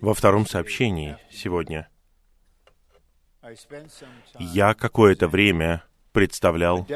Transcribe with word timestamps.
Во 0.00 0.14
втором 0.14 0.46
сообщении 0.46 1.16
сегодня 1.30 1.88
я 4.38 4.74
какое-то 4.74 5.28
время 5.28 5.84
представлял 6.12 6.86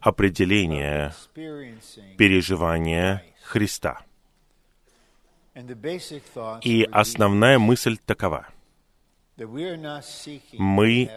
определение 0.00 1.14
переживания 2.16 3.24
Христа. 3.42 4.00
И 6.62 6.88
основная 6.90 7.58
мысль 7.58 7.96
такова. 7.96 8.48
Мы 9.36 11.10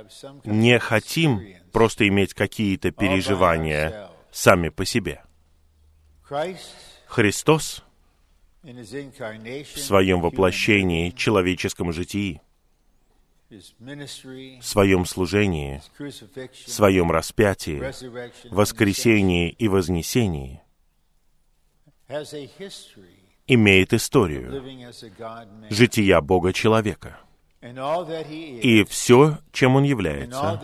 не 0.46 0.80
хотим 0.80 1.42
просто 1.72 2.08
иметь 2.08 2.34
какие-то 2.34 2.92
переживания 2.92 4.10
сами 4.32 4.70
по 4.70 4.86
себе. 4.86 5.24
Христос 7.08 7.84
в 8.68 9.80
своем 9.80 10.22
воплощении, 10.22 11.12
человеческом 11.12 11.94
житии, 11.94 12.42
в 13.50 14.62
своем 14.62 15.06
служении, 15.06 15.82
в 15.98 16.70
своем 16.70 17.10
распятии, 17.12 17.82
воскресении 18.52 19.50
и 19.52 19.70
вознесении 19.70 20.62
имеет 23.48 23.94
историю 23.94 24.64
жития 25.70 26.20
Бога-человека. 26.20 27.20
И 27.62 28.84
все, 28.84 29.40
чем 29.54 29.78
Он 29.78 29.84
является, 29.84 30.62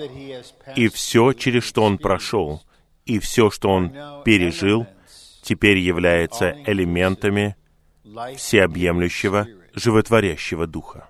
и 0.76 0.90
все, 0.90 1.32
через 1.34 1.64
что 1.64 1.84
Он 1.84 1.98
прошел, 1.98 2.62
и 3.06 3.20
все, 3.20 3.50
что 3.50 3.70
Он 3.70 3.92
пережил, 4.26 4.86
теперь 5.42 5.78
является 5.78 6.52
элементами 6.66 7.56
всеобъемлющего, 8.38 9.48
животворящего 9.74 10.68
Духа. 10.68 11.08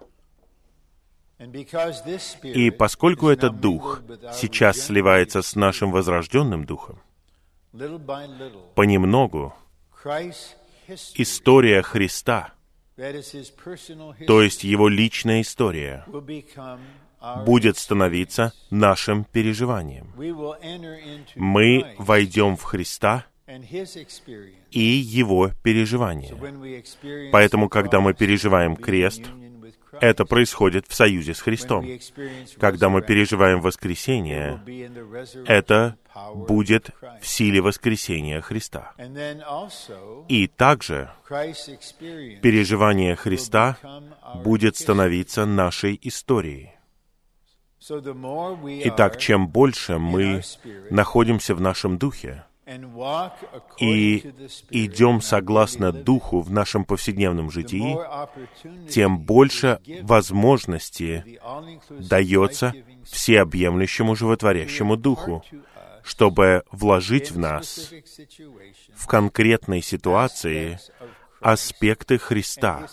И 2.44 2.72
поскольку 2.72 3.30
этот 3.30 3.60
Дух 3.60 4.02
сейчас 4.34 4.80
сливается 4.80 5.42
с 5.42 5.56
нашим 5.56 5.92
возрожденным 5.92 6.66
Духом, 6.66 7.00
понемногу 8.76 9.54
история 11.16 11.82
Христа, 11.82 12.54
то 14.28 14.42
есть 14.42 14.64
Его 14.64 14.88
личная 14.88 15.42
история, 15.42 16.06
будет 17.46 17.78
становиться 17.78 18.54
нашим 18.70 19.24
переживанием. 19.24 20.14
Мы 21.36 21.96
войдем 21.98 22.58
в 22.58 22.64
Христа 22.64 23.26
и 24.72 24.80
Его 24.82 25.52
переживания. 25.64 26.36
Поэтому, 27.32 27.70
когда 27.70 28.00
мы 28.00 28.14
переживаем 28.14 28.76
крест, 28.76 29.24
это 30.00 30.26
происходит 30.26 30.88
в 30.88 30.94
союзе 30.94 31.34
с 31.34 31.42
Христом. 31.42 31.88
Когда 32.60 32.90
мы 32.90 33.02
переживаем 33.02 33.62
воскресение, 33.62 34.62
это 35.46 35.98
будет 36.36 36.92
в 37.22 37.28
силе 37.28 37.62
воскресения 37.62 38.42
Христа. 38.42 38.94
И 40.30 40.48
также 40.48 41.12
переживание 42.42 43.16
Христа 43.16 43.78
будет 44.44 44.78
становиться 44.78 45.46
нашей 45.46 46.00
историей. 46.02 46.72
Итак, 48.86 49.20
чем 49.20 49.48
больше 49.50 49.98
мы 49.98 50.42
находимся 50.90 51.54
в 51.54 51.62
нашем 51.62 51.98
духе, 51.98 52.46
и 53.78 54.20
идем 54.70 55.22
согласно 55.22 55.92
Духу 55.92 56.42
в 56.42 56.52
нашем 56.52 56.86
повседневном 56.86 57.52
житии, 57.52 57.98
тем 58.90 59.20
больше 59.20 59.80
возможности 60.02 61.40
дается 61.90 62.74
всеобъемлющему 63.06 64.16
животворящему 64.16 64.96
Духу, 64.96 65.44
чтобы 66.04 66.64
вложить 66.72 67.32
в 67.32 67.38
нас 67.38 67.92
в 68.96 69.08
конкретной 69.08 69.82
ситуации 69.82 70.80
аспекты 71.42 72.18
Христа 72.18 72.88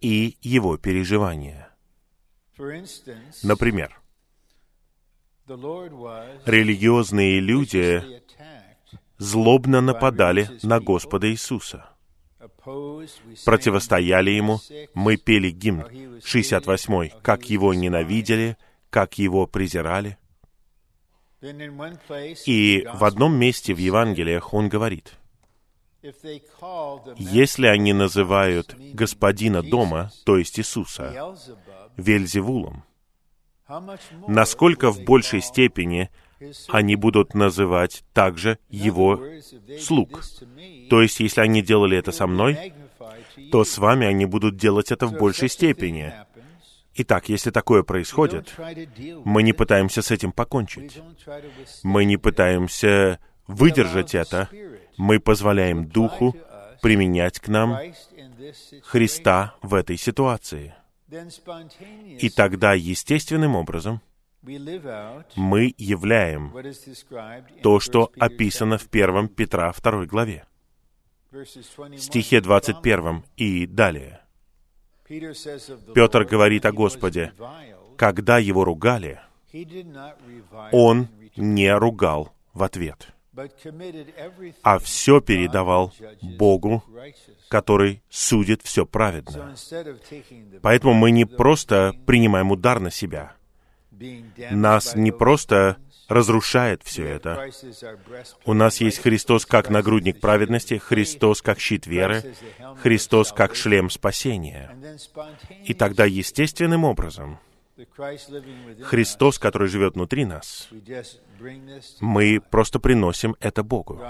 и 0.00 0.36
Его 0.40 0.78
переживания. 0.78 1.68
Например, 3.42 4.00
религиозные 6.46 7.40
люди 7.40 8.17
злобно 9.18 9.80
нападали 9.80 10.48
на 10.62 10.80
Господа 10.80 11.30
Иисуса. 11.30 11.90
Противостояли 13.44 14.30
Ему, 14.30 14.60
мы 14.94 15.16
пели 15.16 15.50
гимн 15.50 15.82
68-й, 16.20 17.12
как 17.22 17.50
Его 17.50 17.74
ненавидели, 17.74 18.56
как 18.90 19.18
Его 19.18 19.46
презирали. 19.46 20.18
И 22.46 22.86
в 22.94 23.04
одном 23.04 23.36
месте 23.36 23.74
в 23.74 23.78
Евангелиях 23.78 24.54
Он 24.54 24.68
говорит, 24.68 25.14
если 27.16 27.66
они 27.66 27.92
называют 27.92 28.76
господина 28.78 29.62
дома, 29.62 30.10
то 30.24 30.36
есть 30.36 30.58
Иисуса, 30.58 31.34
Вельзевулом, 31.96 32.84
насколько 34.26 34.90
в 34.90 35.02
большей 35.04 35.42
степени 35.42 36.10
они 36.68 36.96
будут 36.96 37.34
называть 37.34 38.04
также 38.12 38.58
его 38.68 39.20
слуг. 39.80 40.22
То 40.90 41.02
есть, 41.02 41.20
если 41.20 41.40
они 41.40 41.62
делали 41.62 41.96
это 41.96 42.12
со 42.12 42.26
мной, 42.26 42.72
то 43.50 43.64
с 43.64 43.78
вами 43.78 44.06
они 44.06 44.26
будут 44.26 44.56
делать 44.56 44.90
это 44.90 45.06
в 45.06 45.12
большей 45.16 45.48
степени. 45.48 46.12
Итак, 47.00 47.28
если 47.28 47.50
такое 47.50 47.82
происходит, 47.84 48.52
мы 49.24 49.42
не 49.42 49.52
пытаемся 49.52 50.02
с 50.02 50.10
этим 50.10 50.32
покончить. 50.32 51.00
Мы 51.84 52.04
не 52.04 52.16
пытаемся 52.16 53.20
выдержать 53.46 54.14
это. 54.14 54.48
Мы 54.96 55.20
позволяем 55.20 55.86
Духу 55.86 56.34
применять 56.82 57.38
к 57.38 57.48
нам 57.48 57.78
Христа 58.82 59.54
в 59.62 59.74
этой 59.74 59.96
ситуации. 59.96 60.74
И 62.20 62.28
тогда 62.30 62.74
естественным 62.74 63.56
образом 63.56 64.02
мы 64.42 65.74
являем 65.76 66.54
то, 67.62 67.80
что 67.80 68.10
описано 68.18 68.78
в 68.78 68.88
1 68.90 69.28
Петра 69.28 69.72
2 69.72 70.06
главе, 70.06 70.46
стихе 71.96 72.40
21 72.40 73.24
и 73.36 73.66
далее. 73.66 74.20
Петр 75.94 76.24
говорит 76.24 76.66
о 76.66 76.72
Господе, 76.72 77.32
когда 77.96 78.38
его 78.38 78.64
ругали, 78.64 79.20
он 80.72 81.08
не 81.36 81.74
ругал 81.74 82.32
в 82.52 82.62
ответ, 82.62 83.08
а 84.62 84.78
все 84.78 85.20
передавал 85.20 85.92
Богу, 86.22 86.84
который 87.48 88.02
судит 88.10 88.62
все 88.62 88.84
праведно. 88.84 89.54
Поэтому 90.62 90.94
мы 90.94 91.10
не 91.10 91.24
просто 91.24 91.94
принимаем 92.06 92.50
удар 92.50 92.80
на 92.80 92.90
себя— 92.90 93.34
нас 94.50 94.94
не 94.94 95.12
просто 95.12 95.76
разрушает 96.08 96.82
все 96.84 97.04
это. 97.04 97.50
У 98.44 98.54
нас 98.54 98.80
есть 98.80 98.98
Христос 98.98 99.46
как 99.46 99.70
нагрудник 99.70 100.20
праведности, 100.20 100.78
Христос 100.78 101.42
как 101.42 101.60
щит 101.60 101.86
веры, 101.86 102.34
Христос 102.82 103.32
как 103.32 103.54
шлем 103.54 103.90
спасения. 103.90 104.74
И 105.64 105.74
тогда 105.74 106.04
естественным 106.04 106.84
образом 106.84 107.38
Христос, 108.82 109.38
который 109.38 109.68
живет 109.68 109.94
внутри 109.94 110.24
нас, 110.24 110.68
мы 112.00 112.40
просто 112.40 112.80
приносим 112.80 113.36
это 113.38 113.62
Богу. 113.62 114.00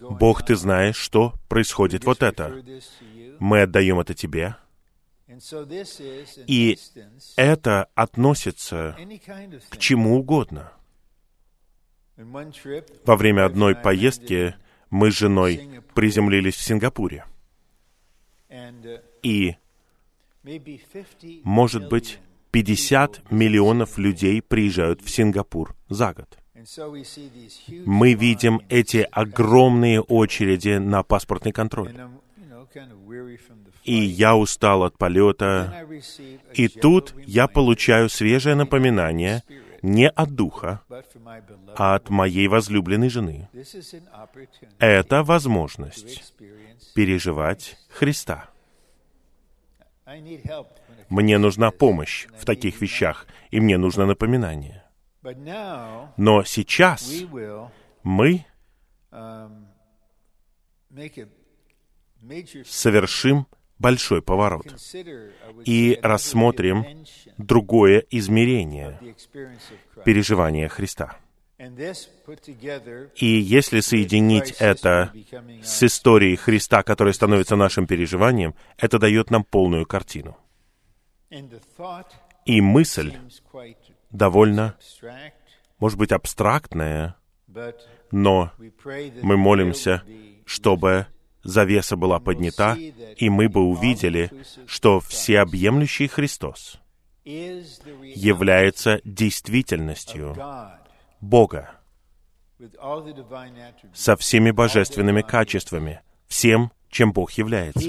Бог, 0.00 0.44
ты 0.44 0.56
знаешь, 0.56 0.96
что 0.96 1.34
происходит 1.48 2.04
вот 2.04 2.22
это. 2.22 2.62
Мы 3.38 3.62
отдаем 3.62 4.00
это 4.00 4.14
тебе, 4.14 4.56
и 6.46 6.78
это 7.36 7.88
относится 7.94 8.96
к 9.68 9.76
чему 9.78 10.18
угодно. 10.18 10.72
Во 12.16 13.16
время 13.16 13.46
одной 13.46 13.74
поездки 13.76 14.54
мы 14.90 15.10
с 15.10 15.16
женой 15.16 15.82
приземлились 15.94 16.56
в 16.56 16.62
Сингапуре. 16.62 17.24
И, 19.22 19.56
может 21.44 21.88
быть, 21.88 22.18
50 22.50 23.30
миллионов 23.30 23.98
людей 23.98 24.42
приезжают 24.42 25.00
в 25.00 25.08
Сингапур 25.08 25.76
за 25.88 26.12
год. 26.12 26.36
Мы 27.86 28.14
видим 28.14 28.60
эти 28.68 29.06
огромные 29.10 30.00
очереди 30.00 30.78
на 30.78 31.02
паспортный 31.02 31.52
контроль 31.52 31.94
и 33.84 33.94
я 33.94 34.36
устал 34.36 34.84
от 34.84 34.96
полета. 34.98 35.86
И 36.54 36.68
тут 36.68 37.14
я 37.26 37.48
получаю 37.48 38.08
свежее 38.08 38.54
напоминание 38.54 39.42
не 39.82 40.08
от 40.08 40.34
Духа, 40.34 40.82
а 41.76 41.94
от 41.94 42.10
моей 42.10 42.48
возлюбленной 42.48 43.08
жены. 43.08 43.48
Это 44.78 45.22
возможность 45.22 46.34
переживать 46.94 47.78
Христа. 47.88 48.50
Мне 51.08 51.38
нужна 51.38 51.70
помощь 51.70 52.26
в 52.38 52.44
таких 52.44 52.80
вещах, 52.80 53.26
и 53.50 53.60
мне 53.60 53.78
нужно 53.78 54.06
напоминание. 54.06 54.84
Но 56.16 56.44
сейчас 56.44 57.10
мы 58.02 58.44
совершим 62.64 63.46
большой 63.80 64.22
поворот 64.22 64.66
и 65.64 65.98
рассмотрим 66.02 67.04
другое 67.38 68.04
измерение 68.10 69.00
переживания 70.04 70.68
Христа. 70.68 71.16
И 73.16 73.26
если 73.26 73.80
соединить 73.80 74.52
это 74.60 75.12
с 75.62 75.82
историей 75.82 76.36
Христа, 76.36 76.82
которая 76.82 77.12
становится 77.12 77.56
нашим 77.56 77.86
переживанием, 77.86 78.54
это 78.78 78.98
дает 78.98 79.30
нам 79.30 79.44
полную 79.44 79.84
картину. 79.84 80.38
И 82.46 82.60
мысль 82.60 83.14
довольно, 84.10 84.76
может 85.78 85.98
быть, 85.98 86.12
абстрактная, 86.12 87.16
но 88.10 88.52
мы 89.22 89.36
молимся, 89.36 90.02
чтобы 90.46 91.06
завеса 91.42 91.96
была 91.96 92.18
поднята, 92.20 92.74
и 92.74 93.28
мы 93.28 93.48
бы 93.48 93.62
увидели, 93.62 94.30
что 94.66 95.00
всеобъемлющий 95.00 96.08
Христос 96.08 96.80
является 97.24 99.00
действительностью 99.04 100.36
Бога 101.20 101.70
со 103.94 104.16
всеми 104.16 104.50
божественными 104.50 105.22
качествами, 105.22 106.02
всем, 106.26 106.72
чем 106.90 107.12
Бог 107.12 107.32
является. 107.32 107.88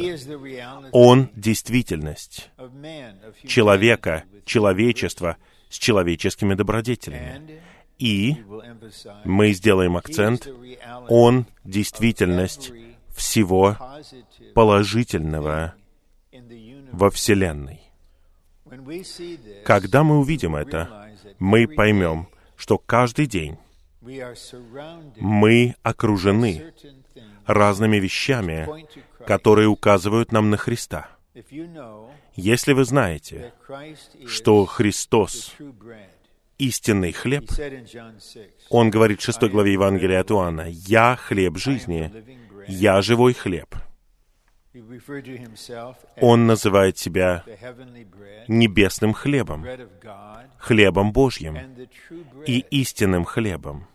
Он— 0.92 1.30
действительность 1.36 2.52
человека, 3.46 4.24
человечества 4.46 5.38
с 5.70 5.78
человеческими 5.78 6.54
добродетелями. 6.54 7.62
И 7.98 8.38
мы 9.26 9.52
сделаем 9.54 9.98
акцент, 9.98 10.48
Он— 11.10 11.46
действительность 11.64 12.72
всего 13.16 13.78
положительного 14.54 15.76
во 16.92 17.10
Вселенной. 17.10 17.82
Когда 19.66 20.04
мы 20.04 20.20
увидим 20.20 20.56
это, 20.56 21.10
мы 21.40 21.68
поймем, 21.68 22.28
что 22.56 22.78
каждый 22.78 23.26
день 23.26 23.58
мы 25.20 25.76
окружены 25.84 26.74
разными 27.46 27.98
вещами, 27.98 28.88
которые 29.26 29.68
указывают 29.68 30.32
нам 30.32 30.50
на 30.50 30.58
Христа. 30.58 31.10
Если 32.36 32.74
вы 32.74 32.86
знаете, 32.86 33.54
что 34.26 34.66
Христос— 34.66 35.56
истинный 36.62 37.12
хлеб, 37.12 37.50
Он 38.70 38.90
говорит 38.90 39.20
в 39.20 39.24
6 39.24 39.50
главе 39.50 39.74
Евангелия 39.74 40.22
от 40.22 40.32
Иоанна, 40.32 40.68
«Я 40.70 41.16
хлеб 41.16 41.58
жизни, 41.58 42.12
я 42.68 43.02
живой 43.02 43.34
хлеб». 43.34 43.76
Он 46.22 46.48
называет 46.48 46.98
себя 46.98 47.44
небесным 48.48 49.14
хлебом, 49.14 49.66
хлебом 50.58 51.12
Божьим 51.12 51.58
и 52.46 52.60
истинным 52.70 53.26
хлебом. 53.26 53.88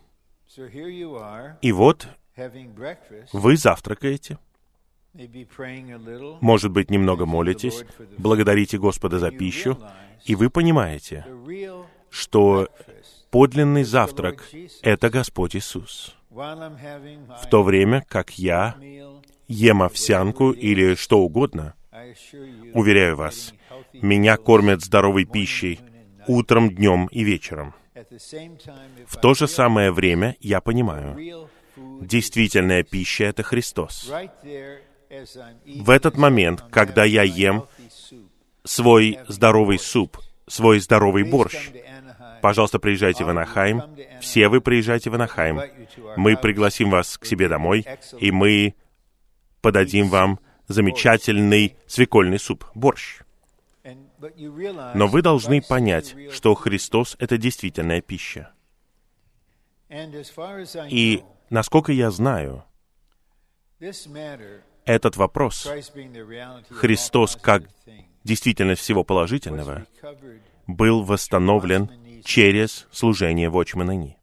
И 1.62 1.72
вот 1.72 2.08
вы 3.32 3.56
завтракаете, 3.56 4.38
может 6.40 6.70
быть, 6.70 6.90
немного 6.90 7.24
молитесь, 7.24 7.84
благодарите 8.18 8.78
Господа 8.78 9.18
за 9.18 9.30
пищу, 9.30 9.78
и 10.24 10.34
вы 10.34 10.50
понимаете, 10.50 11.24
что 12.10 12.68
подлинный 13.30 13.84
завтрак— 13.84 14.48
это 14.82 15.10
Господь 15.10 15.56
Иисус. 15.56 16.14
В 16.30 17.46
то 17.50 17.62
время, 17.62 18.04
как 18.08 18.38
я 18.38 18.76
ем 19.48 19.82
овсянку 19.82 20.50
или 20.50 20.94
что 20.94 21.20
угодно, 21.20 21.74
уверяю 22.74 23.16
вас, 23.16 23.54
меня 23.94 24.36
кормят 24.36 24.82
здоровой 24.82 25.24
пищей 25.24 25.80
утром, 26.26 26.74
днем 26.74 27.06
и 27.06 27.24
вечером. 27.24 27.74
В 29.06 29.16
то 29.20 29.34
же 29.34 29.48
самое 29.48 29.90
время 29.90 30.36
я 30.40 30.60
понимаю, 30.60 31.48
действительная 31.76 32.82
пища— 32.82 33.24
это 33.26 33.42
Христос. 33.42 34.10
В 35.66 35.90
этот 35.90 36.16
момент, 36.16 36.64
когда 36.70 37.04
я 37.04 37.22
ем 37.22 37.66
свой 38.64 39.18
здоровый 39.28 39.78
суп, 39.78 40.18
свой 40.46 40.80
здоровый 40.80 41.24
борщ, 41.24 41.70
пожалуйста, 42.42 42.78
приезжайте 42.78 43.24
в 43.24 43.28
Анахайм. 43.28 43.82
Все 44.20 44.48
вы 44.48 44.60
приезжайте 44.60 45.10
в 45.10 45.14
Анахайм. 45.14 45.60
Мы 46.16 46.36
пригласим 46.36 46.90
вас 46.90 47.18
к 47.18 47.26
себе 47.26 47.48
домой, 47.48 47.86
и 48.18 48.30
мы 48.30 48.74
подадим 49.60 50.08
вам 50.08 50.38
замечательный 50.68 51.76
свекольный 51.86 52.38
суп, 52.38 52.64
борщ. 52.74 53.20
Но 54.94 55.06
вы 55.06 55.22
должны 55.22 55.62
понять, 55.62 56.16
что 56.32 56.54
Христос— 56.54 57.16
это 57.18 57.36
действительная 57.38 58.00
пища. 58.00 58.52
И, 60.88 61.22
насколько 61.50 61.92
я 61.92 62.10
знаю, 62.10 62.64
этот 64.84 65.16
вопрос, 65.16 65.68
Христос 66.70 67.36
как 67.36 67.64
действительность 68.24 68.82
всего 68.82 69.04
положительного, 69.04 69.86
был 70.66 71.04
восстановлен 71.04 71.90
через 72.24 72.86
служение 72.90 73.50
в 73.50 73.62
Ни. 73.62 74.16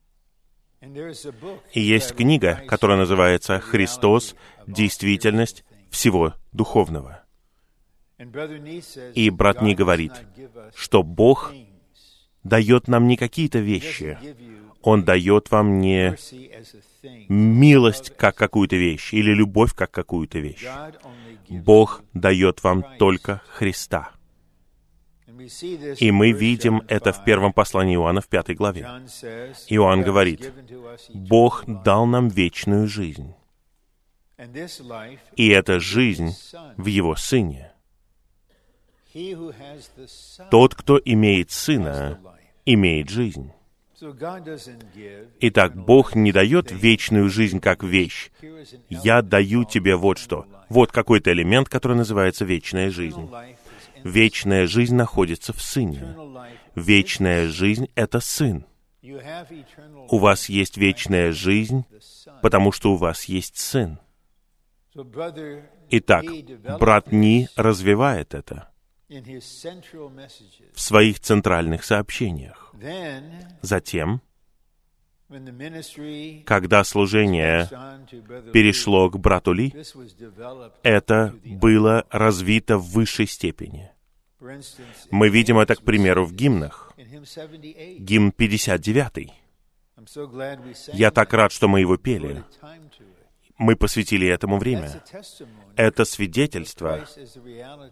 И 1.74 1.82
есть 1.82 2.14
книга, 2.16 2.62
которая 2.68 2.98
называется 2.98 3.60
«Христос. 3.60 4.36
Действительность 4.68 5.64
всего 5.90 6.34
духовного». 6.52 7.24
И 9.16 9.30
брат 9.30 9.62
Ни 9.62 9.74
говорит, 9.74 10.14
что 10.76 11.04
Бог 11.04 11.54
дает 12.44 12.88
нам 12.88 13.08
не 13.08 13.18
какие-то 13.18 13.60
вещи, 13.60 14.18
Он 14.82 15.04
дает 15.04 15.50
вам 15.52 15.80
не 15.80 16.16
милость 17.30 18.16
как 18.18 18.36
какую-то 18.36 18.76
вещь 18.76 19.14
или 19.14 19.34
любовь 19.34 19.74
как 19.74 19.92
какую-то 19.92 20.40
вещь. 20.40 20.66
Бог 21.50 22.04
дает 22.14 22.64
вам 22.64 22.84
только 22.98 23.42
Христа. 23.48 24.12
И 26.00 26.12
мы 26.12 26.32
видим 26.32 26.84
это 26.88 27.12
в 27.12 27.24
первом 27.24 27.54
послании 27.54 27.96
Иоанна 27.96 28.22
в 28.22 28.28
пятой 28.28 28.56
главе. 28.56 28.82
Иоанн 29.70 30.04
говорит, 30.04 30.52
Бог 31.14 31.64
дал 31.84 32.06
нам 32.06 32.28
вечную 32.28 32.88
жизнь. 32.88 33.34
И 35.36 35.50
эта 35.50 35.80
жизнь 35.80 36.36
в 36.78 36.86
Его 36.86 37.16
Сыне. 37.16 37.72
Тот, 40.50 40.76
кто 40.76 41.00
имеет 41.04 41.52
Сына, 41.52 42.20
имеет 42.66 43.10
жизнь. 43.10 43.52
Итак, 45.40 45.76
Бог 45.76 46.16
не 46.16 46.32
дает 46.32 46.72
вечную 46.72 47.30
жизнь 47.30 47.60
как 47.60 47.84
вещь. 47.84 48.32
Я 48.90 49.22
даю 49.22 49.64
тебе 49.64 49.96
вот 49.96 50.18
что. 50.18 50.46
Вот 50.68 50.92
какой-то 50.92 51.32
элемент, 51.32 51.70
который 51.70 51.96
называется 51.96 52.44
вечная 52.44 52.90
жизнь. 52.90 53.30
Вечная 54.04 54.68
жизнь 54.68 54.96
находится 54.96 55.54
в 55.54 55.62
Сыне. 55.62 56.16
Вечная 56.76 57.48
жизнь— 57.48 57.90
это 57.96 58.20
Сын. 58.20 58.66
У 60.10 60.18
вас 60.18 60.50
есть 60.50 60.78
вечная 60.78 61.32
жизнь, 61.32 61.86
потому 62.42 62.72
что 62.72 62.94
у 62.94 62.96
вас 62.96 63.26
есть 63.26 63.58
Сын. 63.58 64.00
Итак, 65.90 66.26
брат 66.80 67.12
Ни 67.12 67.48
развивает 67.56 68.34
это 68.34 68.70
в 70.74 70.80
своих 70.80 71.20
центральных 71.20 71.84
сообщениях. 71.84 72.74
Затем, 73.62 74.22
когда 76.46 76.84
служение 76.84 77.68
перешло 78.52 79.10
к 79.10 79.18
брату 79.18 79.54
Ли, 79.54 79.74
это 80.84 81.36
было 81.46 82.06
развито 82.10 82.78
в 82.78 82.92
высшей 82.92 83.28
степени. 83.28 83.92
Мы 85.10 85.30
видим 85.30 85.58
это, 85.58 85.76
к 85.76 85.84
примеру, 85.84 86.26
в 86.26 86.34
гимнах. 86.34 86.94
Гимн 86.98 88.32
59. 88.32 89.32
Я 90.94 91.12
так 91.12 91.34
рад, 91.34 91.52
что 91.52 91.68
мы 91.68 91.80
его 91.80 91.98
пели. 91.98 92.44
Мы 93.58 93.76
посвятили 93.76 94.28
этому 94.28 94.58
время. 94.58 95.02
Это 95.76 96.06
свидетельство 96.06 97.08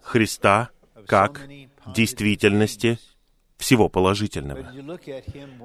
Христа 0.01 0.71
как 1.07 1.47
действительности 1.87 2.99
всего 3.61 3.87
положительного. 3.87 4.73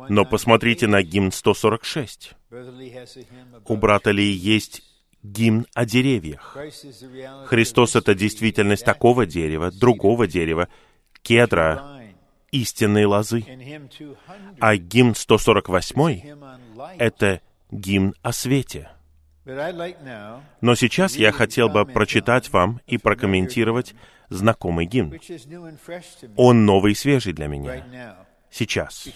Но 0.09 0.25
посмотрите 0.25 0.87
на 0.87 1.03
гимн 1.03 1.33
146. 1.33 2.35
У 3.65 3.77
брата 3.77 4.11
Ли 4.13 4.25
есть 4.25 4.83
гимн 5.23 5.67
о 5.75 5.85
деревьях. 5.85 6.57
Христос— 7.47 7.97
это 7.97 8.15
действительность 8.15 8.85
такого 8.85 9.27
дерева, 9.27 9.71
другого 9.73 10.27
дерева, 10.27 10.69
кедра, 11.23 12.03
истинной 12.53 13.07
лозы. 13.07 13.45
А 14.61 14.77
гимн 14.77 15.15
148— 15.15 16.37
это 16.99 17.41
гимн 17.71 18.15
о 18.23 18.33
свете. 18.33 18.91
Но 20.61 20.75
сейчас 20.75 21.17
я 21.17 21.33
хотел 21.33 21.69
бы 21.69 21.87
прочитать 21.87 22.53
вам 22.53 22.81
и 22.87 22.99
прокомментировать 22.99 23.95
знакомый 24.29 24.87
гимн. 24.87 25.15
Он 26.37 26.67
новый 26.67 26.93
и 26.93 26.95
свежий 26.95 27.33
для 27.33 27.47
меня. 27.47 27.85
сейчас, 28.51 29.09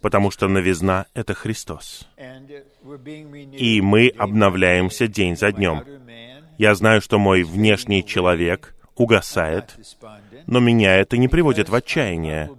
потому 0.00 0.30
что 0.30 0.48
новизна— 0.48 1.06
это 1.14 1.34
Христос. 1.34 2.08
И 3.52 3.80
мы 3.80 4.08
обновляемся 4.16 5.08
день 5.08 5.36
за 5.36 5.52
днем. 5.52 5.82
Я 6.56 6.74
знаю, 6.74 7.00
что 7.00 7.18
мой 7.18 7.42
внешний 7.42 8.04
человек 8.04 8.76
угасает, 8.96 9.76
но 10.46 10.60
меня 10.60 10.96
это 10.96 11.16
не 11.16 11.28
приводит 11.28 11.68
в 11.68 11.74
отчаяние, 11.74 12.50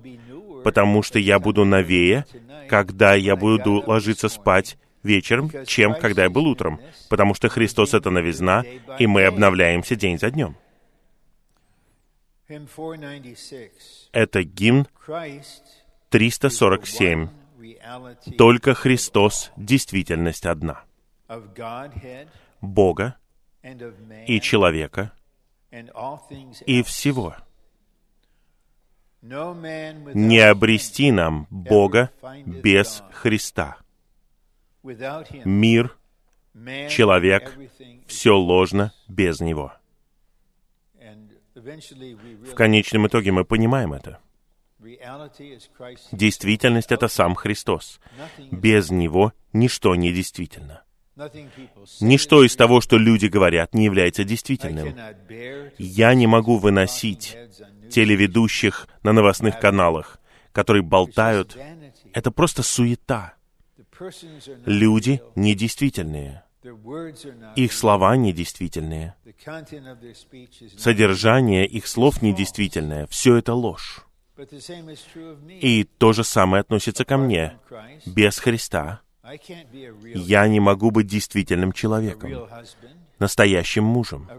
потому 0.64 1.02
что 1.02 1.18
я 1.18 1.40
буду 1.40 1.64
новее, 1.64 2.26
когда 2.68 3.14
я 3.16 3.36
буду 3.36 3.84
ложиться 3.88 4.28
спать 4.28 4.78
вечером, 5.06 5.52
чем 5.66 5.94
когда 5.94 6.24
я 6.24 6.30
был 6.30 6.48
утром, 6.48 6.82
потому 7.10 7.34
что 7.34 7.48
Христос— 7.48 7.94
это 7.94 8.10
новизна, 8.10 8.64
и 9.00 9.08
мы 9.08 9.24
обновляемся 9.24 9.96
день 9.96 10.20
за 10.20 10.32
днем. 10.32 10.58
Это 14.12 14.44
гимн 14.44 14.88
347. 16.10 17.30
Только 18.38 18.74
Христос— 18.74 19.52
действительность 19.58 20.46
одна. 20.46 20.84
Бога 22.62 23.16
и 24.28 24.40
человека 24.42 25.12
и 26.66 26.84
всего. 26.84 27.36
Не 29.22 30.40
обрести 30.40 31.12
нам 31.12 31.48
Бога 31.50 32.12
без 32.46 33.02
Христа. 33.12 33.78
Мир, 35.46 35.98
человек, 36.90 37.58
все 38.08 38.32
ложно 38.32 38.94
без 39.08 39.40
Него. 39.40 39.74
В 41.56 42.54
конечном 42.54 43.08
итоге 43.08 43.32
мы 43.32 43.46
понимаем 43.46 43.94
это. 43.94 44.20
Действительность— 46.12 46.92
это 46.92 47.08
сам 47.08 47.36
Христос. 47.36 48.00
Без 48.52 48.92
Него 48.92 49.34
ничто 49.54 49.96
не 49.96 50.14
действительно. 50.14 50.84
Ничто 52.02 52.44
из 52.44 52.56
того, 52.56 52.82
что 52.82 52.98
люди 52.98 53.28
говорят, 53.28 53.74
не 53.74 53.86
является 53.86 54.24
действительным. 54.24 54.96
Я 55.78 56.14
не 56.14 56.28
могу 56.28 56.58
выносить 56.58 57.38
телеведущих 57.90 58.88
на 59.02 59.14
новостных 59.14 59.60
каналах, 59.60 60.20
которые 60.52 60.84
болтают. 60.84 61.58
Это 62.14 62.32
просто 62.32 62.64
суета. 62.64 63.36
Люди 64.66 65.22
недействительные. 65.36 66.44
Их 67.56 67.74
слова 67.74 68.16
недействительные. 68.18 69.16
Содержание 70.78 71.68
их 71.68 71.88
слов 71.88 72.22
недействительное. 72.22 73.08
Все 73.08 73.36
это 73.36 73.54
ложь. 73.54 74.06
И 75.62 75.84
то 75.98 76.12
же 76.14 76.24
самое 76.24 76.62
относится 76.62 77.06
ко 77.06 77.18
мне. 77.18 77.58
Без 78.06 78.38
Христа 78.40 79.02
я 80.14 80.48
не 80.48 80.60
могу 80.60 80.92
быть 80.92 81.08
действительным 81.08 81.72
человеком, 81.72 82.48
настоящим 83.18 83.84
мужем, 83.84 84.30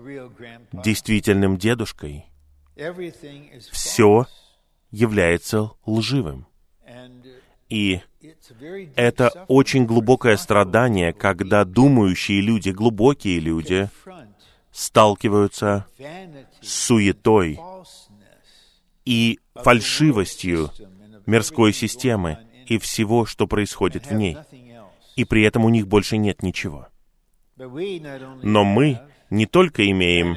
действительным 0.72 1.56
дедушкой. 1.56 2.26
Все 3.72 4.26
является 4.90 5.70
лживым. 5.84 6.46
И 7.68 8.00
это 8.95 9.45
очень 9.49 9.87
глубокое 9.87 10.37
страдание, 10.37 11.12
когда 11.12 11.64
думающие 11.64 12.40
люди, 12.40 12.71
глубокие 12.71 13.40
люди, 13.40 13.88
сталкиваются 14.73 15.87
с 16.61 16.68
суетой 16.68 17.59
и 19.04 19.38
фальшивостью 19.54 20.71
мирской 21.25 21.73
системы 21.73 22.38
и 22.66 22.78
всего, 22.78 23.25
что 23.26 23.47
происходит 23.47 24.06
в 24.06 24.14
ней. 24.14 24.37
И 25.14 25.25
при 25.25 25.42
этом 25.45 25.64
у 25.64 25.71
них 25.71 25.87
больше 25.87 26.18
нет 26.18 26.42
ничего. 26.42 26.88
Но 27.56 28.64
мы 28.64 29.00
не 29.30 29.47
только 29.47 29.90
имеем 29.90 30.37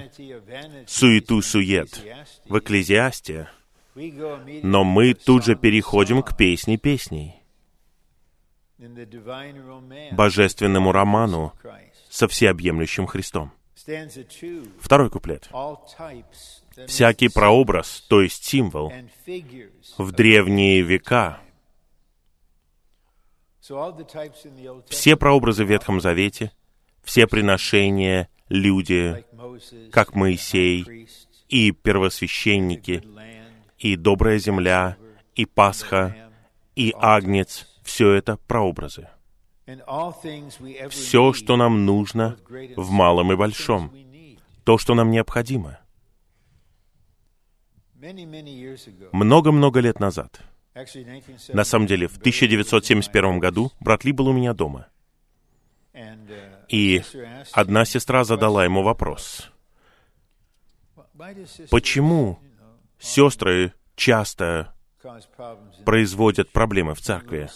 суету-сует 0.87 2.01
в 2.47 2.57
Экклезиасте, 2.57 3.49
но 4.63 4.83
мы 4.83 5.13
тут 5.13 5.43
же 5.43 5.55
переходим 5.55 6.23
к 6.23 6.37
песне 6.37 6.77
песней, 6.77 7.38
божественному 10.11 10.91
роману 10.91 11.53
со 12.09 12.27
всеобъемлющим 12.27 13.07
Христом. 13.07 13.51
Второй 14.79 15.09
куплет. 15.09 15.49
Всякий 16.87 17.29
прообраз, 17.29 18.05
то 18.07 18.21
есть 18.21 18.43
символ, 18.45 18.93
в 19.97 20.11
древние 20.11 20.81
века. 20.81 21.39
Все 24.87 25.15
прообразы 25.15 25.63
в 25.63 25.69
Ветхом 25.69 26.01
Завете, 26.01 26.51
все 27.03 27.27
приношения, 27.27 28.29
люди, 28.47 29.25
как 29.91 30.15
Моисей, 30.15 31.07
и 31.47 31.71
первосвященники, 31.71 33.03
и 33.77 33.95
добрая 33.95 34.39
земля, 34.39 34.97
и 35.35 35.45
Пасха, 35.45 36.31
и 36.75 36.93
Агнец, 36.97 37.67
все 37.89 38.11
это 38.11 38.37
прообразы. 38.47 39.09
Все, 40.89 41.33
что 41.33 41.57
нам 41.57 41.85
нужно 41.85 42.37
в 42.75 42.91
малом 42.91 43.31
и 43.31 43.35
большом, 43.35 43.91
то, 44.63 44.77
что 44.77 44.93
нам 44.93 45.09
необходимо— 45.09 45.79
много-много 49.11 49.79
лет 49.81 49.99
назад, 49.99 50.41
на 51.49 51.63
самом 51.65 51.87
деле, 51.87 52.07
в 52.07 52.17
1971 52.17 53.39
году 53.39 53.71
брат 53.79 54.05
Ли 54.05 54.11
был 54.13 54.27
у 54.27 54.33
меня 54.33 54.53
дома. 54.53 54.87
И 56.69 57.01
одна 57.51 57.83
сестра 57.83 58.23
задала 58.23 58.63
ему 58.63 58.83
вопрос. 58.83 59.51
Почему 61.69 62.39
сестры 62.99 63.73
часто 63.95 64.73
производят 65.85 66.51
проблемы 66.51 66.95
в 66.95 67.01
церкви? 67.01 67.49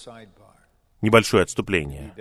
Небольшое 1.02 1.44
отступление, 1.44 2.14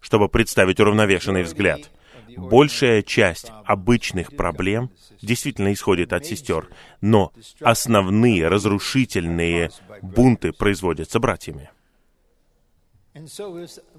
чтобы 0.00 0.28
представить 0.28 0.80
уравновешенный 0.80 1.42
взгляд. 1.42 1.90
Большая 2.36 3.02
часть 3.02 3.50
обычных 3.64 4.36
проблем 4.36 4.90
действительно 5.20 5.72
исходит 5.72 6.12
от 6.12 6.24
сестер, 6.24 6.68
но 7.00 7.32
основные 7.60 8.46
разрушительные 8.48 9.70
бунты 10.02 10.52
производятся 10.52 11.18
братьями. 11.18 11.70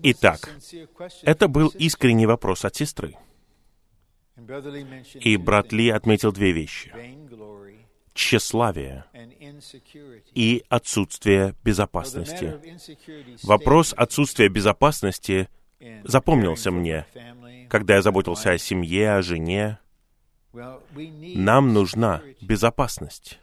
Итак, 0.04 0.50
это 1.24 1.48
был 1.48 1.68
искренний 1.70 2.26
вопрос 2.26 2.64
от 2.64 2.76
сестры. 2.76 3.16
И 5.16 5.38
брат 5.38 5.74
Ли 5.74 5.90
отметил 5.90 6.32
две 6.32 6.52
вещи. 6.52 6.94
Тщеславие 8.22 9.06
и 10.36 10.64
отсутствие 10.70 11.56
безопасности. 11.64 12.60
Вопрос 13.42 13.96
отсутствия 13.98 14.48
безопасности 14.48 15.50
запомнился 16.04 16.70
мне, 16.70 17.08
когда 17.68 17.96
я 17.96 18.04
заботился 18.04 18.52
о 18.52 18.60
семье, 18.60 19.14
о 19.14 19.24
жене. 19.24 19.80
Нам 20.54 21.74
нужна 21.74 22.22
безопасность. 22.42 23.40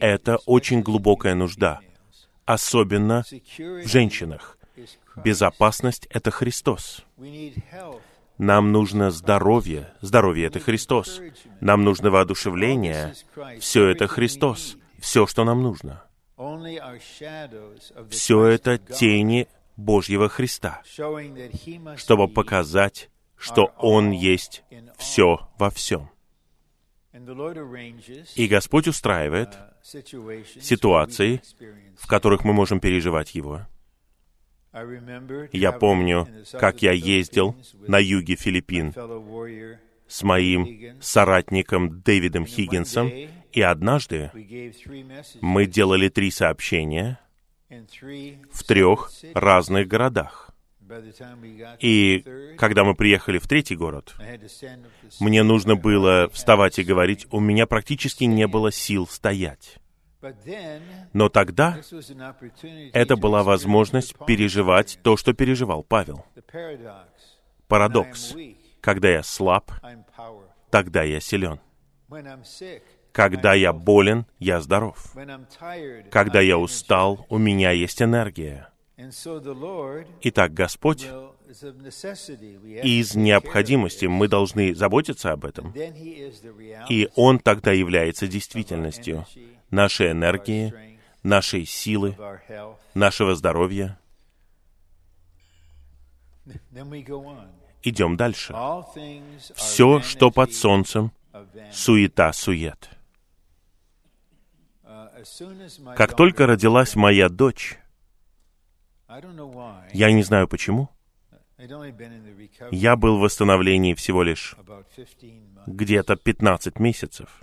Это 0.00 0.36
очень 0.44 0.82
глубокая 0.82 1.34
нужда, 1.34 1.80
особенно 2.44 3.24
в 3.56 3.86
женщинах. 3.88 4.58
Безопасность— 5.16 6.06
это 6.10 6.30
Христос. 6.30 7.06
Нам 8.38 8.70
нужно 8.70 9.10
здоровье. 9.10 9.92
Здоровье— 10.00 10.46
это 10.48 10.60
Христос. 10.60 11.20
Нам 11.60 11.82
нужно 11.82 12.10
воодушевление. 12.10 13.14
Все 13.60 13.88
это 13.88 14.06
Христос. 14.06 14.76
Все, 14.98 15.26
что 15.26 15.44
нам 15.44 15.62
нужно. 15.62 16.04
Все 18.10 18.44
это 18.46 18.78
тени 18.78 19.48
Божьего 19.76 20.28
Христа, 20.28 20.82
чтобы 21.96 22.28
показать, 22.28 23.10
что 23.36 23.72
Он 23.78 24.10
есть 24.12 24.64
все 24.96 25.48
во 25.58 25.70
всем. 25.70 26.10
И 28.34 28.46
Господь 28.46 28.88
устраивает 28.88 29.56
ситуации, 29.82 31.42
в 31.96 32.06
которых 32.06 32.44
мы 32.44 32.52
можем 32.52 32.78
переживать 32.80 33.34
Его. 33.34 33.66
Я 35.52 35.72
помню, 35.72 36.28
как 36.52 36.82
я 36.82 36.92
ездил 36.92 37.56
на 37.86 37.98
юге 37.98 38.36
Филиппин 38.36 38.94
с 40.06 40.22
моим 40.22 41.00
соратником 41.00 42.00
Дэвидом 42.00 42.46
Хиггинсом, 42.46 43.10
и 43.52 43.60
однажды 43.60 44.30
мы 45.40 45.66
делали 45.66 46.08
три 46.08 46.30
сообщения 46.30 47.18
в 48.50 48.64
трех 48.64 49.10
разных 49.34 49.88
городах. 49.88 50.50
И 51.80 52.24
когда 52.56 52.84
мы 52.84 52.94
приехали 52.94 53.38
в 53.38 53.46
третий 53.46 53.76
город, 53.76 54.14
мне 55.20 55.42
нужно 55.42 55.76
было 55.76 56.30
вставать 56.32 56.78
и 56.78 56.84
говорить, 56.84 57.26
у 57.30 57.40
меня 57.40 57.66
практически 57.66 58.24
не 58.24 58.46
было 58.46 58.72
сил 58.72 59.06
стоять. 59.06 59.78
Но 61.12 61.28
тогда 61.28 61.78
это 62.92 63.16
была 63.16 63.42
возможность 63.42 64.14
переживать 64.26 64.98
то, 65.02 65.16
что 65.16 65.32
переживал 65.32 65.82
Павел. 65.82 66.24
Парадокс. 67.68 68.34
Когда 68.80 69.08
я 69.10 69.22
слаб, 69.22 69.70
тогда 70.70 71.02
я 71.02 71.20
силен. 71.20 71.60
Когда 73.12 73.54
я 73.54 73.72
болен, 73.72 74.26
я 74.38 74.60
здоров. 74.60 75.14
Когда 76.10 76.40
я 76.40 76.58
устал, 76.58 77.26
у 77.28 77.38
меня 77.38 77.70
есть 77.72 78.00
энергия. 78.00 78.68
Итак, 80.22 80.54
Господь 80.54 81.08
из 82.82 83.14
необходимости 83.14 84.06
мы 84.06 84.28
должны 84.28 84.74
заботиться 84.74 85.32
об 85.32 85.44
этом. 85.44 85.72
И 86.88 87.08
Он 87.14 87.38
тогда 87.38 87.72
является 87.72 88.26
действительностью 88.26 89.24
нашей 89.70 90.12
энергии, 90.12 90.98
нашей 91.22 91.64
силы, 91.64 92.16
нашего 92.94 93.34
здоровья. 93.34 93.98
Идем 97.82 98.16
дальше. 98.16 98.54
Все, 99.54 100.00
что 100.00 100.30
под 100.30 100.52
солнцем, 100.52 101.12
суета-сует. 101.72 102.90
Как 105.96 106.16
только 106.16 106.46
родилась 106.46 106.96
моя 106.96 107.28
дочь, 107.28 107.78
я 109.92 110.12
не 110.12 110.22
знаю 110.22 110.48
почему, 110.48 110.90
я 112.70 112.96
был 112.96 113.18
в 113.18 113.20
восстановлении 113.20 113.94
всего 113.94 114.22
лишь 114.22 114.54
где-то 115.66 116.16
15 116.16 116.78
месяцев. 116.78 117.42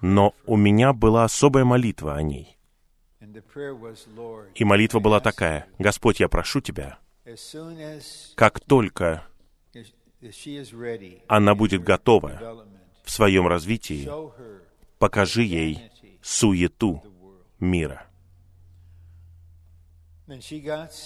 Но 0.00 0.34
у 0.46 0.56
меня 0.56 0.92
была 0.92 1.24
особая 1.24 1.64
молитва 1.64 2.16
о 2.16 2.22
ней. 2.22 2.56
И 4.54 4.64
молитва 4.64 4.98
была 5.00 5.20
такая, 5.20 5.66
«Господь, 5.78 6.20
я 6.20 6.28
прошу 6.28 6.60
Тебя, 6.60 6.98
как 8.34 8.60
только 8.60 9.24
она 11.28 11.54
будет 11.54 11.82
готова 11.82 12.66
в 13.04 13.10
своем 13.10 13.46
развитии, 13.46 14.08
покажи 14.98 15.42
ей 15.42 15.90
суету 16.22 17.02
мира». 17.58 18.06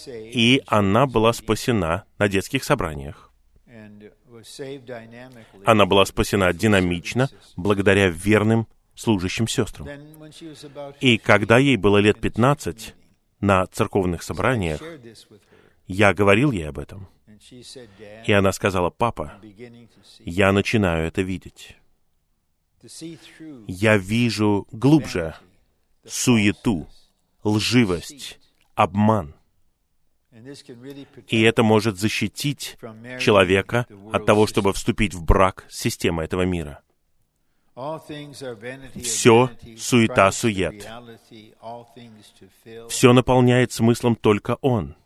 И 0.07 0.63
она 0.67 1.07
была 1.07 1.33
спасена 1.33 2.05
на 2.19 2.29
детских 2.29 2.63
собраниях. 2.65 3.31
Она 5.65 5.87
была 5.87 6.05
спасена 6.05 6.53
динамично, 6.53 7.29
благодаря 7.57 8.09
верным 8.09 8.67
служащим 8.95 9.49
сестрам. 9.49 9.89
И 11.01 11.19
когда 11.19 11.59
ей 11.59 11.77
было 11.77 11.99
лет 11.99 12.21
15, 12.21 12.95
на 13.45 13.67
церковных 13.67 14.23
собраниях, 14.23 14.81
я 15.87 16.15
говорил 16.15 16.51
ей 16.51 16.69
об 16.69 16.79
этом. 16.79 17.09
И 18.27 18.33
она 18.33 18.53
сказала, 18.53 18.91
«Папа, 18.91 19.39
я 20.21 20.53
начинаю 20.53 21.07
это 21.07 21.23
видеть. 21.23 21.77
Я 23.67 23.97
вижу 23.97 24.67
глубже 24.73 25.35
суету, 26.07 26.89
лживость, 27.43 28.39
обман. 28.75 29.35
И 31.29 31.43
это 31.43 31.63
может 31.63 31.99
защитить 31.99 32.77
человека 33.21 33.87
от 34.13 34.27
того, 34.27 34.47
чтобы 34.47 34.73
вступить 34.73 35.15
в 35.15 35.23
брак 35.23 35.65
с 35.69 35.79
системой 35.79 36.25
этого 36.25 36.43
мира. 36.43 36.81
Все 39.03 39.51
суета-сует. 39.77 40.89
Все 42.89 43.13
наполняет 43.13 43.73
смыслом 43.73 44.17
только 44.17 44.57
Он. 44.61 44.97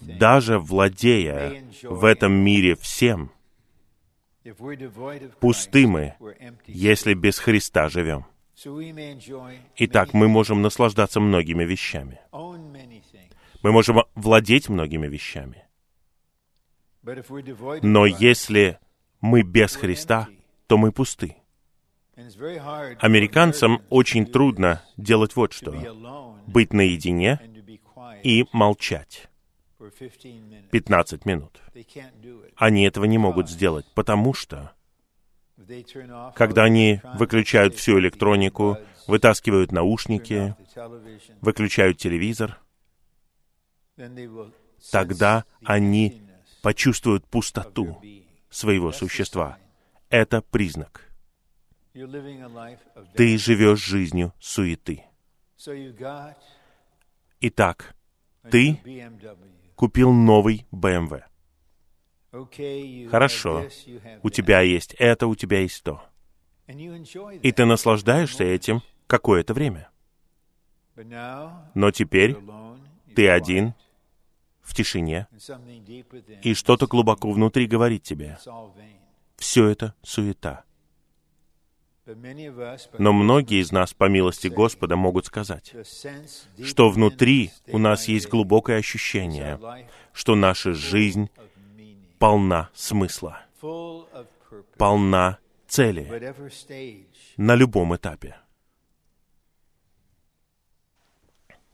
Даже 0.00 0.58
владея 0.58 1.62
в 1.82 2.04
этом 2.04 2.32
мире 2.32 2.74
всем, 2.74 3.30
пусты 5.40 5.86
мы, 5.86 6.14
если 6.66 7.14
без 7.14 7.38
Христа 7.38 7.88
живем. 7.88 8.26
Итак, 9.76 10.12
мы 10.12 10.28
можем 10.28 10.60
наслаждаться 10.62 11.20
многими 11.20 11.64
вещами. 11.64 12.20
Мы 13.62 13.72
можем 13.72 14.02
владеть 14.14 14.68
многими 14.68 15.06
вещами. 15.06 15.64
Но 17.82 18.06
если 18.06 18.78
мы 19.20 19.42
без 19.42 19.74
Христа, 19.76 20.28
то 20.66 20.78
мы 20.78 20.92
пусты. 20.92 21.36
Американцам 23.00 23.82
очень 23.88 24.26
трудно 24.26 24.82
делать 24.96 25.36
вот 25.36 25.52
что. 25.52 25.72
Быть 26.46 26.72
наедине 26.72 27.40
и 28.22 28.44
молчать. 28.52 29.28
15 30.70 31.24
минут. 31.24 31.60
Они 32.56 32.84
этого 32.84 33.06
не 33.06 33.18
могут 33.18 33.48
сделать, 33.48 33.86
потому 33.94 34.34
что 34.34 34.72
когда 36.34 36.64
они 36.64 37.00
выключают 37.14 37.74
всю 37.74 37.98
электронику, 37.98 38.78
вытаскивают 39.06 39.72
наушники, 39.72 40.54
выключают 41.40 41.98
телевизор, 41.98 42.58
тогда 44.90 45.44
они 45.64 46.22
почувствуют 46.62 47.26
пустоту 47.26 48.00
своего 48.48 48.92
существа. 48.92 49.58
Это 50.08 50.42
признак. 50.42 51.08
Ты 53.14 53.38
живешь 53.38 53.84
жизнью 53.84 54.32
суеты. 54.38 55.04
Итак, 57.40 57.94
ты 58.50 58.78
купил 59.74 60.12
новый 60.12 60.66
BMW. 60.72 61.22
Хорошо, 63.10 63.66
у 64.22 64.30
тебя 64.30 64.60
есть 64.60 64.94
это, 64.98 65.26
у 65.26 65.34
тебя 65.34 65.60
есть 65.60 65.82
то. 65.82 66.02
И 67.42 67.50
ты 67.50 67.64
наслаждаешься 67.64 68.44
этим 68.44 68.82
какое-то 69.08 69.52
время. 69.52 69.90
Но 71.74 71.90
теперь 71.90 72.36
ты 73.16 73.28
один, 73.28 73.74
в 74.70 74.74
тишине, 74.74 75.26
и 76.42 76.54
что-то 76.54 76.86
глубоко 76.86 77.30
внутри 77.30 77.66
говорит 77.66 78.04
тебе. 78.04 78.38
Все 79.36 79.66
это 79.66 79.94
суета. 80.02 80.64
Но 82.98 83.12
многие 83.12 83.60
из 83.60 83.72
нас, 83.72 83.92
по 83.94 84.08
милости 84.08 84.48
Господа, 84.48 84.96
могут 84.96 85.26
сказать, 85.26 85.74
что 86.64 86.88
внутри 86.88 87.50
у 87.68 87.78
нас 87.78 88.08
есть 88.08 88.28
глубокое 88.28 88.78
ощущение, 88.78 89.58
что 90.12 90.34
наша 90.36 90.72
жизнь 90.72 91.30
полна 92.18 92.70
смысла, 92.74 93.42
полна 94.78 95.38
цели 95.66 96.34
на 97.36 97.54
любом 97.54 97.96
этапе. 97.96 98.36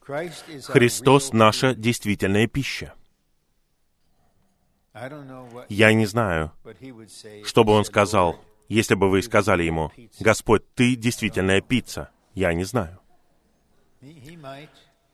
Христос— 0.07 1.33
наша 1.33 1.75
действительная 1.75 2.47
пища. 2.47 2.95
Я 5.69 5.93
не 5.93 6.07
знаю, 6.07 6.53
что 7.45 7.65
бы 7.65 7.73
Он 7.73 7.85
сказал, 7.85 8.41
если 8.69 8.95
бы 8.95 9.11
вы 9.11 9.23
сказали 9.23 9.65
Ему, 9.65 9.93
«Господь, 10.21 10.63
Ты 10.75 10.97
действительная 10.97 11.61
пицца». 11.61 12.11
Я 12.35 12.53
не 12.53 12.65
знаю. 12.65 13.01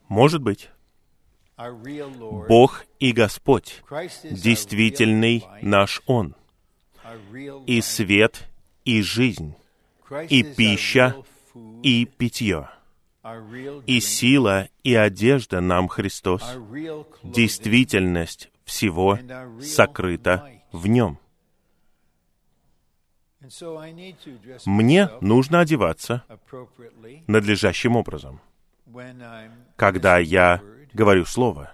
Может 0.09 0.42
быть. 0.42 0.70
Бог 1.57 2.85
и 2.98 3.12
Господь, 3.12 3.83
действительный 4.24 5.44
наш 5.62 6.02
Он, 6.07 6.35
и 7.66 7.81
свет, 7.81 8.48
и 8.85 9.02
жизнь, 9.02 9.55
и 10.28 10.42
пища, 10.42 11.14
и 11.83 12.05
питье, 12.05 12.68
и 13.87 14.00
сила, 14.00 14.68
и 14.82 14.94
одежда 14.94 15.61
нам 15.61 15.88
Христос, 15.88 16.42
действительность 17.22 18.50
всего 18.64 19.18
сокрыта 19.61 20.50
в 20.72 20.87
Нем. 20.87 21.18
Мне 24.66 25.11
нужно 25.20 25.61
одеваться 25.61 26.24
надлежащим 27.26 27.96
образом. 27.96 28.40
когда 29.76 30.18
я 30.18 30.61
говорю 30.92 31.24
Слово. 31.24 31.72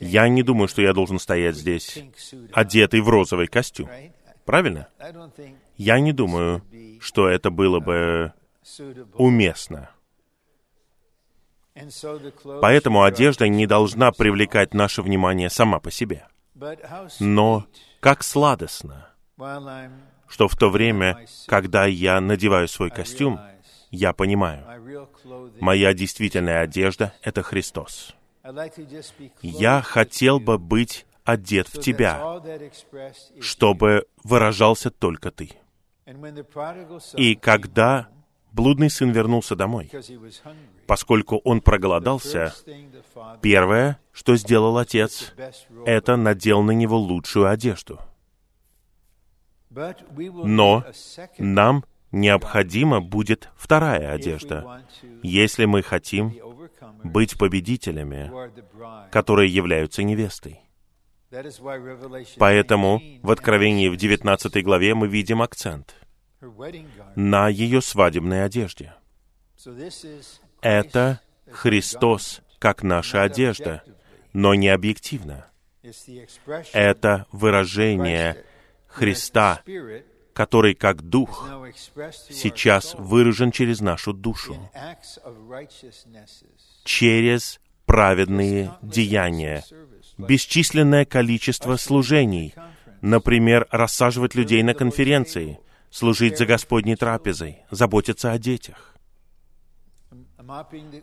Я 0.00 0.28
не 0.28 0.42
думаю, 0.42 0.68
что 0.68 0.82
я 0.82 0.92
должен 0.92 1.18
стоять 1.18 1.56
здесь, 1.56 1.98
одетый 2.52 3.00
в 3.00 3.08
розовый 3.08 3.46
костюм. 3.46 3.88
Правильно? 4.44 4.88
Я 5.76 6.00
не 6.00 6.12
думаю, 6.12 6.62
что 7.00 7.28
это 7.28 7.50
было 7.50 7.80
бы 7.80 8.32
уместно. 9.14 9.90
Поэтому 12.60 13.02
одежда 13.04 13.48
не 13.48 13.66
должна 13.66 14.10
привлекать 14.12 14.74
наше 14.74 15.02
внимание 15.02 15.50
сама 15.50 15.78
по 15.80 15.90
себе. 15.90 16.26
Но 17.20 17.66
как 18.00 18.22
сладостно, 18.24 19.10
что 20.26 20.48
в 20.48 20.56
то 20.56 20.70
время, 20.70 21.26
когда 21.46 21.86
я 21.86 22.20
надеваю 22.20 22.68
свой 22.68 22.90
костюм, 22.90 23.40
я 23.90 24.12
понимаю, 24.12 24.66
моя 25.60 25.94
действительная 25.94 26.60
одежда— 26.60 27.14
это 27.22 27.42
Христос. 27.42 28.14
Я 29.42 29.82
хотел 29.82 30.40
бы 30.40 30.58
быть 30.58 31.06
одет 31.24 31.68
в 31.68 31.80
Тебя, 31.80 32.40
чтобы 33.40 34.06
выражался 34.24 34.90
только 34.90 35.30
Ты. 35.30 35.52
И 37.16 37.34
когда 37.34 38.08
блудный 38.58 38.90
сын 38.90 39.12
вернулся 39.12 39.54
домой, 39.54 39.88
поскольку 40.88 41.36
он 41.44 41.60
проголодался, 41.60 42.52
первое, 43.40 44.00
что 44.12 44.34
сделал 44.34 44.78
отец, 44.78 45.32
это 45.86 46.16
надел 46.16 46.62
на 46.62 46.72
него 46.72 46.98
лучшую 46.98 47.48
одежду. 47.48 48.00
Но 49.70 50.84
нам 51.38 51.84
необходима 52.10 53.00
будет 53.00 53.48
вторая 53.56 54.10
одежда, 54.12 54.82
если 55.22 55.64
мы 55.64 55.82
хотим 55.82 56.34
быть 57.04 57.38
победителями, 57.38 58.32
которые 59.12 59.54
являются 59.54 60.02
невестой. 60.02 60.60
Поэтому 62.38 63.00
в 63.22 63.30
Откровении 63.30 63.88
в 63.88 63.96
19 63.96 64.64
главе 64.64 64.94
мы 64.96 65.06
видим 65.06 65.42
акцент 65.42 65.94
на 67.16 67.48
ее 67.48 67.80
свадебной 67.82 68.44
одежде. 68.44 68.94
Это 70.60 71.20
Христос 71.50 72.42
как 72.58 72.82
наша 72.82 73.22
одежда, 73.22 73.82
но 74.32 74.54
не 74.54 74.68
объективно. 74.68 75.46
Это 76.72 77.26
выражение 77.32 78.44
Христа, 78.86 79.62
который 80.32 80.74
как 80.74 81.02
Дух 81.02 81.48
сейчас 82.30 82.94
выражен 82.94 83.52
через 83.52 83.80
нашу 83.80 84.12
душу, 84.12 84.70
через 86.84 87.60
праведные 87.86 88.72
деяния, 88.82 89.64
бесчисленное 90.18 91.04
количество 91.04 91.76
служений, 91.76 92.54
например, 93.00 93.66
рассаживать 93.70 94.34
людей 94.34 94.62
на 94.62 94.74
конференции, 94.74 95.58
служить 95.90 96.38
за 96.38 96.46
Господней 96.46 96.96
трапезой, 96.96 97.58
заботиться 97.70 98.32
о 98.32 98.38
детях, 98.38 98.96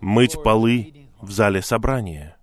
мыть 0.02 0.42
полы 0.44 1.10
в 1.22 1.32
зале 1.32 1.62
собрания. 1.62 2.38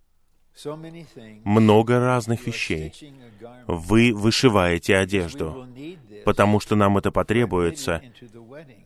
Много 1.44 1.98
разных 1.98 2.46
вещей. 2.46 2.92
Вы 3.66 4.12
вышиваете 4.14 4.96
одежду, 4.96 5.66
потому 6.24 6.60
что 6.60 6.76
нам 6.76 6.98
это 6.98 7.10
потребуется, 7.10 8.02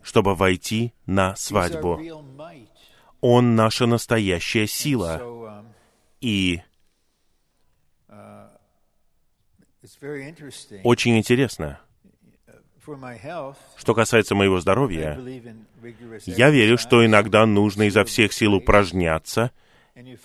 чтобы 0.03 0.35
войти 0.35 0.95
на 1.07 1.35
свадьбу. 1.37 2.01
Он 3.21 3.57
наша 3.57 3.87
настоящая 3.87 4.67
сила. 4.67 5.65
И 6.21 6.63
очень 10.85 11.19
интересно, 11.19 11.81
что 13.77 13.95
касается 13.95 14.35
моего 14.35 14.61
здоровья, 14.61 15.21
я 16.27 16.51
верю, 16.51 16.79
что 16.79 17.05
иногда 17.05 17.47
нужно 17.47 17.85
изо 17.85 18.05
всех 18.05 18.33
сил 18.33 18.55
упражняться 18.55 19.51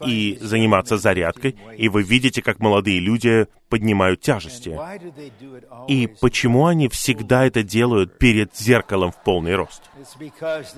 и 0.05 0.37
заниматься 0.41 0.97
зарядкой, 0.97 1.55
и 1.77 1.87
вы 1.87 2.03
видите, 2.03 2.41
как 2.41 2.59
молодые 2.59 2.99
люди 2.99 3.47
поднимают 3.69 4.19
тяжести. 4.19 4.77
И 5.87 6.07
почему 6.19 6.65
они 6.65 6.89
всегда 6.89 7.45
это 7.45 7.63
делают 7.63 8.17
перед 8.17 8.55
зеркалом 8.55 9.11
в 9.11 9.23
полный 9.23 9.55
рост? 9.55 9.83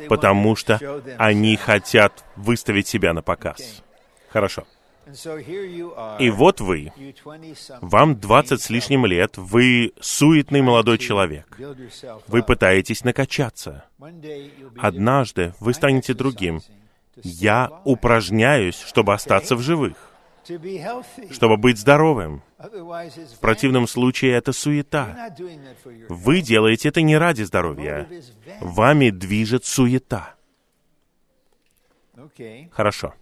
Потому 0.07 0.55
что 0.55 0.79
они 1.17 1.55
хотят 1.55 2.23
выставить 2.35 2.87
себя 2.87 3.13
на 3.13 3.23
показ. 3.23 3.83
Хорошо. 4.29 4.65
И 6.19 6.29
вот 6.29 6.61
вы, 6.61 6.93
вам 7.81 8.19
двадцать 8.19 8.61
с 8.61 8.69
лишним 8.69 9.05
лет, 9.05 9.37
вы 9.37 9.93
суетный 9.99 10.61
молодой 10.61 10.97
человек. 10.97 11.57
Вы 12.27 12.43
пытаетесь 12.43 13.03
накачаться. 13.03 13.85
Однажды 14.77 15.53
вы 15.59 15.73
станете 15.73 16.13
другим. 16.13 16.61
Я 17.21 17.81
упражняюсь, 17.83 18.79
чтобы 18.79 19.13
остаться 19.13 19.55
в 19.55 19.61
живых, 19.61 19.95
чтобы 21.31 21.57
быть 21.57 21.77
здоровым. 21.77 22.41
В 22.57 23.39
противном 23.39 23.87
случае 23.87 24.33
это 24.33 24.53
суета. 24.53 25.35
Вы 26.07 26.41
делаете 26.41 26.89
это 26.89 27.01
не 27.01 27.17
ради 27.17 27.43
здоровья. 27.43 28.07
Вами 28.61 29.09
движет 29.09 29.65
суета. 29.65 30.35
Хорошо. 32.71 33.13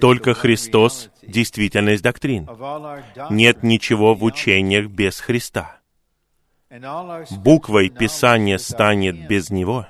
Только 0.00 0.34
Христос— 0.34 1.10
действительность 1.22 2.02
доктрин. 2.02 2.48
Нет 3.30 3.62
ничего 3.62 4.14
в 4.14 4.24
учениях 4.24 4.86
без 4.88 5.20
Христа. 5.20 5.80
Буквой 7.30 7.90
Писания 7.90 8.58
станет 8.58 9.28
без 9.28 9.50
Него. 9.50 9.86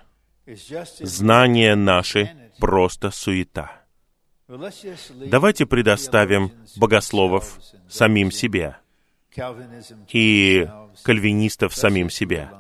Знание 1.01 1.75
наше— 1.75 2.51
просто 2.59 3.11
суета. 3.11 3.73
Давайте 5.27 5.67
предоставим 5.67 6.53
богословов 6.77 7.59
самим 7.89 8.31
себе 8.31 8.77
и 10.13 10.69
кальвинистов 11.03 11.75
самим 11.75 12.11
себе. 12.11 12.51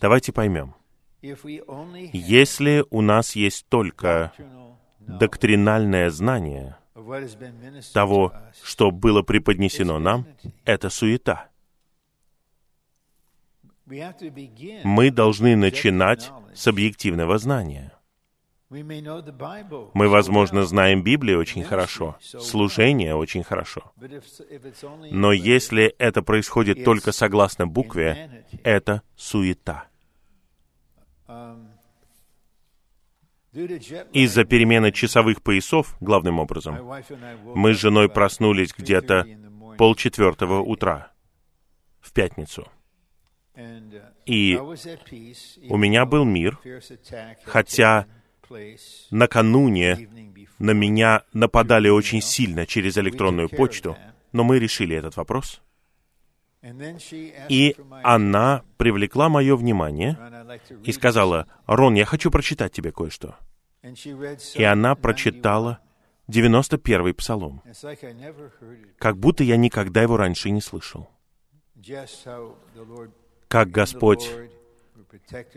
Давайте 0.00 0.32
поймем. 0.32 0.74
Если 1.20 2.84
у 2.90 3.00
нас 3.00 3.36
есть 3.36 3.66
только 3.68 4.32
доктринальное 5.06 6.10
знание 6.10 6.76
того, 7.92 8.32
что 8.62 8.90
было 8.90 9.22
преподнесено 9.22 9.98
нам, 9.98 10.26
это 10.64 10.90
суета. 10.90 11.48
Мы 13.86 15.10
должны 15.10 15.56
начинать 15.56 16.30
с 16.54 16.66
объективного 16.66 17.38
знания. 17.38 17.92
Мы, 18.70 20.08
возможно, 20.08 20.64
знаем 20.64 21.02
Библию 21.04 21.38
очень 21.38 21.62
хорошо, 21.62 22.16
служение 22.20 23.14
очень 23.14 23.44
хорошо. 23.44 23.92
Но 25.10 25.32
если 25.32 25.94
это 25.98 26.22
происходит 26.22 26.82
только 26.84 27.12
согласно 27.12 27.66
букве, 27.66 28.46
это 28.64 29.02
суета. 29.16 29.86
Из-за 34.12 34.44
перемены 34.44 34.90
часовых 34.90 35.42
поясов, 35.42 35.96
главным 36.00 36.40
образом, 36.40 36.78
мы 37.54 37.74
с 37.74 37.78
женой 37.78 38.08
проснулись 38.08 38.74
где-то 38.76 39.26
полчетвертого 39.78 40.60
утра 40.60 41.12
в 42.00 42.12
пятницу. 42.12 42.68
И 44.26 44.56
у 44.56 45.76
меня 45.76 46.04
был 46.04 46.24
мир, 46.24 46.58
хотя 47.44 48.06
накануне 49.10 50.08
на 50.58 50.72
меня 50.72 51.22
нападали 51.32 51.88
очень 51.88 52.20
сильно 52.20 52.66
через 52.66 52.98
электронную 52.98 53.48
почту, 53.48 53.96
но 54.32 54.42
мы 54.42 54.58
решили 54.58 54.96
этот 54.96 55.16
вопрос. 55.16 55.62
И 57.48 57.76
она 58.02 58.62
привлекла 58.78 59.28
мое 59.28 59.54
внимание 59.56 60.18
и 60.82 60.92
сказала, 60.92 61.46
«Рон, 61.66 61.94
я 61.94 62.04
хочу 62.04 62.30
прочитать 62.30 62.72
тебе 62.72 62.90
кое-что». 62.90 63.36
И 64.54 64.62
она 64.62 64.94
прочитала 64.94 65.80
91-й 66.28 67.12
псалом, 67.12 67.62
как 68.98 69.18
будто 69.18 69.44
я 69.44 69.56
никогда 69.56 70.02
его 70.02 70.16
раньше 70.16 70.50
не 70.50 70.62
слышал. 70.62 71.10
Как 73.48 73.70
Господь 73.70 74.30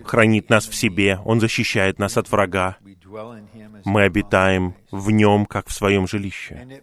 хранит 0.04 0.50
нас 0.50 0.68
в 0.68 0.76
себе, 0.76 1.20
Он 1.24 1.40
защищает 1.40 2.00
нас 2.00 2.18
от 2.18 2.30
врага. 2.30 2.78
Мы 3.86 4.04
обитаем 4.04 4.76
в 4.92 5.10
Нем, 5.12 5.46
как 5.46 5.70
в 5.70 5.74
своем 5.74 6.06
жилище. 6.06 6.82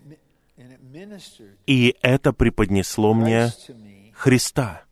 И 1.66 1.96
это 2.00 2.32
преподнесло 2.32 3.12
мне 3.12 3.50
Христа. 4.24 4.84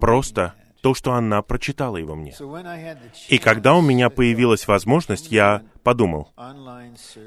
Просто 0.00 0.54
то, 0.82 0.94
что 0.94 1.12
она 1.12 1.42
прочитала 1.42 1.96
его 1.96 2.16
мне. 2.16 2.34
И 3.28 3.38
когда 3.38 3.76
у 3.76 3.82
меня 3.82 4.10
появилась 4.10 4.66
возможность, 4.66 5.30
я 5.30 5.62
подумал, 5.84 6.32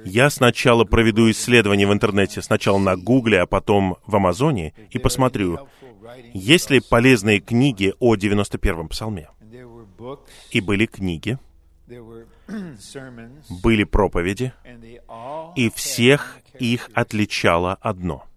я 0.03 0.29
сначала 0.29 0.83
проведу 0.83 1.31
исследование 1.31 1.87
в 1.87 1.93
интернете, 1.93 2.41
сначала 2.41 2.79
на 2.79 2.97
Гугле, 2.97 3.43
а 3.43 3.45
потом 3.45 3.95
в 4.05 4.13
Амазоне, 4.17 4.73
и 4.89 4.99
посмотрю, 4.99 5.69
есть 6.33 6.69
ли 6.69 6.81
полезные 6.81 7.39
книги 7.39 7.93
о 7.99 8.15
91-м 8.15 8.89
псалме. 8.89 9.29
И 10.51 10.59
были 10.59 10.85
книги, 10.85 11.39
были 13.63 13.85
проповеди, 13.85 14.51
и 15.55 15.69
всех 15.69 16.39
их 16.59 16.89
отличало 16.93 17.75
одно. 17.79 18.27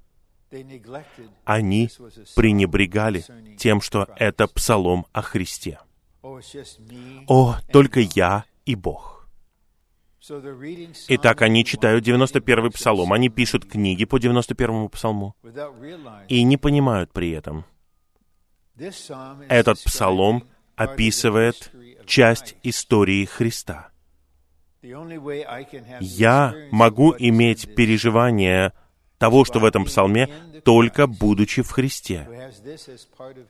Они 1.45 1.89
пренебрегали 2.35 3.25
тем, 3.57 3.81
что 3.81 4.09
это 4.17 4.47
псалом 4.49 5.07
о 5.13 5.23
Христе. 5.23 5.79
О, 7.29 7.57
только 7.73 8.01
я 8.01 8.45
и 8.65 8.75
Бог. 8.75 9.29
Итак, 11.09 11.43
они 11.43 11.65
читают 11.65 12.07
91-й 12.07 12.71
псалом, 12.71 13.13
они 13.13 13.29
пишут 13.29 13.65
книги 13.65 14.05
по 14.05 14.19
91-му 14.19 14.89
псалму 14.89 15.35
и 16.29 16.43
не 16.43 16.57
понимают 16.57 17.13
при 17.13 17.31
этом. 17.31 17.65
Этот 19.49 19.83
псалом 19.83 20.45
описывает 20.77 21.73
часть 22.07 22.57
истории 22.63 23.25
Христа. 23.25 23.91
Я 26.01 26.55
могу 26.71 27.15
иметь 27.19 27.75
переживание 27.75 28.73
того, 29.21 29.45
что 29.45 29.61
в 29.61 29.67
этом 29.67 29.85
псалме, 29.85 30.29
только 30.65 31.07
будучи 31.07 31.61
в 31.63 31.71
Христе. 31.71 32.27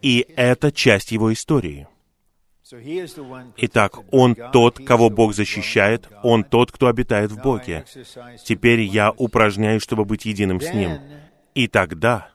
И 0.02 0.26
это 0.36 0.72
часть 0.72 1.12
его 1.12 1.32
истории. 1.32 1.86
Итак, 3.56 3.98
Он 4.10 4.36
тот, 4.52 4.84
кого 4.84 5.10
Бог 5.10 5.32
защищает, 5.32 6.08
Он 6.22 6.42
тот, 6.44 6.72
кто 6.72 6.88
обитает 6.88 7.30
в 7.30 7.40
Боге. 7.40 7.84
Теперь 8.44 8.80
я 8.80 9.12
упражняюсь, 9.12 9.82
чтобы 9.82 10.04
быть 10.04 10.26
единым 10.26 10.60
с 10.60 10.72
Ним. 10.74 10.98
И 11.54 11.68
тогда 11.68 12.30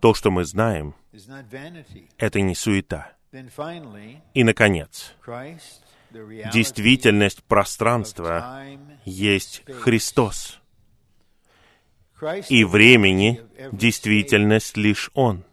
то, 0.00 0.14
что 0.14 0.30
мы 0.30 0.44
знаем, 0.44 0.94
это 2.16 2.40
не 2.40 2.54
суета. 2.54 3.12
И, 4.32 4.44
наконец, 4.44 5.14
действительность 6.52 7.44
пространства 7.44 8.64
есть 9.04 9.62
Христос. 9.80 10.60
И 12.48 12.64
времени 12.64 13.42
действительность 13.72 14.76
лишь 14.76 15.10
Он. 15.14 15.44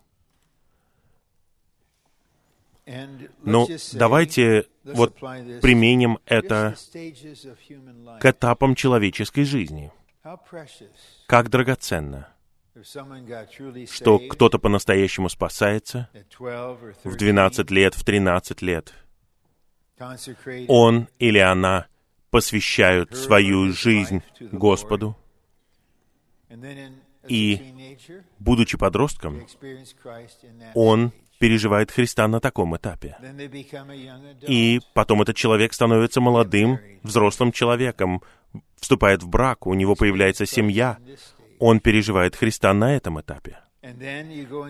Ну, 3.44 3.68
давайте 3.94 4.68
вот 4.84 5.16
применим 5.16 6.20
это 6.26 6.76
к 8.20 8.26
этапам 8.26 8.76
человеческой 8.76 9.44
жизни. 9.44 9.92
Как 11.28 11.50
драгоценно, 11.50 12.30
что 13.90 14.20
кто-то 14.20 14.60
по-настоящему 14.60 15.30
спасается 15.30 16.10
в 17.04 17.16
12 17.16 17.72
лет, 17.72 17.94
в 17.94 18.04
13 18.04 18.62
лет. 18.62 18.94
Он 20.68 21.08
или 21.20 21.40
она 21.40 21.88
посвящают 22.32 23.16
свою 23.16 23.72
жизнь 23.72 24.24
Господу, 24.40 25.16
и, 27.28 27.98
будучи 28.40 28.78
подростком, 28.78 29.46
он 30.74 31.12
переживает 31.40 31.92
Христа 31.92 32.28
на 32.28 32.40
таком 32.40 32.76
этапе. 32.76 33.18
И 34.48 34.80
потом 34.94 35.22
этот 35.22 35.36
человек 35.36 35.74
становится 35.74 36.22
молодым, 36.22 36.80
взрослым 37.04 37.52
человеком, 37.52 38.22
вступает 38.78 39.24
в 39.24 39.28
брак, 39.28 39.68
у 39.68 39.74
него 39.74 39.96
появляется 39.96 40.46
семья, 40.46 40.98
он 41.60 41.80
переживает 41.80 42.36
Христа 42.36 42.74
на 42.74 42.96
этом 42.96 43.20
этапе. 43.20 43.60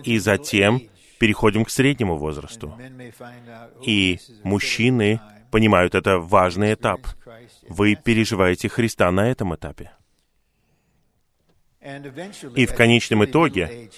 И 0.04 0.18
затем 0.18 0.82
переходим 1.18 1.64
к 1.64 1.70
среднему 1.70 2.16
возрасту. 2.16 2.76
И 3.82 4.18
мужчины 4.42 5.20
понимают, 5.50 5.94
это 5.94 6.18
важный 6.18 6.74
этап. 6.74 7.00
Вы 7.68 7.94
переживаете 7.94 8.68
Христа 8.68 9.10
на 9.10 9.30
этом 9.30 9.54
этапе. 9.54 9.92
И 12.56 12.66
в 12.66 12.74
конечном 12.74 13.24
итоге, 13.26 13.90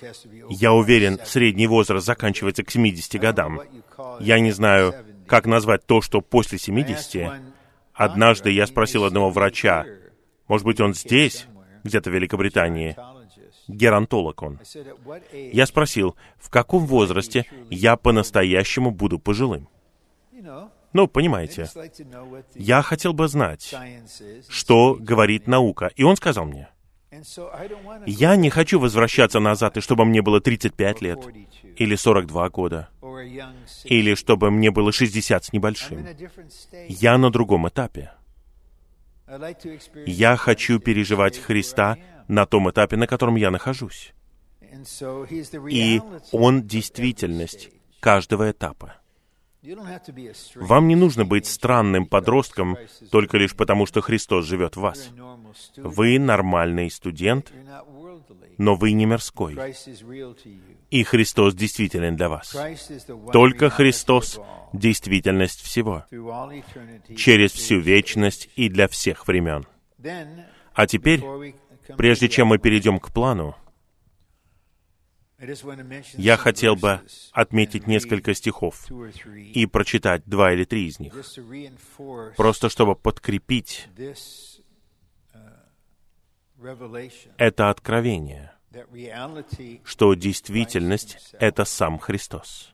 я 0.50 0.72
уверен, 0.72 1.20
средний 1.24 1.68
возраст 1.68 2.04
заканчивается 2.04 2.64
к 2.64 2.70
70 2.70 3.20
годам. 3.20 3.60
Я 4.20 4.40
не 4.40 4.50
знаю, 4.50 4.94
как 5.26 5.46
назвать 5.46 5.86
то, 5.86 6.00
что 6.00 6.20
после 6.20 6.58
70. 6.58 7.30
Однажды 7.94 8.50
я 8.50 8.66
спросил 8.66 9.04
одного 9.04 9.30
врача, 9.30 9.86
может 10.48 10.66
быть, 10.66 10.80
он 10.80 10.94
здесь, 10.94 11.46
где-то 11.84 12.10
в 12.10 12.14
Великобритании, 12.14 12.96
геронтолог 13.68 14.42
он. 14.42 14.60
Я 15.32 15.66
спросил, 15.66 16.16
в 16.38 16.50
каком 16.50 16.86
возрасте 16.86 17.46
я 17.70 17.96
по-настоящему 17.96 18.90
буду 18.90 19.18
пожилым? 19.18 19.68
Ну, 20.92 21.08
понимаете, 21.08 21.68
я 22.54 22.82
хотел 22.82 23.12
бы 23.12 23.28
знать, 23.28 23.74
что 24.48 24.96
говорит 24.98 25.46
наука. 25.46 25.90
И 25.94 26.02
он 26.02 26.16
сказал 26.16 26.46
мне, 26.46 26.68
я 28.06 28.36
не 28.36 28.50
хочу 28.50 28.78
возвращаться 28.80 29.40
назад, 29.40 29.76
и 29.76 29.80
чтобы 29.80 30.04
мне 30.04 30.22
было 30.22 30.40
35 30.40 31.02
лет, 31.02 31.18
или 31.76 31.96
42 31.96 32.48
года, 32.50 32.88
или 33.84 34.14
чтобы 34.14 34.50
мне 34.50 34.70
было 34.70 34.92
60 34.92 35.44
с 35.44 35.52
небольшим. 35.52 36.06
Я 36.88 37.18
на 37.18 37.30
другом 37.30 37.68
этапе. 37.68 38.12
Я 40.06 40.36
хочу 40.36 40.78
переживать 40.78 41.38
Христа 41.38 41.96
на 42.28 42.46
том 42.46 42.70
этапе, 42.70 42.96
на 42.96 43.06
котором 43.06 43.36
я 43.36 43.50
нахожусь. 43.50 44.12
И 45.68 46.00
Он 46.32 46.66
действительность 46.66 47.70
каждого 48.00 48.50
этапа. 48.50 48.96
Вам 50.54 50.86
не 50.86 50.94
нужно 50.94 51.24
быть 51.24 51.46
странным 51.46 52.06
подростком 52.06 52.76
только 53.10 53.36
лишь 53.36 53.56
потому, 53.56 53.86
что 53.86 54.00
Христос 54.00 54.46
живет 54.46 54.76
в 54.76 54.80
вас. 54.80 55.10
Вы 55.76 56.18
нормальный 56.18 56.90
студент, 56.90 57.52
но 58.58 58.74
вы 58.74 58.92
не 58.92 59.06
мирской. 59.06 59.56
И 60.90 61.02
Христос 61.02 61.54
действителен 61.54 62.16
для 62.16 62.28
вас. 62.28 62.56
Только 63.32 63.70
Христос— 63.70 64.40
действительность 64.72 65.60
всего. 65.60 66.04
Через 67.16 67.52
всю 67.52 67.80
вечность 67.80 68.48
и 68.56 68.68
для 68.68 68.88
всех 68.88 69.26
времен. 69.26 69.66
А 70.74 70.86
теперь, 70.86 71.22
прежде 71.96 72.28
чем 72.28 72.48
мы 72.48 72.58
перейдем 72.58 72.98
к 72.98 73.12
плану, 73.12 73.56
я 76.16 76.36
хотел 76.38 76.76
бы 76.76 77.00
отметить 77.32 77.86
несколько 77.86 78.34
стихов 78.34 78.86
и 79.52 79.66
прочитать 79.66 80.22
два 80.24 80.52
или 80.52 80.64
три 80.64 80.86
из 80.86 80.98
них, 80.98 81.14
просто 82.36 82.70
чтобы 82.70 82.94
подкрепить 82.94 83.88
это 87.38 87.70
откровение, 87.70 88.52
что 89.84 90.14
действительность— 90.14 91.34
это 91.40 91.64
сам 91.64 91.98
Христос. 91.98 92.72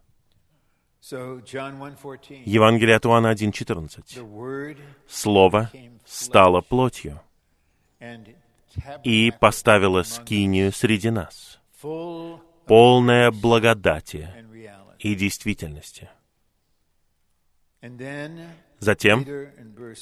Евангелие 1.10 2.96
от 2.96 3.06
Иоанна 3.06 3.32
1.14. 3.32 4.76
«Слово 5.08 5.70
стало 6.06 6.60
плотью 6.60 7.20
и 9.02 9.32
поставило 9.40 10.02
скинию 10.04 10.72
среди 10.72 11.10
нас, 11.10 11.60
полное 12.66 13.30
благодати 13.30 14.28
и 14.98 15.14
действительности. 15.14 16.08
Затем, 18.82 19.24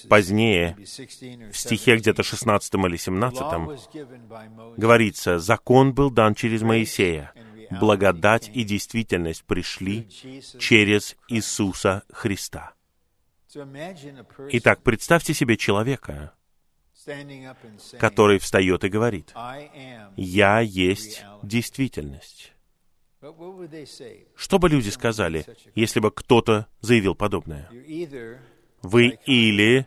позднее, 0.08 0.74
в 0.74 1.54
стихе 1.54 1.96
где-то 1.96 2.22
16 2.22 2.74
или 2.76 2.96
17, 2.96 4.78
говорится, 4.78 5.38
«Закон 5.38 5.92
был 5.92 6.10
дан 6.10 6.34
через 6.34 6.62
Моисея, 6.62 7.34
благодать 7.70 8.50
и 8.54 8.64
действительность 8.64 9.44
пришли 9.44 10.08
через 10.58 11.14
Иисуса 11.28 12.04
Христа». 12.10 12.72
Итак, 14.52 14.82
представьте 14.82 15.34
себе 15.34 15.58
человека, 15.58 16.32
который 17.98 18.38
встает 18.38 18.84
и 18.84 18.88
говорит, 18.88 19.34
«Я 20.16 20.60
есть 20.60 21.22
действительность». 21.42 22.54
Что 24.34 24.58
бы 24.58 24.70
люди 24.70 24.88
сказали, 24.88 25.44
если 25.74 26.00
бы 26.00 26.10
кто-то 26.10 26.66
заявил 26.80 27.14
подобное? 27.14 27.68
Вы 28.82 29.18
или 29.26 29.86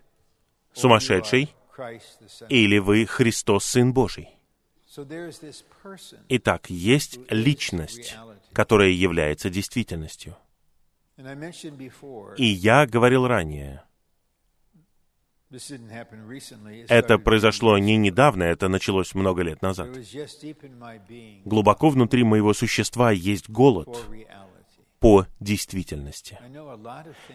сумасшедший, 0.74 1.54
или 2.50 2.78
вы 2.78 3.06
Христос, 3.06 3.66
Сын 3.66 3.94
Божий. 3.94 4.30
Итак, 6.30 6.70
есть 6.70 7.20
личность, 7.30 8.16
которая 8.54 8.90
является 8.90 9.50
действительностью. 9.50 10.38
И 12.38 12.46
я 12.46 12.86
говорил 12.86 13.28
ранее, 13.28 13.84
это 16.90 17.20
произошло 17.20 17.78
не 17.78 17.98
недавно, 17.98 18.44
это 18.44 18.68
началось 18.68 19.14
много 19.14 19.44
лет 19.44 19.62
назад. 19.62 19.90
Глубоко 21.46 21.90
внутри 21.90 22.24
моего 22.24 22.54
существа 22.54 23.12
есть 23.12 23.50
голод 23.50 23.90
по 25.04 25.28
действительности. 25.42 26.40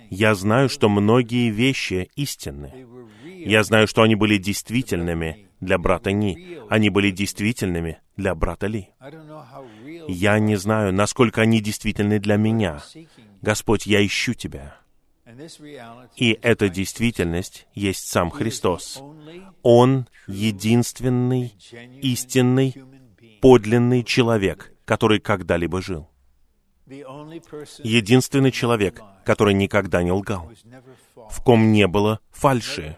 Я 0.09 0.35
знаю, 0.35 0.70
что 0.70 0.88
многие 0.88 1.50
вещи 1.50 2.11
истинны. 2.16 2.72
Я 3.26 3.62
знаю, 3.62 3.87
что 3.87 4.00
они 4.00 4.14
были 4.14 4.38
действительными 4.38 5.48
для 5.61 5.76
брата 5.76 6.11
Ни. 6.11 6.61
Они 6.70 6.88
были 6.88 7.11
действительными 7.11 7.98
для 8.16 8.35
брата 8.35 8.68
Ли. 8.68 8.88
Я 10.09 10.38
не 10.38 10.57
знаю, 10.57 10.94
насколько 10.94 11.42
они 11.42 11.61
действительны 11.61 12.18
для 12.18 12.37
меня. 12.37 12.83
Господь, 13.42 13.85
я 13.85 14.04
ищу 14.04 14.33
Тебя. 14.33 14.78
И 16.16 16.38
эта 16.40 16.70
действительность 16.70 17.66
есть 17.74 18.09
сам 18.09 18.31
Христос. 18.31 19.02
Он 19.61 20.09
единственный, 20.26 21.54
истинный, 22.00 22.74
подлинный 23.42 24.04
человек, 24.04 24.72
который 24.87 25.20
когда-либо 25.20 25.83
жил. 25.83 26.09
Единственный 26.88 28.51
человек, 28.51 29.03
который 29.24 29.55
никогда 29.55 30.03
не 30.03 30.12
лгал, 30.12 30.51
в 31.31 31.42
ком 31.42 31.70
не 31.72 31.87
было 31.87 32.20
фальши. 32.31 32.96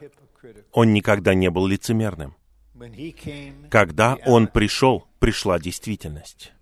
Он 0.72 0.92
никогда 0.92 1.34
не 1.34 1.50
был 1.50 1.66
лицемерным. 1.66 2.36
Когда 3.68 4.16
Он 4.26 4.46
пришел, 4.46 5.06
пришла 5.18 5.58
действительность. 5.58 6.52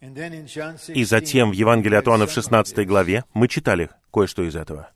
И 0.00 1.04
затем 1.04 1.50
в 1.50 1.52
Евангелии 1.52 1.96
от 1.96 2.08
Иоанна 2.08 2.26
в 2.26 2.32
16 2.32 2.86
главе 2.86 3.24
мы 3.34 3.48
читали 3.48 3.90
кое-что 4.12 4.44
из 4.44 4.56
этого. 4.56 4.90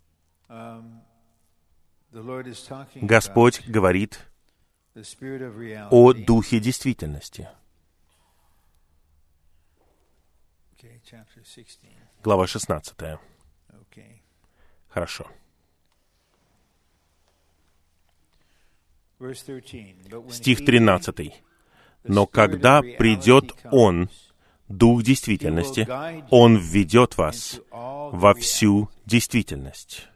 Господь 2.95 3.67
говорит 3.67 4.21
о 5.91 6.13
духе 6.13 6.61
действительности. 6.61 7.49
Глава 12.23 12.47
16. 12.47 12.95
Хорошо. 14.89 15.27
Стих 20.31 20.65
13. 20.65 21.33
«Но 22.05 22.27
когда 22.27 22.83
придет 22.83 23.55
Он, 23.71 24.11
Дух 24.69 25.03
действительности, 25.03 25.87
Он 26.31 26.57
введет 26.57 27.17
вас 27.17 27.61
во 27.71 28.35
всю 28.35 28.91
действительность. 29.07 30.09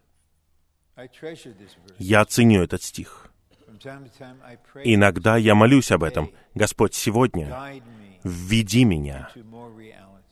Я 1.98 2.24
ценю 2.24 2.62
этот 2.62 2.82
стих. 2.82 3.30
Иногда 4.84 5.36
я 5.36 5.54
молюсь 5.54 5.92
об 5.92 6.02
этом. 6.02 6.30
Господь, 6.54 6.94
сегодня 6.94 7.82
введи 8.24 8.84
меня 8.84 9.30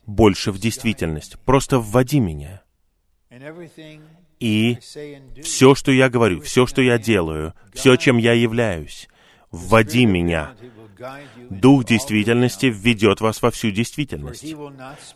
больше 0.07 0.53
в 0.53 0.59
действительность. 0.59 1.39
Просто 1.45 1.79
вводи 1.79 2.21
меня. 2.21 2.63
И 4.39 4.79
все, 5.43 5.75
что 5.75 5.91
я 5.93 6.09
говорю, 6.09 6.41
все, 6.41 6.67
что 6.67 6.83
я 6.83 6.99
делаю, 6.99 7.55
все, 7.73 7.97
чем 7.97 8.19
я 8.19 8.33
являюсь, 8.33 9.09
вводи 9.51 10.07
меня 10.07 10.55
Дух 11.51 11.85
действительности 11.85 12.67
введет 12.67 13.21
вас 13.21 13.43
во 13.43 13.51
всю 13.51 13.71
действительность, 13.71 14.55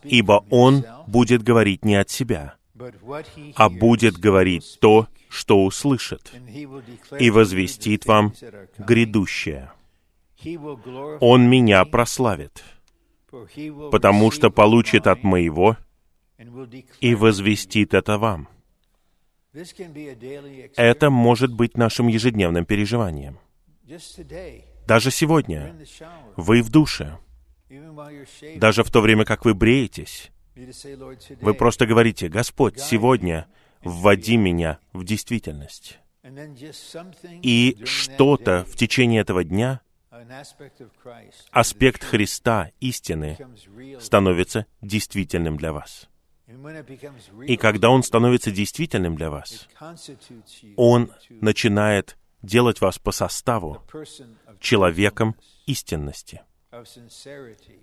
ибо 0.05 0.45
Он 0.51 0.85
будет 1.07 1.43
говорить 1.43 1.85
не 1.85 1.97
от 1.97 2.11
себя, 2.11 2.55
а 3.55 3.69
будет 3.69 4.19
говорить 4.19 4.79
то, 4.81 5.09
что 5.29 5.65
услышит, 5.65 6.33
и 7.19 7.31
возвестит 7.31 8.07
вам 8.07 8.35
грядущее. 8.79 9.73
Он 11.21 11.49
меня 11.49 11.85
прославит, 11.85 12.63
потому 13.91 14.31
что 14.31 14.51
получит 14.51 15.07
от 15.07 15.23
моего 15.23 15.77
и 17.01 17.15
возвестит 17.15 17.95
это 17.95 18.19
вам. 18.19 18.49
Это 20.77 21.11
может 21.11 21.53
быть 21.53 21.77
нашим 21.77 22.09
ежедневным 22.09 22.65
переживанием. 22.65 23.39
Даже 24.87 25.11
сегодня 25.11 25.75
вы 26.37 26.63
в 26.63 26.71
душе. 26.71 27.19
Даже 28.57 28.83
в 28.85 28.91
то 28.91 29.01
время, 29.01 29.25
как 29.25 29.45
вы 29.45 29.55
бреетесь, 29.55 30.31
вы 31.41 31.55
просто 31.55 31.87
говорите, 31.87 32.29
«Господь, 32.29 32.81
сегодня 32.81 33.47
вводи 33.83 34.37
меня 34.37 34.79
в 34.93 35.05
действительность». 35.05 35.99
И 37.43 37.79
что-то 37.85 38.65
в 38.69 38.77
течение 38.77 39.23
этого 39.23 39.43
дня, 39.43 39.81
аспект 41.51 42.05
Христа, 42.05 42.71
истины, 42.81 43.39
становится 44.01 44.67
действительным 44.81 45.57
для 45.57 45.73
вас. 45.73 46.09
И 47.47 47.57
когда 47.57 47.91
он 47.91 48.03
становится 48.03 48.51
действительным 48.51 49.17
для 49.17 49.31
вас, 49.31 49.69
он 50.77 51.13
начинает 51.29 52.17
делать 52.43 52.81
вас 52.81 52.99
по 52.99 53.13
составу 53.13 53.83
человеком 54.59 55.37
истинности, 55.67 56.43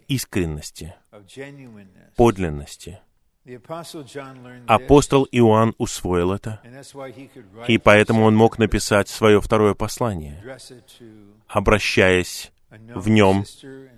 искренности, 0.07 0.95
подлинности. 2.15 2.99
Апостол 4.67 5.27
Иоанн 5.31 5.73
усвоил 5.77 6.33
это, 6.33 6.61
и 7.67 7.77
поэтому 7.77 8.23
он 8.25 8.35
мог 8.35 8.57
написать 8.59 9.07
свое 9.07 9.39
второе 9.39 9.73
послание, 9.73 10.43
обращаясь 11.47 12.51
в 12.69 13.07
нем 13.07 13.45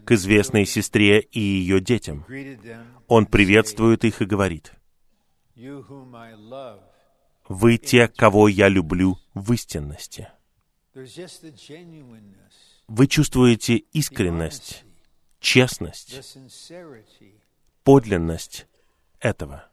к 0.05 0.11
известной 0.11 0.65
сестре 0.65 1.21
и 1.21 1.39
ее 1.39 1.81
детям. 1.81 2.25
Он 3.07 3.25
приветствует 3.25 4.05
их 4.05 4.21
и 4.21 4.25
говорит, 4.25 4.73
«Вы 7.47 7.77
те, 7.77 8.07
кого 8.07 8.47
я 8.47 8.67
люблю 8.67 9.17
в 9.33 9.51
истинности». 9.53 10.29
Вы 12.87 13.07
чувствуете 13.07 13.77
искренность, 13.77 14.83
честность, 15.39 16.37
подлинность 17.83 18.67
этого. 19.19 19.65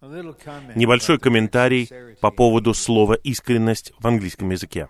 Небольшой 0.00 1.18
комментарий 1.18 1.88
по 2.20 2.30
поводу 2.30 2.74
слова 2.74 3.14
«искренность» 3.14 3.92
в 3.98 4.06
английском 4.06 4.50
языке. 4.50 4.88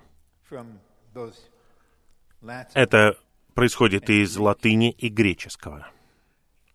Это 2.74 3.18
происходит 3.54 4.08
из 4.08 4.36
латыни 4.36 4.90
и 4.90 5.08
греческого. 5.08 5.88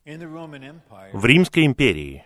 В 0.06 1.26
Римской 1.26 1.66
империи 1.66 2.26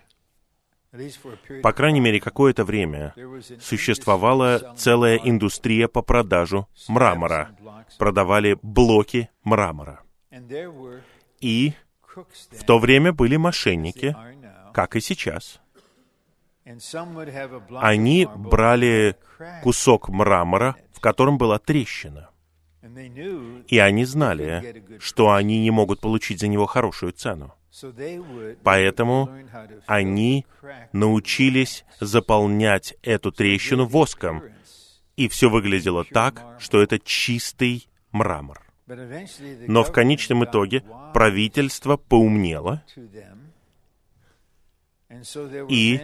по 1.63 1.71
крайней 1.71 2.01
мере, 2.01 2.19
какое-то 2.19 2.65
время 2.65 3.13
существовала 3.61 4.73
целая 4.75 5.17
индустрия 5.17 5.87
по 5.87 6.01
продажу 6.01 6.67
мрамора. 6.89 7.55
Продавали 7.97 8.57
блоки 8.61 9.29
мрамора. 9.43 10.01
И 11.39 11.73
в 12.51 12.65
то 12.65 12.77
время 12.77 13.13
были 13.13 13.37
мошенники, 13.37 14.15
как 14.73 14.95
и 14.95 15.01
сейчас. 15.01 15.59
Они 17.81 18.27
брали 18.35 19.15
кусок 19.63 20.09
мрамора, 20.09 20.75
в 20.93 20.99
котором 20.99 21.37
была 21.37 21.59
трещина. 21.59 22.29
И 23.67 23.77
они 23.77 24.05
знали, 24.05 24.83
что 24.99 25.31
они 25.31 25.59
не 25.59 25.71
могут 25.71 26.01
получить 26.01 26.39
за 26.39 26.47
него 26.47 26.65
хорошую 26.65 27.13
цену. 27.13 27.53
Поэтому 28.63 29.29
они 29.85 30.45
научились 30.91 31.85
заполнять 31.99 32.95
эту 33.01 33.31
трещину 33.31 33.85
воском, 33.85 34.43
и 35.15 35.27
все 35.27 35.49
выглядело 35.49 36.03
так, 36.03 36.57
что 36.59 36.81
это 36.81 36.99
чистый 36.99 37.87
мрамор. 38.11 38.61
Но 39.67 39.83
в 39.83 39.91
конечном 39.91 40.43
итоге 40.43 40.83
правительство 41.13 41.95
поумнело, 41.97 42.83
и 45.69 45.99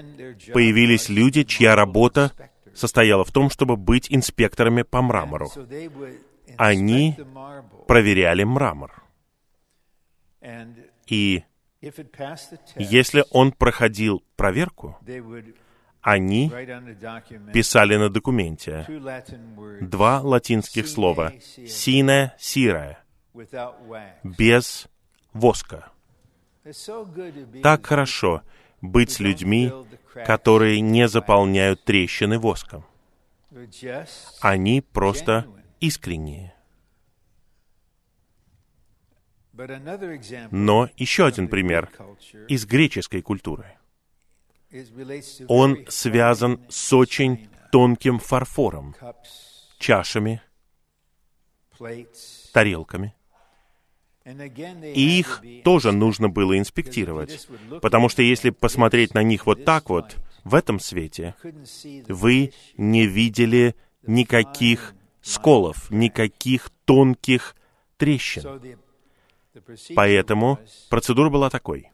появились 0.53 1.09
люди, 1.09 1.43
чья 1.43 1.75
работа 1.75 2.31
состояла 2.73 3.23
в 3.23 3.31
том, 3.31 3.49
чтобы 3.49 3.77
быть 3.77 4.07
инспекторами 4.09 4.83
по 4.83 5.01
мрамору. 5.01 5.49
Они 6.57 7.15
проверяли 7.87 8.43
мрамор. 8.43 9.03
И 11.07 11.43
если 12.75 13.23
он 13.31 13.51
проходил 13.51 14.23
проверку, 14.35 14.97
они 16.01 16.49
писали 17.53 17.97
на 17.97 18.09
документе 18.09 18.85
два 19.81 20.21
латинских 20.21 20.87
слова. 20.87 21.33
«сине 21.67 22.33
сире» 22.37 22.99
без 24.23 24.87
воска. 25.33 25.91
Так 27.63 27.85
хорошо 27.85 28.41
быть 28.81 29.11
с 29.11 29.19
людьми, 29.19 29.71
которые 30.25 30.81
не 30.81 31.07
заполняют 31.07 31.83
трещины 31.83 32.39
воском. 32.39 32.85
Они 34.41 34.81
просто 34.81 35.47
искренние. 35.79 36.53
Но 40.51 40.89
еще 40.97 41.25
один 41.25 41.47
пример 41.47 41.89
из 42.47 42.65
греческой 42.65 43.21
культуры. 43.21 43.77
Он 45.47 45.85
связан 45.87 46.61
с 46.69 46.93
очень 46.93 47.49
тонким 47.71 48.19
фарфором, 48.19 48.95
чашами, 49.79 50.41
тарелками. 52.53 53.15
И 54.27 55.19
их 55.19 55.41
тоже 55.63 55.91
нужно 55.91 56.27
было 56.27 56.57
инспектировать, 56.57 57.47
потому 57.81 58.09
что 58.09 58.21
если 58.21 58.49
посмотреть 58.49 59.13
на 59.13 59.23
них 59.23 59.45
вот 59.45 59.63
так 59.63 59.89
вот, 59.89 60.17
в 60.43 60.55
этом 60.55 60.79
свете, 60.79 61.35
вы 62.07 62.53
не 62.77 63.05
видели 63.05 63.75
никаких 64.05 64.95
сколов, 65.21 65.89
никаких 65.91 66.69
тонких 66.85 67.55
трещин. 67.97 68.77
Поэтому 69.95 70.59
процедура 70.89 71.29
была 71.29 71.49
такой. 71.49 71.91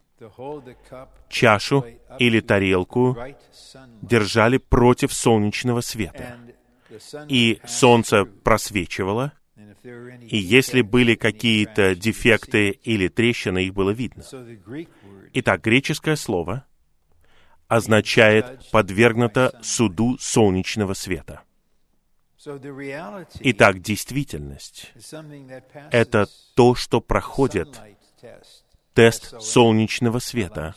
Чашу 1.28 1.84
или 2.18 2.40
тарелку 2.40 3.16
держали 4.02 4.58
против 4.58 5.12
солнечного 5.12 5.80
света. 5.80 6.36
И 7.28 7.60
солнце 7.66 8.24
просвечивало, 8.24 9.32
и 9.84 10.38
если 10.38 10.80
были 10.80 11.14
какие-то 11.14 11.94
дефекты 11.94 12.70
или 12.70 13.08
трещины, 13.08 13.64
их 13.64 13.74
было 13.74 13.90
видно. 13.90 14.24
Итак, 15.34 15.62
греческое 15.62 16.16
слово 16.16 16.64
означает 17.68 18.70
«подвергнуто 18.70 19.58
суду 19.62 20.16
солнечного 20.18 20.94
света». 20.94 21.42
Итак, 23.40 23.80
действительность— 23.80 24.92
это 25.90 26.26
то, 26.54 26.74
что 26.74 27.00
проходит 27.00 27.80
тест 28.94 29.40
солнечного 29.40 30.18
света, 30.18 30.74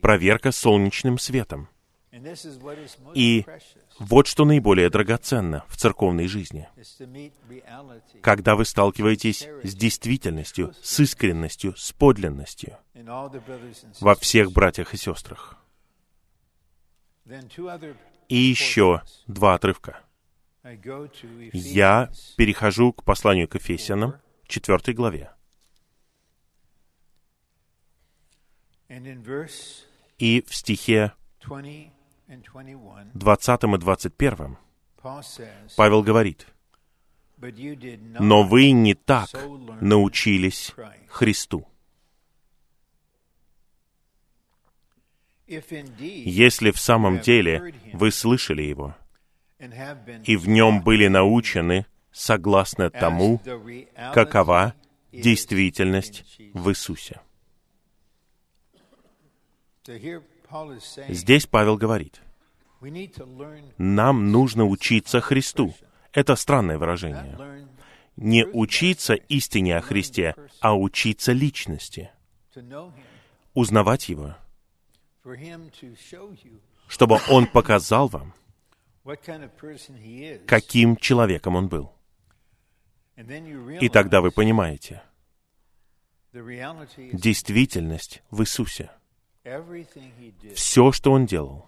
проверка 0.00 0.52
солнечным 0.52 1.18
светом. 1.18 1.68
И 3.14 3.46
вот 3.98 4.26
что 4.26 4.44
наиболее 4.44 4.90
драгоценно 4.90 5.64
в 5.68 5.76
церковной 5.78 6.26
жизни. 6.26 6.68
Когда 8.20 8.54
вы 8.54 8.66
сталкиваетесь 8.66 9.48
с 9.62 9.74
действительностью, 9.74 10.74
с 10.82 11.00
искренностью, 11.00 11.74
с 11.74 11.92
подлинностью 11.92 12.76
во 14.00 14.14
всех 14.14 14.52
братьях 14.52 14.92
и 14.92 14.98
сестрах. 14.98 15.56
И 18.28 18.36
еще 18.36 19.02
два 19.26 19.54
отрывка. 19.54 20.00
Я 20.62 22.10
перехожу 22.36 22.92
к 22.92 23.04
посланию 23.04 23.48
к 23.48 23.54
Ефесянам, 23.54 24.16
4 24.48 24.92
главе. 24.92 25.30
И 30.18 30.44
в 30.46 30.54
стихе 30.54 31.12
20 33.14 33.64
и 33.64 33.78
21 33.78 34.56
Павел 35.76 36.02
говорит, 36.02 36.46
«Но 38.20 38.42
вы 38.44 38.70
не 38.70 38.94
так 38.94 39.28
научились 39.80 40.74
Христу». 41.08 41.66
Если 45.46 46.70
в 46.70 46.78
самом 46.78 47.20
деле 47.20 47.74
вы 47.92 48.10
слышали 48.10 48.62
Его 48.62 48.94
и 50.24 50.36
в 50.36 50.48
нем 50.48 50.82
были 50.82 51.08
научены 51.08 51.86
согласно 52.10 52.90
тому, 52.90 53.40
какова 54.14 54.74
действительность 55.12 56.40
в 56.54 56.70
Иисусе. 56.70 57.20
Здесь 61.08 61.46
Павел 61.46 61.76
говорит, 61.76 62.20
нам 63.78 64.32
нужно 64.32 64.66
учиться 64.66 65.20
Христу. 65.20 65.74
Это 66.12 66.36
странное 66.36 66.78
выражение. 66.78 67.68
Не 68.16 68.44
учиться 68.44 69.14
истине 69.14 69.78
о 69.78 69.80
Христе, 69.80 70.34
а 70.60 70.76
учиться 70.76 71.32
личности. 71.32 72.10
Узнавать 73.54 74.08
Его. 74.08 74.36
Чтобы 76.88 77.20
Он 77.30 77.46
показал 77.46 78.08
вам, 78.08 78.34
каким 80.46 80.96
человеком 80.96 81.56
Он 81.56 81.68
был. 81.68 81.92
И 83.80 83.88
тогда 83.88 84.20
вы 84.20 84.30
понимаете, 84.30 85.02
действительность 86.32 88.22
в 88.30 88.42
Иисусе— 88.42 88.90
все, 90.54 90.92
что 90.92 91.12
он 91.12 91.26
делал, 91.26 91.66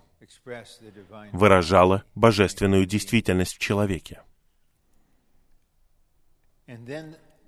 выражало 1.33 2.05
божественную 2.15 2.87
действительность 2.87 3.55
в 3.55 3.59
человеке. 3.59 4.23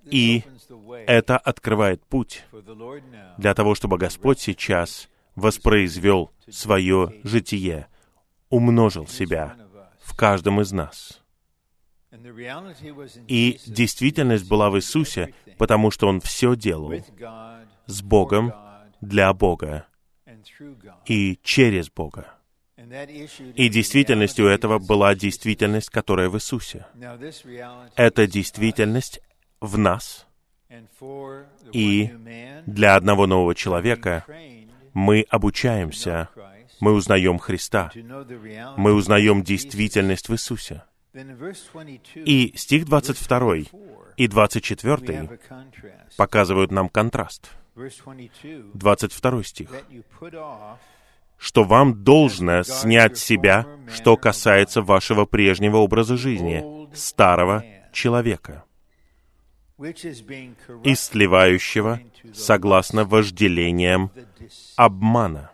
И 0.05 0.43
это 1.05 1.37
открывает 1.37 2.03
путь 2.05 2.45
для 3.37 3.53
того, 3.53 3.75
чтобы 3.75 3.97
Господь 3.97 4.39
сейчас 4.39 5.09
воспроизвел 5.35 6.31
свое 6.49 7.13
житие, 7.23 7.87
умножил 8.49 9.07
себя 9.07 9.57
в 9.99 10.15
каждом 10.15 10.61
из 10.61 10.71
нас. 10.71 11.21
И 13.27 13.59
действительность 13.65 14.47
была 14.47 14.69
в 14.69 14.77
Иисусе, 14.77 15.33
потому 15.57 15.91
что 15.91 16.07
Он 16.07 16.21
все 16.21 16.55
делал 16.55 16.93
с 17.85 18.01
Богом, 18.01 18.53
для 19.01 19.33
Бога 19.33 19.85
и 21.05 21.39
через 21.43 21.89
Бога. 21.89 22.33
И 23.55 23.69
действительностью 23.69 24.47
этого 24.47 24.77
была 24.77 25.15
действительность, 25.15 25.89
которая 25.89 26.29
в 26.29 26.35
Иисусе. 26.35 26.85
Эта 27.95 28.27
действительность 28.27 29.19
в 29.59 29.77
нас. 29.77 30.27
И 31.71 32.11
для 32.65 32.95
одного 32.95 33.25
нового 33.25 33.55
человека 33.55 34.25
мы 34.93 35.25
обучаемся, 35.29 36.29
мы 36.79 36.93
узнаем 36.93 37.39
Христа, 37.39 37.91
мы 38.77 38.93
узнаем 38.93 39.43
действительность 39.43 40.29
в 40.29 40.33
Иисусе. 40.33 40.83
И 42.15 42.53
стих 42.55 42.85
22 42.85 43.55
и 44.17 44.27
24 44.27 45.39
показывают 46.17 46.71
нам 46.71 46.89
контраст. 46.89 47.49
22 47.75 49.43
стих. 49.43 49.69
«Что 51.37 51.63
вам 51.63 52.03
должно 52.03 52.63
снять 52.63 53.17
себя, 53.17 53.67
что 53.93 54.17
касается 54.17 54.81
вашего 54.81 55.25
прежнего 55.25 55.77
образа 55.77 56.17
жизни, 56.17 56.87
старого 56.95 57.63
человека, 57.93 58.63
истлевающего 60.83 62.01
согласно 62.33 63.05
вожделениям 63.05 64.11
обмана». 64.75 65.51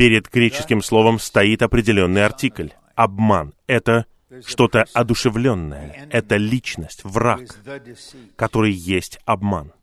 Перед 0.00 0.30
греческим 0.30 0.80
словом 0.80 1.18
стоит 1.18 1.60
определенный 1.60 2.24
артикль. 2.24 2.68
Обман— 2.94 3.52
это 3.66 4.06
что-то 4.46 4.86
одушевленное. 4.94 6.08
Это 6.10 6.36
личность, 6.36 7.04
враг, 7.04 7.42
который 8.34 8.72
есть 8.72 9.20
обман. 9.26 9.74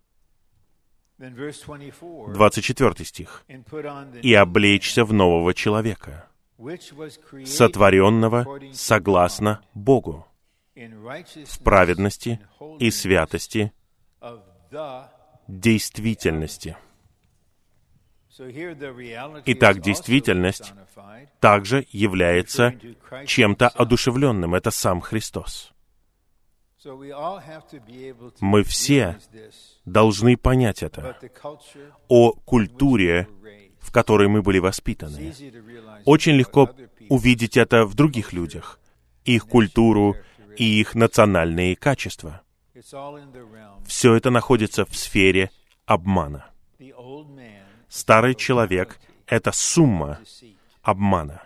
24 1.19 3.05
стих. 3.05 3.45
«И 4.23 4.33
облечься 4.33 5.05
в 5.05 5.13
нового 5.13 5.53
человека, 5.53 6.25
сотворенного 7.45 8.59
согласно 8.73 9.61
Богу, 9.75 10.25
в 10.73 11.59
праведности 11.63 12.39
и 12.79 12.89
святости 12.89 13.71
действительности». 15.47 16.75
Итак, 19.45 19.81
действительность 19.81 20.73
также 21.39 21.85
является 21.91 22.73
чем-то 23.25 23.67
одушевленным. 23.69 24.55
Это 24.55 24.71
сам 24.71 25.01
Христос. 25.01 25.73
Мы 28.39 28.63
все 28.63 29.17
должны 29.85 30.37
понять 30.37 30.83
это 30.83 31.17
о 32.07 32.31
культуре, 32.31 33.27
в 33.79 33.91
которой 33.91 34.27
мы 34.27 34.41
были 34.41 34.59
воспитаны. 34.59 35.33
Очень 36.05 36.33
легко 36.33 36.69
увидеть 37.09 37.57
это 37.57 37.85
в 37.85 37.95
других 37.95 38.33
людях, 38.33 38.79
их 39.25 39.47
культуру 39.47 40.15
и 40.55 40.79
их 40.79 40.95
национальные 40.95 41.75
качества. 41.75 42.41
Все 43.85 44.13
это 44.13 44.29
находится 44.29 44.85
в 44.85 44.95
сфере 44.95 45.49
обмана 45.85 46.51
Старый 47.89 48.35
человек— 48.35 48.99
это 49.27 49.51
сумма 49.51 50.19
обмана. 50.81 51.43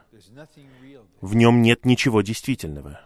В 1.21 1.35
нем 1.35 1.61
нет 1.61 1.85
ничего 1.85 2.21
действительного. 2.21 3.01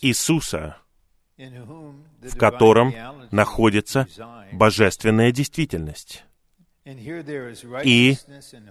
Иисуса, 0.00 0.76
в 1.36 2.36
котором 2.36 2.94
находится 3.30 4.06
божественная 4.52 5.32
действительность. 5.32 6.24
И 6.84 8.16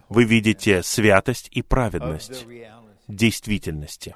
вы 0.10 0.24
видите 0.26 0.84
святость 0.84 1.50
и 1.52 1.62
праведность 1.62 2.46
действительности. 3.08 4.16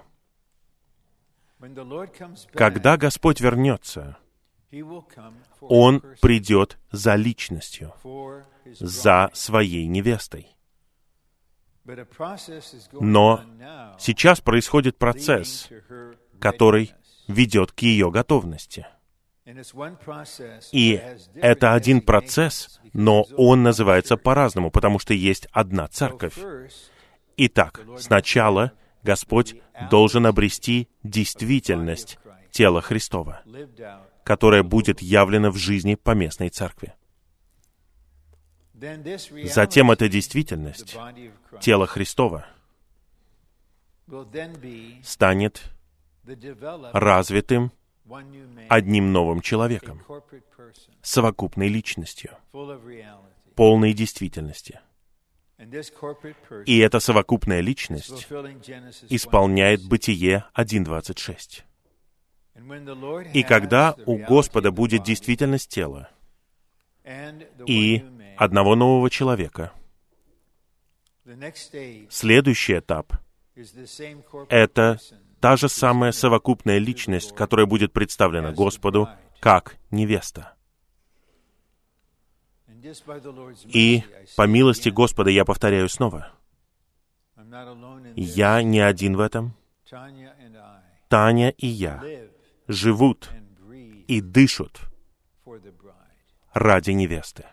Когда 2.53 2.97
Господь 2.97 3.41
вернется, 3.41 4.17
Он 5.61 6.01
придет 6.21 6.77
за 6.91 7.15
личностью, 7.15 7.93
за 8.65 9.29
своей 9.33 9.87
невестой. 9.87 10.55
Но 12.93 13.43
сейчас 13.97 14.41
происходит 14.41 14.97
процесс, 14.97 15.69
который 16.39 16.93
ведет 17.27 17.71
к 17.71 17.79
ее 17.79 18.11
готовности. 18.11 18.85
И 20.73 21.01
это 21.35 21.73
один 21.73 22.01
процесс, 22.01 22.81
но 22.91 23.23
он 23.37 23.63
называется 23.63 24.17
по-разному, 24.17 24.71
потому 24.71 24.99
что 24.99 25.13
есть 25.13 25.47
одна 25.53 25.87
церковь. 25.87 26.37
Итак, 27.37 27.79
сначала 27.97 28.73
Господь 29.07 29.55
должен 29.89 30.25
обрести 30.25 30.89
действительность 31.01 32.19
тела 32.51 32.81
Христова, 32.81 33.41
которая 34.25 34.63
будет 34.63 35.01
явлена 35.01 35.49
в 35.49 35.55
жизни 35.55 35.95
поместной 35.95 36.49
церкви. 36.49 36.93
Затем 39.53 39.91
эта 39.91 40.09
действительность, 40.09 40.97
тело 41.61 41.87
Христова, 41.87 42.47
станет 45.03 45.63
развитым 46.91 47.71
одним 48.67 49.13
новым 49.13 49.39
человеком, 49.39 50.01
совокупной 51.01 51.69
личностью, 51.69 52.31
полной 53.55 53.93
действительности. 53.93 54.81
И 56.65 56.77
эта 56.77 56.99
совокупная 56.99 57.61
личность 57.61 58.27
исполняет 59.09 59.87
Бытие 59.87 60.45
1.26. 60.55 61.63
И 63.33 63.43
когда 63.43 63.95
у 64.05 64.17
Господа 64.17 64.71
будет 64.71 65.03
действительность 65.03 65.69
тела 65.69 66.09
и 67.65 68.03
одного 68.37 68.75
нового 68.75 69.09
человека, 69.09 69.71
следующий 72.09 72.77
этап— 72.79 73.13
это 74.49 74.99
та 75.39 75.55
же 75.55 75.69
самая 75.69 76.11
совокупная 76.11 76.77
личность, 76.77 77.35
которая 77.35 77.65
будет 77.65 77.93
представлена 77.93 78.51
Господу 78.51 79.09
как 79.39 79.77
невеста. 79.89 80.56
И 83.65 84.03
по 84.35 84.47
милости 84.47 84.89
Господа 84.89 85.29
я 85.29 85.45
повторяю 85.45 85.89
снова, 85.89 86.31
я 88.15 88.63
не 88.63 88.79
один 88.79 89.15
в 89.15 89.19
этом. 89.19 89.55
Таня 91.07 91.49
и 91.51 91.67
я 91.67 92.03
живут 92.67 93.29
и 94.07 94.21
дышат 94.21 94.81
ради 96.53 96.91
невесты. 96.91 97.45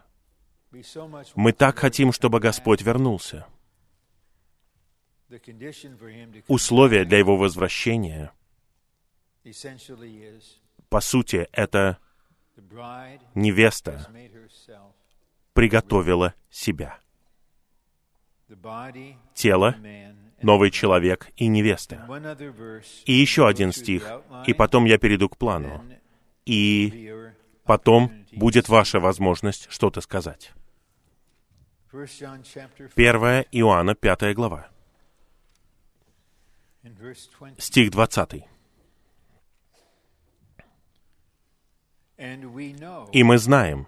Мы 1.35 1.53
так 1.53 1.78
хотим, 1.78 2.12
чтобы 2.12 2.41
Господь 2.41 2.82
вернулся. 2.82 3.47
Условие 6.49 7.05
для 7.05 7.18
Его 7.18 7.37
возвращения, 7.37 8.32
по 10.89 11.01
сути, 11.01 11.49
это 11.53 11.99
невеста 13.35 14.07
приготовила 15.55 16.35
себя. 16.51 16.99
Тело, 19.35 19.75
новый 20.43 20.71
человек 20.71 21.31
и 21.37 21.47
невеста. 21.47 22.07
И 23.07 23.13
еще 23.13 23.49
один 23.49 23.73
стих, 23.73 24.07
и 24.47 24.53
потом 24.53 24.85
я 24.85 24.99
перейду 24.99 25.29
к 25.29 25.39
плану. 25.39 25.83
И 26.45 27.33
потом 27.65 28.13
будет 28.33 28.69
ваша 28.69 29.01
возможность 29.01 29.67
что-то 29.71 30.03
сказать. 30.03 30.53
1 31.91 32.03
Иоанна, 33.53 33.95
5 33.95 34.35
глава. 34.35 34.69
Стих 37.57 37.91
20. 37.91 38.45
И 43.13 43.23
мы 43.23 43.39
знаем, 43.39 43.87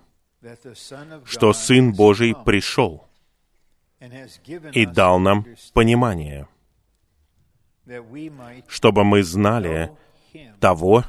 что 1.25 1.53
Сын 1.53 1.93
Божий 1.93 2.35
пришел 2.35 3.07
и 4.73 4.87
дал 4.87 5.19
нам 5.19 5.47
понимание, 5.73 6.49
чтобы 8.69 9.05
мы 9.05 9.23
знали 9.23 9.91
того, 10.61 11.05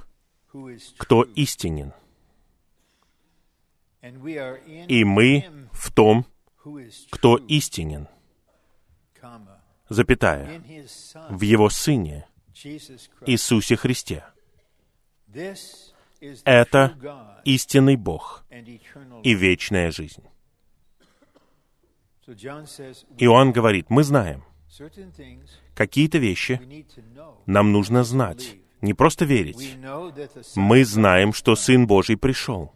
кто 0.98 1.24
истинен. 1.24 1.94
И 4.88 5.04
мы 5.04 5.68
в 5.72 5.92
том, 5.92 6.26
кто 7.10 7.38
истинен, 7.38 8.08
запятая, 9.90 10.62
в 11.30 11.42
Его 11.42 11.70
Сыне, 11.70 12.28
Иисусе 13.26 13.76
Христе. 13.76 14.24
Это 16.44 16.98
истинный 17.44 17.96
Бог 17.96 18.46
и 19.24 19.34
вечная 19.34 19.92
жизнь. 19.92 20.24
Иоанн 23.18 23.52
говорит, 23.52 23.90
мы 23.90 24.04
знаем, 24.04 24.44
какие-то 25.76 26.18
вещи 26.18 26.60
нам 27.46 27.72
нужно 27.72 28.04
знать, 28.04 28.58
не 28.82 28.94
просто 28.94 29.26
верить. 29.26 29.78
Мы 30.56 30.84
знаем, 30.84 31.34
что 31.34 31.56
Сын 31.56 31.88
Божий 31.88 32.18
пришел 32.18 32.74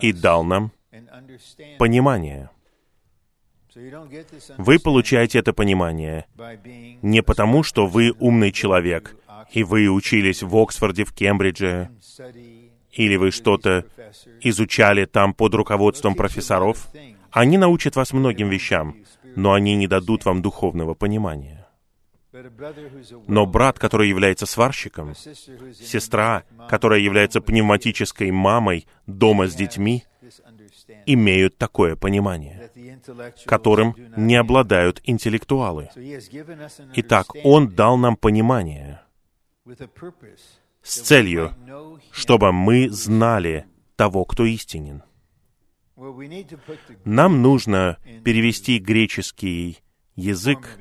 и 0.00 0.12
дал 0.12 0.44
нам 0.44 0.72
понимание. 1.78 2.50
Вы 4.58 4.78
получаете 4.78 5.38
это 5.38 5.52
понимание 5.52 6.26
не 7.02 7.22
потому, 7.22 7.62
что 7.62 7.86
вы 7.86 8.12
умный 8.18 8.52
человек, 8.52 9.16
и 9.52 9.62
вы 9.62 9.88
учились 9.88 10.42
в 10.42 10.56
Оксфорде, 10.56 11.04
в 11.04 11.12
Кембридже, 11.12 11.90
или 12.92 13.16
вы 13.16 13.30
что-то 13.30 13.86
изучали 14.40 15.04
там 15.04 15.34
под 15.34 15.54
руководством 15.54 16.14
профессоров. 16.14 16.88
Они 17.30 17.58
научат 17.58 17.96
вас 17.96 18.12
многим 18.12 18.48
вещам, 18.48 18.96
но 19.36 19.52
они 19.52 19.76
не 19.76 19.86
дадут 19.86 20.24
вам 20.24 20.42
духовного 20.42 20.94
понимания. 20.94 21.68
Но 23.26 23.46
брат, 23.46 23.78
который 23.78 24.08
является 24.08 24.46
сварщиком, 24.46 25.14
сестра, 25.14 26.44
которая 26.68 27.00
является 27.00 27.40
пневматической 27.40 28.30
мамой 28.30 28.86
дома 29.06 29.48
с 29.48 29.54
детьми, 29.54 30.04
имеют 31.06 31.58
такое 31.58 31.96
понимание, 31.96 32.70
которым 33.46 33.94
не 34.16 34.36
обладают 34.36 35.00
интеллектуалы. 35.04 35.88
Итак, 36.94 37.34
Он 37.44 37.68
дал 37.68 37.96
нам 37.96 38.16
понимание 38.16 39.00
с 40.82 41.00
целью, 41.00 41.54
чтобы 42.10 42.52
мы 42.52 42.88
знали 42.90 43.66
того, 43.96 44.24
кто 44.24 44.44
истинен. 44.44 45.02
Нам 47.04 47.42
нужно 47.42 47.98
перевести 48.24 48.78
греческий 48.78 49.78
язык 50.16 50.78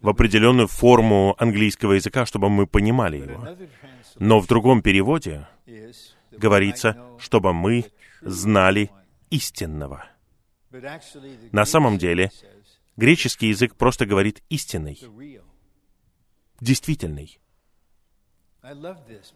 в 0.00 0.08
определенную 0.08 0.68
форму 0.68 1.34
английского 1.38 1.92
языка, 1.92 2.24
чтобы 2.24 2.48
мы 2.48 2.66
понимали 2.66 3.18
его. 3.18 3.48
Но 4.18 4.40
в 4.40 4.46
другом 4.46 4.82
переводе 4.82 5.46
говорится, 6.30 6.96
чтобы 7.18 7.52
мы 7.52 7.84
знали 8.22 8.90
истинного. 9.30 10.06
На 11.52 11.64
самом 11.64 11.98
деле, 11.98 12.30
греческий 12.96 13.48
язык 13.48 13.74
просто 13.74 14.06
говорит 14.06 14.42
истинный, 14.48 14.98
действительный. 16.60 17.38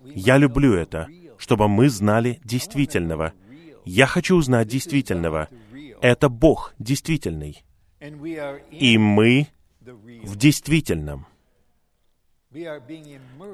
Я 0.05 0.37
люблю 0.37 0.75
это, 0.75 1.09
чтобы 1.39 1.69
мы 1.69 1.89
знали 1.89 2.41
действительного. 2.45 3.33
Я 3.85 4.07
хочу 4.07 4.37
узнать 4.37 4.69
действительного. 4.69 5.49
Это 6.01 6.29
Бог 6.29 6.75
действительный. 6.79 7.65
И 8.71 8.99
мы 8.99 9.49
в 9.81 10.37
действительном. 10.37 11.27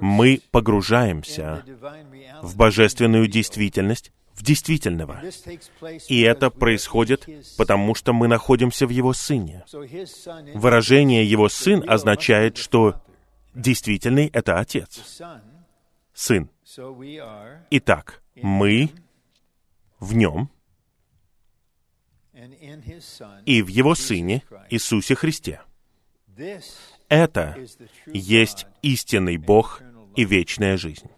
Мы 0.00 0.40
погружаемся 0.50 1.64
в 2.42 2.56
божественную 2.56 3.28
действительность, 3.28 4.12
в 4.38 4.42
действительного. 4.42 5.20
И 6.08 6.20
это 6.20 6.50
происходит, 6.50 7.26
потому 7.56 7.94
что 7.94 8.12
мы 8.12 8.28
находимся 8.28 8.86
в 8.86 8.90
Его 8.90 9.12
Сыне. 9.12 9.64
Выражение 10.54 11.28
«Его 11.28 11.48
Сын» 11.48 11.82
означает, 11.88 12.56
что 12.56 13.02
действительный— 13.54 14.30
это 14.32 14.58
Отец. 14.60 15.20
Сын. 16.14 16.48
Итак, 17.70 18.22
мы 18.36 18.90
в 19.98 20.14
Нем 20.14 20.50
и 23.44 23.62
в 23.62 23.68
Его 23.68 23.94
Сыне 23.96 24.42
Иисусе 24.70 25.16
Христе. 25.16 25.62
Это 27.08 27.56
есть 28.06 28.66
истинный 28.82 29.36
Бог 29.36 29.82
и 30.14 30.24
вечная 30.24 30.76
жизнь. 30.76 31.10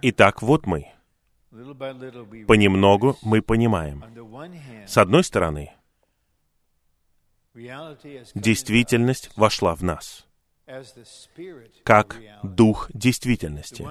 Итак, 0.00 0.40
вот 0.40 0.66
мы. 0.66 0.94
Понемногу 2.46 3.16
мы 3.22 3.42
понимаем. 3.42 4.04
С 4.86 4.98
одной 4.98 5.22
стороны, 5.22 5.72
действительность 8.34 9.30
вошла 9.36 9.74
в 9.74 9.82
нас 9.84 10.26
как 11.84 12.18
дух 12.42 12.90
действительности. 12.94 13.86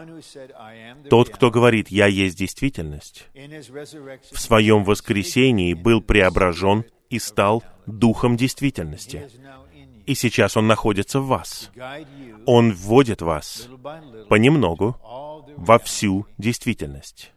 Тот, 1.09 1.29
кто 1.29 1.51
говорит 1.51 1.89
«Я 1.89 2.07
есть 2.07 2.37
действительность», 2.37 3.27
в 3.33 4.39
своем 4.39 4.83
воскресении 4.83 5.73
был 5.73 6.01
преображен 6.01 6.85
и 7.09 7.19
стал 7.19 7.63
духом 7.85 8.37
действительности. 8.37 9.29
И 10.05 10.15
сейчас 10.15 10.57
он 10.57 10.67
находится 10.67 11.19
в 11.21 11.27
вас. 11.27 11.71
Он 12.45 12.73
вводит 12.73 13.21
вас 13.21 13.69
понемногу 14.27 14.97
во 15.55 15.79
всю 15.79 16.27
действительность. 16.37 17.31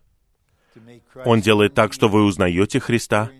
Он 1.24 1.40
делает 1.40 1.74
так, 1.74 1.92
что 1.92 2.08
вы 2.08 2.24
узнаете 2.24 2.80
Христа, 2.80 3.30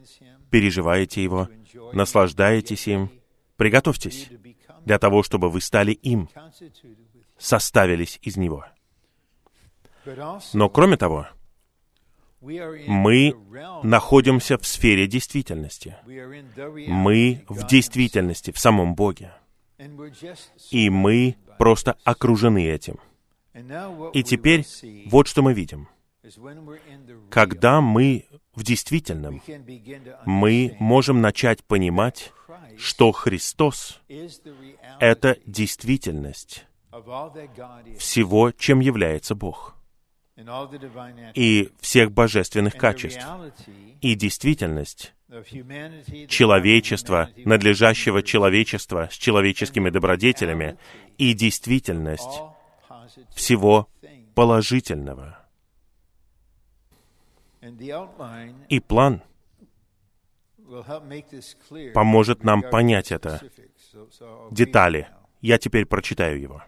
переживаете 0.51 1.23
Его, 1.23 1.49
наслаждаетесь 1.93 2.89
им. 2.89 3.11
Приготовьтесь 3.57 4.29
для 4.85 4.99
того, 4.99 5.23
чтобы 5.23 5.51
вы 5.51 5.61
стали 5.61 5.93
им, 5.93 6.29
составились 7.39 8.19
из 8.23 8.37
Него. 8.37 8.65
Но 10.53 10.69
кроме 10.69 10.97
того, 10.97 11.27
мы 12.41 13.35
находимся 13.83 14.59
в 14.59 14.67
сфере 14.67 15.07
действительности. 15.07 15.97
Мы 16.87 17.45
в 17.49 17.67
действительности, 17.67 18.53
в 18.53 18.59
самом 18.59 18.95
Боге. 18.95 19.33
И 20.71 20.91
мы 20.91 21.37
просто 21.59 21.97
окружены 22.05 22.67
этим. 22.67 22.99
И 24.13 24.23
теперь 24.23 24.65
вот 25.07 25.29
что 25.29 25.43
мы 25.43 25.55
видим. 25.55 25.89
Когда 27.31 27.81
мы 27.81 28.27
в 28.55 28.63
действительном, 28.63 29.43
мы 30.25 30.77
можем 30.79 31.21
начать 31.21 31.65
понимать, 31.65 32.33
что 32.77 33.13
Христос— 33.13 34.01
это 35.01 35.39
действительность 35.47 36.67
всего, 37.99 38.53
чем 38.53 38.81
является 38.81 39.35
Бог. 39.35 39.77
И 41.35 41.71
всех 41.81 42.13
божественных 42.13 42.77
качеств. 42.77 43.27
И 44.01 44.15
действительность 44.15 45.15
человечества, 46.29 47.31
надлежащего 47.37 48.23
человечества 48.23 49.09
с 49.11 49.15
человеческими 49.17 49.91
добродетелями, 49.91 50.77
и 51.19 51.33
действительность 51.33 52.41
всего 53.35 53.89
положительного. 54.35 55.46
И 58.69 58.81
план 58.81 59.23
поможет 61.95 62.45
нам 62.45 62.63
понять 62.63 63.13
это. 63.13 63.41
Детали. 64.51 65.09
Я 65.41 65.59
теперь 65.59 65.87
прочитаю 65.87 66.41
его. 66.41 66.63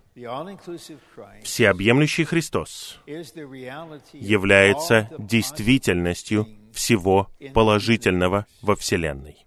Всеобъемлющий 1.43 2.25
Христос 2.25 3.01
является 4.13 5.11
действительностью 5.19 6.47
всего 6.73 7.29
положительного 7.55 8.47
во 8.63 8.77
Вселенной. 8.77 9.47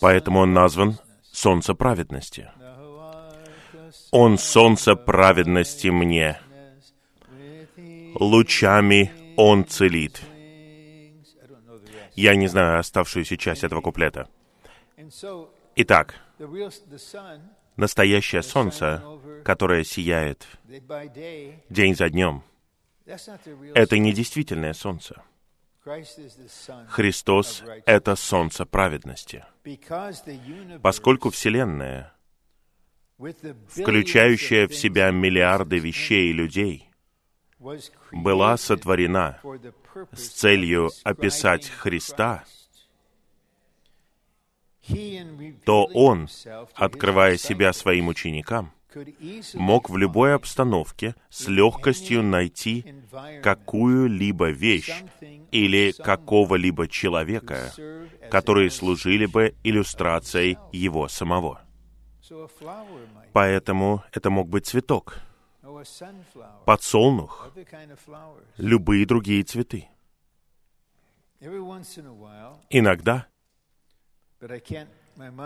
Поэтому 0.00 0.40
он 0.40 0.52
назван 0.52 0.98
Солнце 1.22 1.74
праведности. 1.74 2.50
Он 4.10 4.38
солнце 4.38 4.96
праведности 4.96 5.88
мне. 5.88 6.40
Лучами 8.14 9.12
он 9.36 9.64
целит. 9.64 10.22
Я 12.14 12.34
не 12.36 12.48
знаю 12.48 12.80
оставшуюся 12.80 13.36
часть 13.36 13.64
этого 13.64 13.80
куплета. 13.80 14.28
Итак, 15.76 16.14
настоящее 17.76 18.42
солнце, 18.42 19.02
которое 19.44 19.84
сияет 19.84 20.46
день 21.68 21.94
за 21.94 22.10
днем, 22.10 22.42
это 23.74 23.98
не 23.98 24.12
действительное 24.12 24.74
солнце. 24.74 25.22
Христос— 26.88 27.64
это 27.86 28.14
солнце 28.16 28.66
праведности. 28.66 29.44
Поскольку 30.82 31.30
Вселенная, 31.30 32.12
включающая 33.18 34.68
в 34.68 34.74
себя 34.74 35.10
миллиарды 35.10 35.78
вещей 35.78 36.30
и 36.30 36.34
людей, 36.34 36.89
была 38.12 38.56
сотворена 38.56 39.40
с 40.12 40.28
целью 40.28 40.90
описать 41.04 41.68
Христа— 41.68 42.44
то 45.64 45.84
он, 45.94 46.28
открывая 46.74 47.36
себя 47.36 47.72
своим 47.72 48.08
ученикам, 48.08 48.72
мог 49.54 49.88
в 49.88 49.96
любой 49.96 50.34
обстановке 50.34 51.14
с 51.28 51.46
легкостью 51.48 52.22
найти 52.22 52.84
какую-либо 53.42 54.50
вещь 54.50 55.02
или 55.52 55.92
какого-либо 55.92 56.88
человека, 56.88 57.72
которые 58.30 58.70
служили 58.70 59.26
бы 59.26 59.54
иллюстрацией 59.62 60.58
его 60.72 61.08
самого. 61.08 61.62
Поэтому 63.32 64.02
это 64.12 64.30
мог 64.30 64.48
быть 64.48 64.66
цветок, 64.66 65.20
подсолнух, 66.66 67.50
любые 68.56 69.06
другие 69.06 69.42
цветы. 69.42 69.88
Иногда 72.70 73.26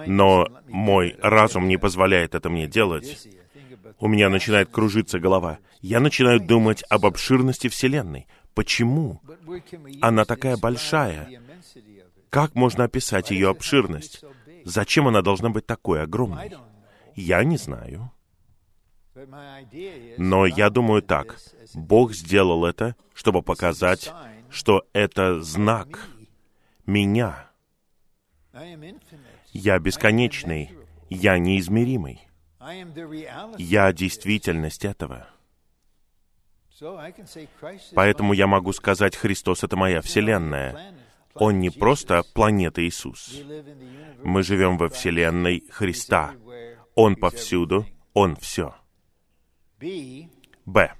но 0.06 0.48
мой 0.68 1.16
разум 1.20 1.68
не 1.68 1.76
позволяет 1.76 2.34
это 2.34 2.48
мне 2.48 2.66
делать. 2.66 3.28
У 3.98 4.08
меня 4.08 4.28
начинает 4.28 4.70
кружиться 4.70 5.18
голова. 5.18 5.58
Я 5.80 6.00
начинаю 6.00 6.40
думать 6.40 6.84
об 6.88 7.06
обширности 7.06 7.68
Вселенной. 7.68 8.26
Почему? 8.54 9.20
Она 10.00 10.24
такая 10.24 10.56
большая. 10.56 11.28
Как 12.30 12.54
можно 12.54 12.84
описать 12.84 13.30
ее 13.30 13.50
обширность? 13.50 14.24
Зачем 14.64 15.08
она 15.08 15.22
должна 15.22 15.50
быть 15.50 15.66
такой 15.66 16.02
огромной? 16.02 16.52
Я 17.14 17.42
не 17.44 17.56
знаю. 17.56 18.10
Но 20.18 20.46
я 20.46 20.70
думаю 20.70 21.02
так. 21.02 21.38
Бог 21.74 22.12
сделал 22.12 22.64
это, 22.64 22.96
чтобы 23.14 23.42
показать, 23.42 24.12
что 24.50 24.84
это 24.92 25.40
знак 25.40 26.08
меня, 26.86 27.50
я 29.52 29.78
бесконечный, 29.78 30.70
я 31.10 31.38
неизмеримый. 31.38 32.26
Я 33.58 33.92
действительность 33.92 34.84
этого. 34.84 35.28
Поэтому 37.94 38.32
я 38.32 38.46
могу 38.46 38.72
сказать, 38.72 39.16
Христос— 39.16 39.62
это 39.64 39.76
моя 39.76 40.00
Вселенная. 40.00 40.94
Он 41.34 41.58
не 41.58 41.70
просто 41.70 42.22
планета 42.34 42.86
Иисус. 42.86 43.34
Мы 44.22 44.42
живем 44.42 44.78
во 44.78 44.88
Вселенной 44.88 45.64
Христа. 45.70 46.34
Он 46.94 47.16
повсюду, 47.16 47.86
Он 48.12 48.36
все. 48.36 48.74
Б. 50.64 50.94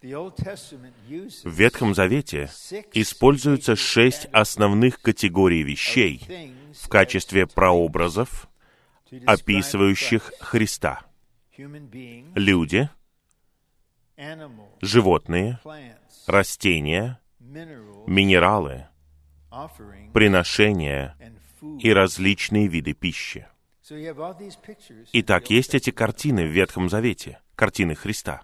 В 0.00 1.50
Ветхом 1.50 1.94
Завете 1.94 2.50
используются 2.92 3.76
шесть 3.76 4.26
основных 4.32 5.00
категорий 5.00 5.62
вещей 5.62 6.54
в 6.74 6.88
качестве 6.88 7.46
прообразов, 7.46 8.48
описывающих 9.26 10.32
Христа. 10.40 11.02
Люди, 12.34 12.88
животные, 14.80 15.60
растения, 16.26 17.20
минералы, 17.38 18.86
приношения 20.14 21.16
и 21.80 21.92
различные 21.92 22.66
виды 22.66 22.94
пищи. 22.94 23.46
Итак, 25.12 25.50
есть 25.50 25.74
эти 25.74 25.90
картины 25.90 26.46
в 26.46 26.50
Ветхом 26.50 26.88
Завете, 26.88 27.41
картины 27.54 27.94
Христа. 27.94 28.42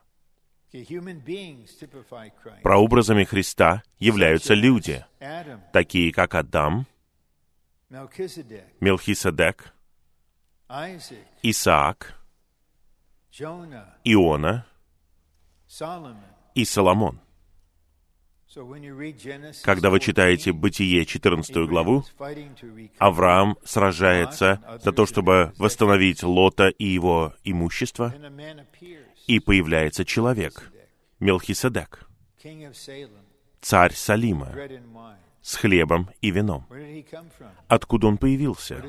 Прообразами 2.62 3.24
Христа 3.24 3.82
являются 3.98 4.54
люди, 4.54 5.04
такие 5.72 6.12
как 6.12 6.34
Адам, 6.34 6.86
Мелхиседек, 8.80 9.72
Исаак, 11.42 12.14
Иона 14.04 14.66
и 16.54 16.64
Соломон. 16.64 17.20
Когда 19.62 19.90
вы 19.90 20.00
читаете 20.00 20.52
Бытие 20.52 21.04
14 21.04 21.54
главу, 21.68 22.04
Авраам 22.98 23.58
сражается 23.64 24.62
за 24.82 24.92
то, 24.92 25.04
чтобы 25.04 25.52
восстановить 25.58 26.22
Лота 26.22 26.68
и 26.68 26.86
его 26.86 27.34
имущество, 27.44 28.14
и 29.26 29.40
появляется 29.40 30.04
человек, 30.06 30.72
Мелхиседек, 31.20 32.08
царь 33.60 33.92
Салима, 33.92 34.54
с 35.42 35.56
хлебом 35.56 36.10
и 36.22 36.30
вином. 36.30 36.66
Откуда 37.68 38.06
он 38.06 38.16
появился? 38.16 38.82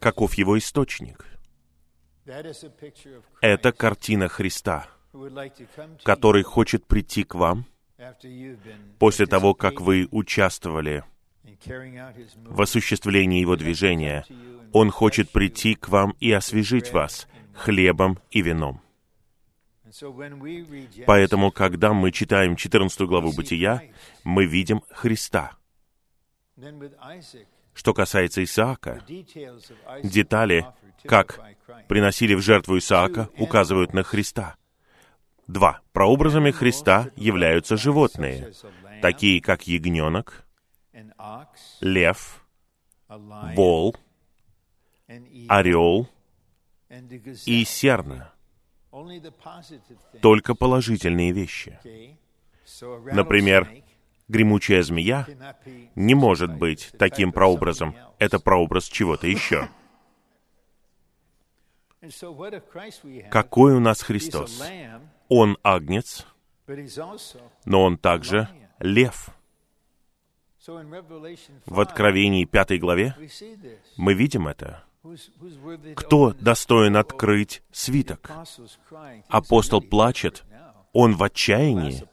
Каков 0.00 0.34
его 0.34 0.58
источник? 0.58 1.26
Это 3.40 3.72
картина 3.72 4.28
Христа, 4.28 4.86
который 6.04 6.42
хочет 6.42 6.86
прийти 6.86 7.24
к 7.24 7.34
вам 7.34 7.66
после 8.98 9.26
того, 9.26 9.54
как 9.54 9.80
вы 9.80 10.08
участвовали 10.10 11.04
в 12.44 12.60
осуществлении 12.60 13.40
Его 13.40 13.56
движения. 13.56 14.24
Он 14.72 14.90
хочет 14.90 15.30
прийти 15.30 15.74
к 15.74 15.88
вам 15.88 16.14
и 16.18 16.32
освежить 16.32 16.92
вас 16.92 17.28
хлебом 17.54 18.18
и 18.30 18.40
вином. 18.40 18.80
Поэтому, 21.06 21.50
когда 21.50 21.92
мы 21.92 22.10
читаем 22.12 22.56
14 22.56 23.00
главу 23.02 23.32
Бытия, 23.32 23.82
мы 24.24 24.46
видим 24.46 24.82
Христа. 24.90 25.52
Что 27.74 27.92
касается 27.94 28.42
Исаака, 28.42 29.02
детали, 30.02 30.66
как 31.04 31.40
приносили 31.88 32.34
в 32.34 32.40
жертву 32.40 32.78
Исаака, 32.78 33.28
указывают 33.36 33.92
на 33.92 34.02
Христа. 34.02 34.56
Два. 35.46 35.80
Прообразами 35.92 36.50
Христа 36.50 37.08
являются 37.16 37.76
животные, 37.76 38.52
такие 39.00 39.40
как 39.40 39.66
ягненок, 39.66 40.46
лев, 41.80 42.44
вол, 43.08 43.96
орел 45.48 46.08
и 47.46 47.64
серна. 47.64 48.32
Только 50.20 50.54
положительные 50.54 51.32
вещи. 51.32 51.78
Например, 53.12 53.68
гремучая 54.28 54.82
змея 54.82 55.26
не 55.94 56.14
может 56.14 56.54
быть 56.54 56.92
таким 56.98 57.32
прообразом. 57.32 57.94
Это 58.18 58.38
прообраз 58.38 58.84
чего-то 58.84 59.26
еще. 59.26 59.68
Какой 63.30 63.74
у 63.74 63.80
нас 63.80 64.02
Христос? 64.02 64.60
Он 65.34 65.56
агнец, 65.62 66.26
но 67.64 67.84
он 67.84 67.96
также 67.96 68.50
лев. 68.78 69.30
В 71.64 71.80
Откровении 71.80 72.44
пятой 72.44 72.78
главе 72.78 73.16
мы 73.96 74.12
видим 74.12 74.46
это. 74.46 74.84
Кто 75.96 76.34
достоин 76.34 76.98
открыть 76.98 77.62
свиток? 77.72 78.30
Апостол 79.28 79.80
плачет. 79.80 80.44
Он 80.92 81.14
в 81.14 81.22
отчаянии. 81.22 82.04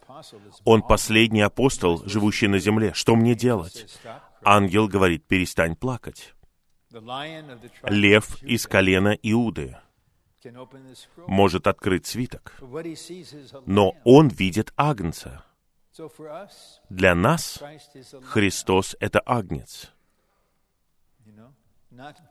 Он 0.64 0.82
последний 0.82 1.42
апостол, 1.42 2.02
живущий 2.06 2.48
на 2.48 2.58
земле. 2.58 2.94
Что 2.94 3.18
мне 3.18 3.36
делать? 3.36 4.00
Ангел 4.46 4.88
говорит, 4.88 5.28
перестань 5.28 5.76
плакать. 5.76 6.34
Лев 7.84 8.42
из 8.44 8.66
колена 8.66 9.10
Иуды 9.22 9.76
может 11.28 11.68
открыть 11.68 12.06
свиток, 12.06 12.56
но 13.66 13.96
он 14.04 14.30
видит 14.30 14.74
Агнца. 14.78 15.44
Для 16.90 17.16
нас 17.16 17.62
Христос— 18.24 18.96
это 19.00 19.20
Агнец. 19.26 19.92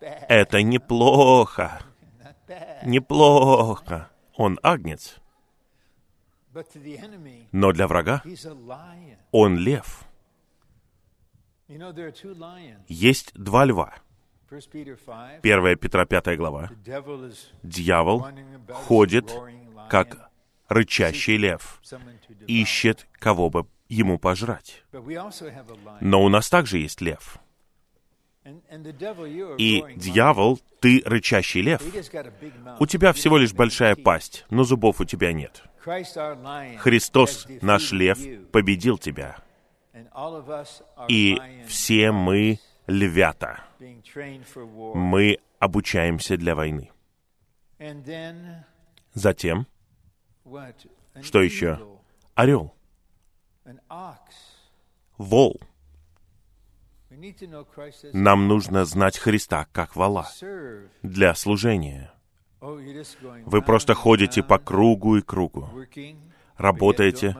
Это 0.00 0.62
неплохо. 0.62 1.82
Неплохо. 2.84 4.10
Он 4.34 4.58
Агнец. 4.62 5.16
Но 7.52 7.72
для 7.72 7.86
врага 7.86 8.22
он 9.32 9.58
лев. 9.58 10.04
Есть 12.88 13.34
два 13.34 13.64
льва— 13.66 13.94
1 14.50 15.76
Петра 15.76 16.06
5 16.06 16.36
глава. 16.38 16.70
Дьявол 17.62 18.26
ходит, 18.70 19.30
как 19.90 20.30
рычащий 20.68 21.36
лев, 21.36 21.82
ищет, 22.46 23.06
кого 23.12 23.50
бы 23.50 23.66
ему 23.88 24.18
пожрать. 24.18 24.84
Но 26.00 26.22
у 26.22 26.28
нас 26.28 26.48
также 26.48 26.78
есть 26.78 27.02
лев. 27.02 27.38
И 29.58 29.84
дьявол, 29.96 30.58
ты 30.80 31.02
рычащий 31.04 31.60
лев, 31.60 31.82
у 32.80 32.86
тебя 32.86 33.12
всего 33.12 33.36
лишь 33.36 33.52
большая 33.52 33.96
пасть, 33.96 34.46
но 34.48 34.64
зубов 34.64 35.00
у 35.00 35.04
тебя 35.04 35.32
нет. 35.34 35.62
Христос, 36.78 37.46
наш 37.60 37.92
лев, 37.92 38.18
победил 38.50 38.96
тебя. 38.96 39.36
И 41.08 41.38
все 41.66 42.12
мы 42.12 42.58
львята. 42.88 43.64
Мы 44.94 45.38
обучаемся 45.60 46.36
для 46.36 46.54
войны. 46.54 46.90
Затем, 49.14 49.66
что 51.22 51.42
еще? 51.42 52.00
Орел. 52.34 52.74
Вол. 55.18 55.60
Нам 58.12 58.48
нужно 58.48 58.84
знать 58.84 59.18
Христа 59.18 59.66
как 59.72 59.96
вала 59.96 60.28
для 61.02 61.34
служения. 61.34 62.12
Вы 62.60 63.62
просто 63.62 63.94
ходите 63.94 64.42
по 64.42 64.58
кругу 64.58 65.16
и 65.16 65.22
кругу, 65.22 65.68
работаете, 66.58 67.36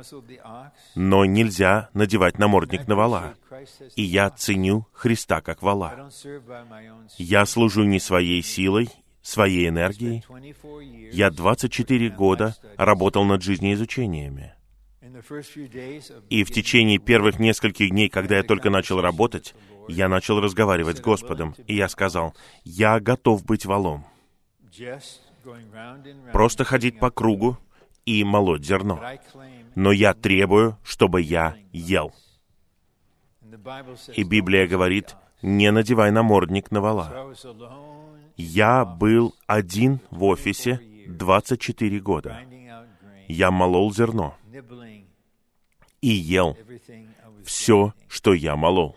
но 0.94 1.24
нельзя 1.24 1.90
надевать 1.92 2.38
намордник 2.38 2.86
на 2.86 2.96
вала. 2.96 3.34
И 3.96 4.02
я 4.02 4.30
ценю 4.30 4.86
Христа 4.92 5.40
как 5.40 5.62
вала. 5.62 6.10
Я 7.18 7.44
служу 7.44 7.84
не 7.84 8.00
своей 8.00 8.42
силой, 8.42 8.88
своей 9.20 9.68
энергией. 9.68 10.24
Я 11.12 11.30
24 11.30 12.08
года 12.10 12.56
работал 12.76 13.24
над 13.24 13.42
жизнеизучениями. 13.42 14.54
И 16.30 16.44
в 16.44 16.50
течение 16.50 16.98
первых 16.98 17.38
нескольких 17.38 17.90
дней, 17.90 18.08
когда 18.08 18.36
я 18.36 18.42
только 18.42 18.70
начал 18.70 19.00
работать, 19.00 19.54
я 19.88 20.08
начал 20.08 20.40
разговаривать 20.40 20.98
с 20.98 21.00
Господом, 21.00 21.54
и 21.66 21.74
я 21.74 21.88
сказал, 21.88 22.34
«Я 22.62 23.00
готов 23.00 23.44
быть 23.44 23.66
валом». 23.66 24.04
Просто 26.32 26.64
ходить 26.64 26.98
по 26.98 27.10
кругу 27.10 27.58
и 28.08 28.24
молоть 28.24 28.64
зерно. 28.64 29.00
Но 29.74 29.92
я 29.92 30.14
требую, 30.14 30.78
чтобы 30.82 31.20
я 31.20 31.56
ел. 31.72 32.12
И 34.14 34.22
Библия 34.24 34.66
говорит, 34.66 35.16
не 35.42 35.70
надевай 35.70 36.10
намордник 36.10 36.70
на 36.70 36.80
вала. 36.80 37.34
Я 38.36 38.84
был 38.84 39.34
один 39.46 40.00
в 40.10 40.24
офисе 40.24 40.80
24 41.06 42.00
года. 42.00 42.40
Я 43.28 43.50
молол 43.50 43.92
зерно 43.92 44.36
и 46.00 46.08
ел 46.08 46.56
все, 47.44 47.92
что 48.08 48.32
я 48.32 48.56
молол. 48.56 48.96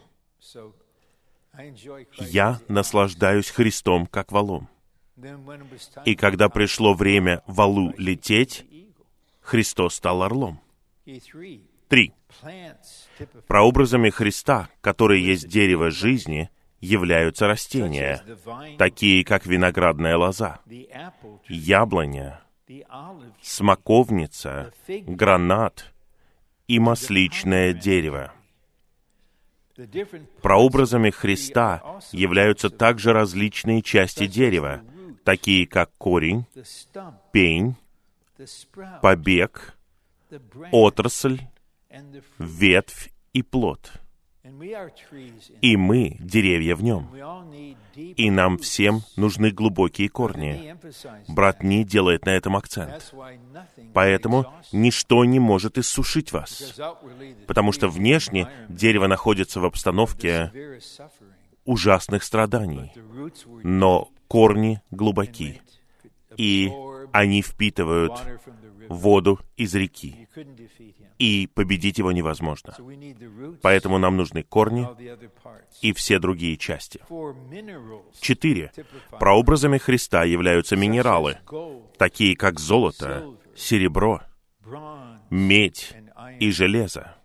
Я 2.18 2.62
наслаждаюсь 2.70 3.50
Христом 3.50 4.08
как 4.08 4.32
валом. 4.32 4.70
И 6.06 6.16
когда 6.16 6.50
пришло 6.50 6.94
время 6.94 7.44
валу 7.46 7.94
лететь, 7.98 8.66
Христос 9.42 9.96
стал 9.96 10.24
орлом. 10.24 10.60
Три. 11.88 12.14
Прообразами 13.48 14.10
Христа, 14.10 14.70
которые 14.82 15.26
есть 15.26 15.48
дерево 15.48 15.92
жизни, 15.92 16.50
являются 16.80 17.48
растения, 17.48 18.24
такие 18.78 19.24
как 19.24 19.46
виноградная 19.46 20.18
лоза, 20.18 20.60
яблоня, 21.48 22.42
смоковница, 23.42 24.74
гранат 24.88 25.94
и 26.68 26.80
масличное 26.80 27.74
дерево. 27.74 28.34
Прообразами 30.42 31.10
Христа 31.10 32.00
являются 32.12 32.70
также 32.70 33.14
различные 33.14 33.82
части 33.82 34.28
дерева, 34.28 34.82
такие 35.24 35.68
как 35.68 35.92
корень, 35.98 36.46
пень, 37.32 37.76
побег, 39.02 39.78
отрасль, 40.72 41.42
ветвь 42.40 43.12
и 43.34 43.42
плод. 43.44 43.92
И 45.62 45.78
мы— 45.78 46.18
деревья 46.20 46.76
в 46.76 46.84
нем. 46.84 47.10
И 47.96 48.32
нам 48.32 48.58
всем 48.58 49.02
нужны 49.16 49.52
глубокие 49.52 50.10
корни. 50.10 50.76
Брат 51.28 51.62
Ни 51.62 51.84
делает 51.84 52.26
на 52.26 52.32
этом 52.32 52.56
акцент. 52.58 53.14
Поэтому 53.94 54.52
ничто 54.72 55.24
не 55.26 55.40
может 55.40 55.78
иссушить 55.78 56.32
вас. 56.32 56.80
Потому 57.46 57.72
что 57.72 57.88
внешне 57.88 58.48
дерево 58.68 59.08
находится 59.08 59.60
в 59.60 59.66
обстановке 59.66 60.52
ужасных 61.66 62.24
страданий. 62.24 62.92
Но 63.64 64.10
корни 64.28 64.82
глубоки. 64.90 65.62
И 66.36 66.72
они 67.12 67.42
впитывают 67.42 68.14
воду 68.90 69.40
из 69.56 69.74
реки, 69.76 70.28
и 71.18 71.48
победить 71.54 71.98
его 71.98 72.12
невозможно. 72.12 72.76
Поэтому 73.62 73.98
нам 73.98 74.18
нужны 74.18 74.44
корни 74.44 74.88
и 75.82 75.94
все 75.94 76.20
другие 76.20 76.58
части. 76.58 77.02
Четыре. 78.20 78.72
Прообразами 79.20 79.78
Христа 79.78 80.24
являются 80.24 80.76
минералы, 80.76 81.38
такие 81.98 82.36
как 82.36 82.60
золото, 82.60 83.36
серебро, 83.56 84.22
медь 85.30 85.96
и 86.40 86.52
железо, 86.52 87.16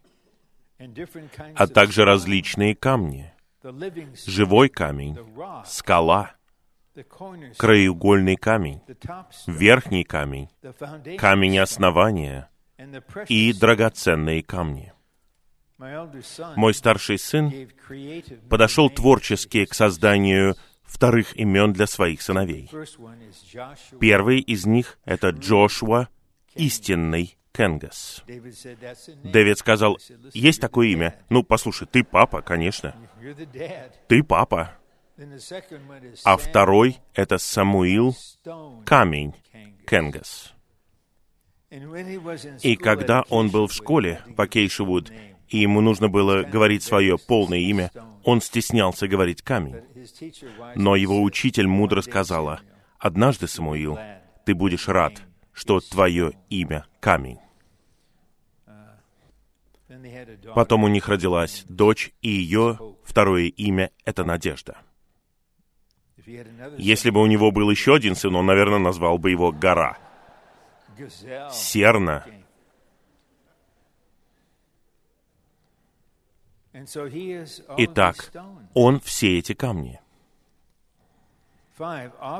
а 1.54 1.66
также 1.66 2.04
различные 2.04 2.74
камни, 2.74 3.32
живой 4.26 4.68
камень, 4.68 5.18
скала, 5.64 6.35
краеугольный 7.56 8.36
камень, 8.36 8.80
верхний 9.46 10.04
камень, 10.04 10.48
камень 11.18 11.58
основания 11.58 12.48
и 13.28 13.52
драгоценные 13.52 14.42
камни. 14.42 14.92
Мой 16.56 16.74
старший 16.74 17.18
сын 17.18 17.52
подошел 18.48 18.88
творчески 18.88 19.64
к 19.66 19.74
созданию 19.74 20.56
вторых 20.84 21.36
имен 21.36 21.72
для 21.72 21.86
своих 21.86 22.22
сыновей. 22.22 22.70
Первый 24.00 24.40
из 24.40 24.64
них— 24.64 24.98
это 25.04 25.30
Джошуа, 25.30 26.08
истинный 26.54 27.36
Кенгас. 27.52 28.22
Дэвид 28.26 29.58
сказал, 29.58 29.98
есть 30.32 30.60
такое 30.60 30.88
имя. 30.88 31.18
Ну, 31.28 31.42
послушай, 31.42 31.86
ты 31.90 32.04
папа, 32.04 32.42
конечно. 32.42 32.94
Ты 34.08 34.22
папа. 34.22 34.72
А 36.24 36.36
второй— 36.36 36.98
это 37.14 37.38
Самуил 37.38 38.14
Камень 38.84 39.34
Кенгас. 39.86 40.52
И 42.62 42.76
когда 42.76 43.22
он 43.30 43.48
был 43.50 43.66
в 43.66 43.72
школе 43.72 44.22
по 44.36 44.46
Кейшевуд, 44.46 45.10
и 45.48 45.58
ему 45.58 45.80
нужно 45.80 46.08
было 46.08 46.42
говорить 46.42 46.82
свое 46.82 47.18
полное 47.18 47.58
имя, 47.58 47.90
он 48.24 48.40
стеснялся 48.40 49.08
говорить 49.08 49.42
камень. 49.42 49.82
Но 50.74 50.96
его 50.96 51.22
учитель 51.22 51.66
мудро 51.66 52.02
сказала, 52.02 52.60
«Однажды, 52.98 53.46
Самуил, 53.46 53.98
ты 54.44 54.54
будешь 54.54 54.88
рад, 54.88 55.22
что 55.52 55.80
твое 55.80 56.32
имя 56.50 56.86
камень». 57.00 57.38
Потом 60.54 60.84
у 60.84 60.88
них 60.88 61.08
родилась 61.08 61.64
дочь, 61.68 62.12
и 62.20 62.28
ее 62.28 62.78
второе 63.04 63.44
имя— 63.44 63.90
это 64.04 64.24
Надежда. 64.24 64.78
Если 66.78 67.10
бы 67.10 67.22
у 67.22 67.26
него 67.26 67.50
был 67.50 67.70
еще 67.70 67.94
один 67.94 68.16
сын, 68.16 68.34
он, 68.34 68.46
наверное, 68.46 68.78
назвал 68.78 69.18
бы 69.18 69.30
его 69.30 69.52
Гора. 69.52 69.98
Серна. 71.50 72.24
Итак, 77.78 78.32
он 78.74 79.00
все 79.00 79.38
эти 79.38 79.54
камни. 79.54 80.00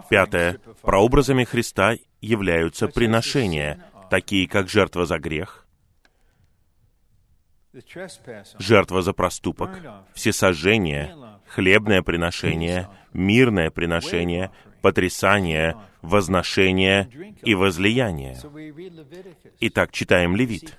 Пятое. 0.09 0.59
Прообразами 0.82 1.45
Христа 1.45 1.97
являются 2.20 2.89
приношения, 2.89 3.84
такие 4.11 4.49
как 4.49 4.68
жертва 4.68 5.07
за 5.07 5.18
грех, 5.18 5.66
жертва 8.59 9.03
за 9.03 9.12
проступок, 9.12 9.70
всесожжение, 10.14 11.14
хлебное 11.47 12.03
приношение, 12.03 12.89
мирное 13.16 13.70
приношение, 13.70 14.52
потрясание, 14.82 15.76
возношение 16.02 17.34
и 17.42 17.54
возлияние. 17.54 18.36
Итак, 19.60 19.92
читаем 19.92 20.36
Левит, 20.36 20.78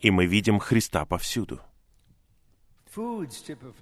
и 0.00 0.10
мы 0.10 0.26
видим 0.26 0.58
Христа 0.58 1.04
повсюду. 1.04 1.60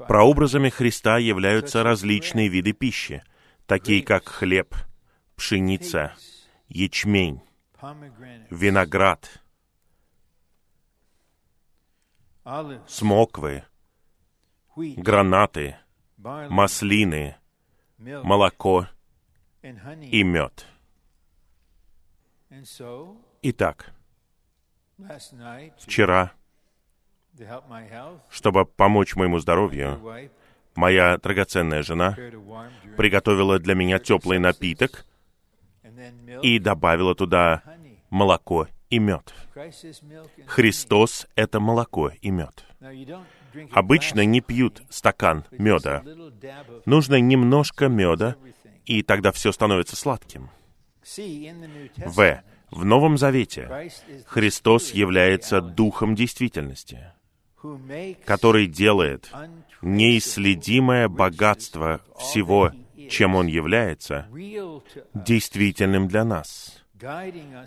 Прообразами 0.09 0.68
Христа 0.68 1.18
являются 1.18 1.82
различные 1.82 2.48
виды 2.48 2.72
пищи, 2.72 3.22
такие 3.66 4.02
как 4.02 4.28
хлеб, 4.28 4.74
пшеница, 5.36 6.14
ячмень, 6.68 7.40
виноград, 8.50 9.42
смоквы, 12.86 13.64
гранаты, 14.76 15.76
маслины, 16.16 17.36
молоко 17.99 18.86
и 19.62 20.22
мед. 20.22 20.66
Итак, 23.42 23.92
вчера, 25.78 26.32
чтобы 28.30 28.64
помочь 28.64 29.16
моему 29.16 29.38
здоровью, 29.38 30.30
моя 30.74 31.18
драгоценная 31.18 31.82
жена 31.82 32.12
приготовила 32.97 33.59
для 33.59 33.74
меня 33.74 33.99
теплый 33.99 34.38
напиток 34.38 35.05
и 36.42 36.59
добавила 36.59 37.14
туда 37.14 37.62
молоко 38.11 38.68
и 38.90 38.99
мед. 38.99 39.34
Христос— 40.47 41.26
это 41.34 41.61
молоко 41.61 42.11
и 42.20 42.30
мед. 42.30 42.64
Обычно 43.72 44.24
не 44.24 44.40
пьют 44.40 44.82
стакан 44.90 45.44
меда. 45.50 46.02
Нужно 46.84 47.20
немножко 47.20 47.88
меда, 47.88 48.36
и 48.84 49.02
тогда 49.02 49.32
все 49.32 49.52
становится 49.52 49.96
сладким. 49.96 50.50
В. 51.96 52.42
В 52.70 52.84
Новом 52.84 53.16
Завете 53.16 53.90
Христос 54.26 54.90
является 54.90 55.61
Духом 55.61 56.16
действительности, 56.16 57.12
который 58.24 58.66
делает 58.66 59.30
неисследимое 59.82 61.09
богатство 61.09 62.00
всего, 62.18 62.72
чем 63.09 63.36
Он 63.36 63.46
является, 63.46 64.26
действительным 65.14 66.09
для 66.09 66.24
нас, 66.24 66.84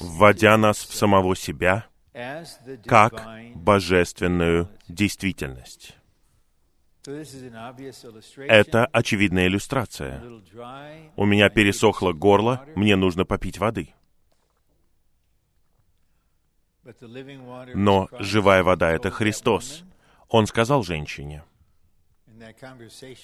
вводя 0.01 0.57
нас 0.57 0.77
в 0.79 0.93
самого 0.93 1.35
себя— 1.35 1.85
как 2.85 3.25
божественную 3.55 4.69
действительность. 4.87 5.95
Это 8.37 8.85
очевидная 8.87 9.47
иллюстрация. 9.47 10.21
У 11.15 11.25
меня 11.25 11.49
пересохло 11.49 12.11
горло, 12.13 12.65
мне 12.75 12.95
нужно 12.95 13.25
попить 13.25 13.57
воды. 13.57 13.93
Но 17.73 18.09
живая 18.19 18.63
вода— 18.63 18.91
это 18.91 19.11
Христос. 19.11 19.83
Он 20.27 20.47
сказал 20.47 20.83
женщине 20.83 21.43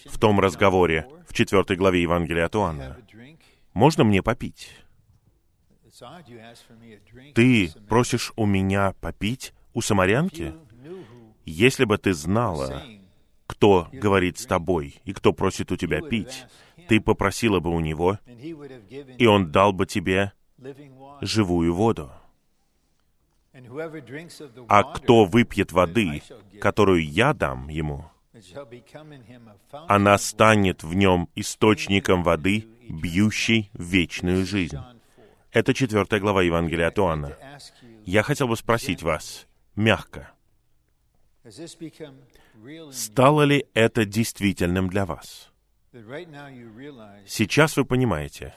в 0.05 0.19
том 0.19 0.39
разговоре 0.39 1.07
в 1.27 1.33
четвертой 1.33 1.77
главе 1.77 2.01
Евангелия 2.01 2.45
от 2.45 2.55
Иоанна, 2.55 2.97
«Можно 3.73 4.03
мне 4.03 4.21
попить?» 4.21 4.84
Ты 7.33 7.71
просишь 7.87 8.33
у 8.35 8.45
меня 8.45 8.93
попить 8.99 9.53
у 9.73 9.81
самарянки? 9.81 10.53
Если 11.45 11.85
бы 11.85 11.97
ты 11.97 12.13
знала, 12.13 12.83
кто 13.47 13.87
говорит 13.91 14.37
с 14.37 14.45
тобой 14.45 14.99
и 15.05 15.13
кто 15.13 15.31
просит 15.31 15.71
у 15.71 15.77
тебя 15.77 16.01
пить, 16.01 16.45
ты 16.87 16.99
попросила 16.99 17.59
бы 17.59 17.69
у 17.69 17.79
него, 17.79 18.19
и 19.17 19.25
он 19.25 19.51
дал 19.51 19.73
бы 19.73 19.85
тебе 19.85 20.33
живую 21.21 21.73
воду. 21.73 22.11
А 24.67 24.83
кто 24.83 25.23
выпьет 25.25 25.71
воды, 25.71 26.21
которую 26.59 27.07
я 27.09 27.33
дам 27.33 27.69
ему, 27.69 28.05
она 29.87 30.17
станет 30.17 30.83
в 30.83 30.93
нем 30.93 31.29
источником 31.35 32.21
воды, 32.21 32.67
бьющей 32.89 33.69
вечную 33.73 34.45
жизнь. 34.45 34.77
Это 35.55 35.73
четвертая 35.73 36.19
глава 36.19 36.43
Евангелия 36.43 36.87
от 36.87 36.99
Иоанна. 36.99 37.37
Я 38.05 38.23
хотел 38.23 38.49
бы 38.49 38.57
спросить 38.57 39.01
вас, 39.03 39.47
мягко, 39.77 40.29
Стало 42.91 43.43
ли 43.43 43.65
это 43.73 44.03
действительным 44.03 44.89
для 44.89 45.05
вас? 45.05 45.53
Сейчас 47.25 47.77
вы 47.77 47.85
понимаете, 47.85 48.53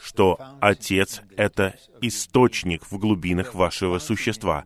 что 0.00 0.38
Отец— 0.62 1.20
это 1.36 1.76
источник 2.00 2.90
в 2.90 2.96
глубинах 2.96 3.54
вашего 3.54 3.98
существа. 3.98 4.64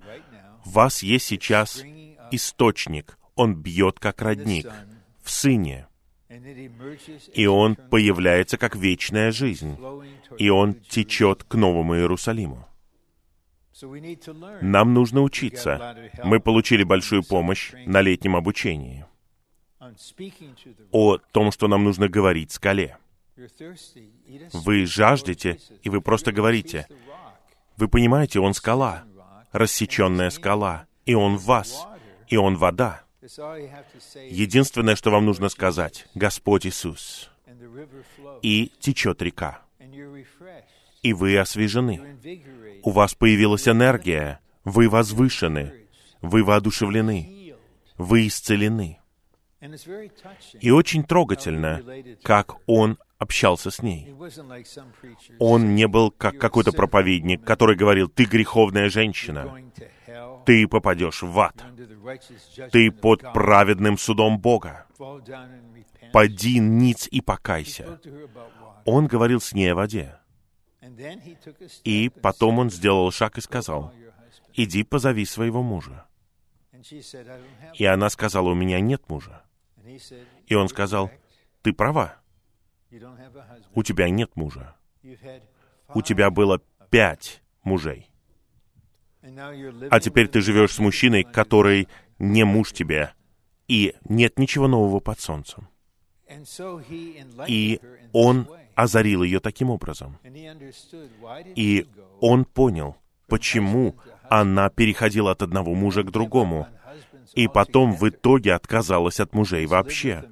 В 0.64 0.70
вас 0.70 1.02
есть 1.02 1.26
сейчас 1.26 1.82
источник. 2.30 3.18
Он 3.34 3.56
бьет 3.56 3.98
как 3.98 4.22
родник 4.22 4.70
в 5.20 5.30
Сыне. 5.32 5.88
И 7.34 7.46
Он 7.46 7.76
появляется 7.76 8.56
как 8.56 8.76
вечная 8.76 9.32
жизнь. 9.32 9.76
И 10.38 10.48
Он 10.48 10.74
течет 10.74 11.44
к 11.44 11.54
Новому 11.54 11.96
Иерусалиму. 11.96 12.66
Нам 14.60 14.94
нужно 14.94 15.22
учиться. 15.22 15.96
Мы 16.22 16.38
получили 16.40 16.84
большую 16.84 17.22
помощь 17.22 17.72
на 17.86 18.00
летнем 18.02 18.36
обучении 18.36 19.06
о 20.92 21.18
том, 21.18 21.50
что 21.50 21.68
нам 21.68 21.84
нужно 21.84 22.08
говорить 22.08 22.52
скале. 22.52 22.98
Вы 24.52 24.86
жаждете, 24.86 25.58
и 25.82 25.88
вы 25.88 26.00
просто 26.02 26.32
говорите. 26.32 26.86
Вы 27.76 27.88
понимаете, 27.88 28.40
Он 28.40 28.52
скала, 28.52 29.04
рассеченная 29.52 30.30
скала, 30.30 30.86
и 31.06 31.14
Он 31.14 31.36
в 31.36 31.44
вас, 31.44 31.86
и 32.28 32.36
Он 32.36 32.56
вода. 32.56 33.02
Единственное, 33.22 34.96
что 34.96 35.10
вам 35.10 35.26
нужно 35.26 35.48
сказать, 35.48 36.06
Господь 36.14 36.66
Иисус, 36.66 37.30
и 38.42 38.72
течет 38.80 39.20
река, 39.20 39.62
и 41.02 41.12
вы 41.12 41.38
освежены. 41.38 42.18
У 42.82 42.90
вас 42.90 43.14
появилась 43.14 43.68
энергия, 43.68 44.40
вы 44.64 44.88
возвышены, 44.88 45.86
вы 46.22 46.44
воодушевлены, 46.44 47.54
вы 47.98 48.26
исцелены. 48.26 48.98
И 50.60 50.70
очень 50.70 51.04
трогательно, 51.04 51.82
как 52.22 52.56
он 52.66 52.98
общался 53.18 53.70
с 53.70 53.82
ней. 53.82 54.14
Он 55.38 55.74
не 55.74 55.86
был 55.86 56.10
как 56.10 56.38
какой-то 56.38 56.72
проповедник, 56.72 57.44
который 57.44 57.76
говорил, 57.76 58.08
ты 58.08 58.24
греховная 58.24 58.88
женщина, 58.88 59.62
ты 60.46 60.66
попадешь 60.68 61.22
в 61.22 61.38
ад, 61.38 61.54
ты 62.72 62.90
под 62.90 63.20
праведным 63.32 63.98
судом 63.98 64.38
Бога, 64.38 64.86
поди 66.12 66.58
ниц 66.58 67.08
и 67.10 67.20
покайся. 67.20 68.00
Он 68.84 69.06
говорил 69.06 69.40
с 69.40 69.52
ней 69.52 69.72
о 69.72 69.76
воде. 69.76 70.16
И 71.84 72.08
потом 72.08 72.58
он 72.58 72.70
сделал 72.70 73.10
шаг 73.10 73.38
и 73.38 73.40
сказал, 73.40 73.92
иди 74.54 74.82
позови 74.82 75.24
своего 75.24 75.62
мужа. 75.62 76.06
И 77.74 77.84
она 77.84 78.08
сказала, 78.08 78.48
у 78.48 78.54
меня 78.54 78.80
нет 78.80 79.08
мужа. 79.08 79.44
И 80.46 80.54
он 80.54 80.68
сказал, 80.68 81.10
ты 81.62 81.72
права, 81.72 82.16
у 83.74 83.82
тебя 83.82 84.08
нет 84.08 84.34
мужа. 84.36 84.76
У 85.94 86.02
тебя 86.02 86.30
было 86.30 86.60
пять 86.90 87.42
мужей. 87.62 88.09
А 89.22 90.00
теперь 90.00 90.28
ты 90.28 90.40
живешь 90.40 90.72
с 90.72 90.78
мужчиной, 90.78 91.24
который 91.24 91.88
не 92.18 92.44
муж 92.44 92.72
тебе, 92.72 93.12
и 93.68 93.94
нет 94.08 94.38
ничего 94.38 94.68
нового 94.68 95.00
под 95.00 95.20
солнцем. 95.20 95.68
И 97.46 97.80
он 98.12 98.48
озарил 98.74 99.22
ее 99.22 99.40
таким 99.40 99.70
образом. 99.70 100.18
И 101.54 101.86
он 102.20 102.44
понял, 102.44 102.96
почему 103.26 103.96
она 104.28 104.70
переходила 104.70 105.32
от 105.32 105.42
одного 105.42 105.74
мужа 105.74 106.02
к 106.02 106.10
другому, 106.10 106.66
и 107.34 107.48
потом 107.48 107.94
в 107.94 108.08
итоге 108.08 108.54
отказалась 108.54 109.20
от 109.20 109.34
мужей 109.34 109.66
вообще, 109.66 110.24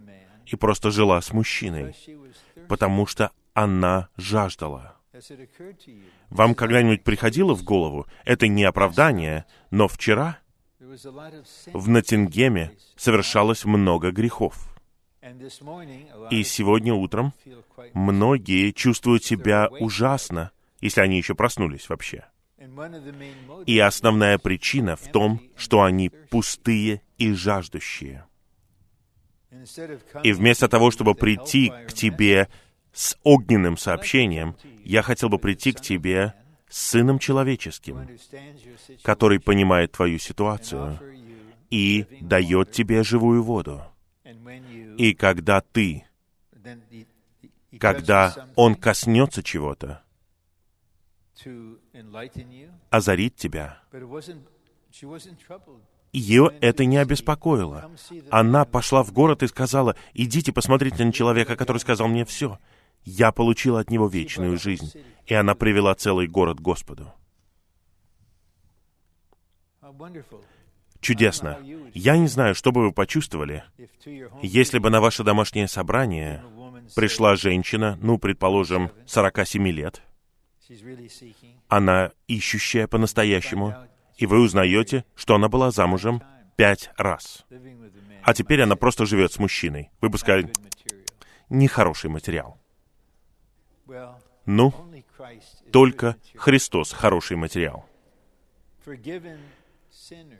и 0.46 0.56
просто 0.56 0.90
жила 0.90 1.20
с 1.20 1.32
мужчиной, 1.32 1.94
потому 2.68 3.06
что 3.06 3.30
она 3.54 4.08
жаждала. 4.16 4.97
Вам 6.30 6.54
когда-нибудь 6.54 7.04
приходило 7.04 7.54
в 7.54 7.64
голову, 7.64 8.06
это 8.24 8.46
не 8.46 8.64
оправдание, 8.64 9.44
но 9.70 9.88
вчера 9.88 10.38
в 10.78 11.88
Натингеме 11.88 12.72
совершалось 12.96 13.64
много 13.64 14.10
грехов. 14.10 14.74
И 16.30 16.42
сегодня 16.44 16.94
утром 16.94 17.32
многие 17.92 18.70
чувствуют 18.70 19.24
себя 19.24 19.68
ужасно, 19.80 20.52
если 20.80 21.00
они 21.00 21.18
еще 21.18 21.34
проснулись 21.34 21.88
вообще. 21.88 22.24
И 23.66 23.78
основная 23.78 24.38
причина 24.38 24.96
в 24.96 25.10
том, 25.10 25.40
что 25.56 25.82
они 25.82 26.10
пустые 26.10 27.02
и 27.16 27.32
жаждущие. 27.32 28.24
И 30.22 30.32
вместо 30.32 30.68
того, 30.68 30.90
чтобы 30.90 31.14
прийти 31.14 31.72
к 31.88 31.92
тебе 31.92 32.48
с 32.98 33.16
огненным 33.22 33.76
сообщением, 33.76 34.56
я 34.84 35.02
хотел 35.02 35.28
бы 35.28 35.38
прийти 35.38 35.70
к 35.70 35.80
тебе 35.80 36.34
с 36.68 36.88
Сыном 36.88 37.20
Человеческим, 37.20 38.08
который 39.02 39.38
понимает 39.38 39.92
твою 39.92 40.18
ситуацию 40.18 40.98
и 41.70 42.06
дает 42.20 42.72
тебе 42.72 43.04
живую 43.04 43.44
воду. 43.44 43.84
И 44.96 45.14
когда 45.14 45.60
ты, 45.60 46.06
когда 47.78 48.48
Он 48.56 48.74
коснется 48.74 49.44
чего-то, 49.44 50.02
озарит 52.90 53.36
тебя. 53.36 53.78
Ее 56.12 56.50
это 56.60 56.84
не 56.84 56.96
обеспокоило. 56.96 57.92
Она 58.30 58.64
пошла 58.64 59.04
в 59.04 59.12
город 59.12 59.44
и 59.44 59.46
сказала, 59.46 59.94
«Идите, 60.14 60.52
посмотрите 60.52 61.04
на 61.04 61.12
человека, 61.12 61.54
который 61.54 61.78
сказал 61.78 62.08
мне 62.08 62.24
все. 62.24 62.58
Я 63.04 63.32
получила 63.32 63.80
от 63.80 63.90
него 63.90 64.08
вечную 64.08 64.58
жизнь». 64.58 64.92
И 65.26 65.34
она 65.34 65.54
привела 65.54 65.94
целый 65.94 66.26
город 66.26 66.58
Господу. 66.58 67.12
Чудесно. 71.00 71.58
Я 71.94 72.16
не 72.16 72.26
знаю, 72.26 72.54
что 72.54 72.72
бы 72.72 72.82
вы 72.82 72.92
почувствовали, 72.92 73.64
если 74.42 74.78
бы 74.78 74.90
на 74.90 75.00
ваше 75.00 75.22
домашнее 75.22 75.68
собрание 75.68 76.42
пришла 76.96 77.36
женщина, 77.36 77.98
ну, 78.02 78.18
предположим, 78.18 78.90
47 79.06 79.68
лет, 79.68 80.02
она 81.68 82.12
ищущая 82.26 82.86
по-настоящему, 82.86 83.74
и 84.16 84.26
вы 84.26 84.40
узнаете, 84.40 85.04
что 85.14 85.34
она 85.34 85.48
была 85.48 85.70
замужем 85.70 86.22
пять 86.56 86.90
раз. 86.96 87.44
А 88.22 88.34
теперь 88.34 88.62
она 88.62 88.76
просто 88.76 89.06
живет 89.06 89.32
с 89.32 89.38
мужчиной. 89.38 89.90
Вы 90.00 90.08
бы 90.08 90.18
сказали, 90.18 90.52
нехороший 91.48 92.10
материал. 92.10 92.58
Ну, 94.46 94.72
только 95.72 96.16
Христос 96.36 96.92
хороший 96.92 97.36
материал. 97.36 97.84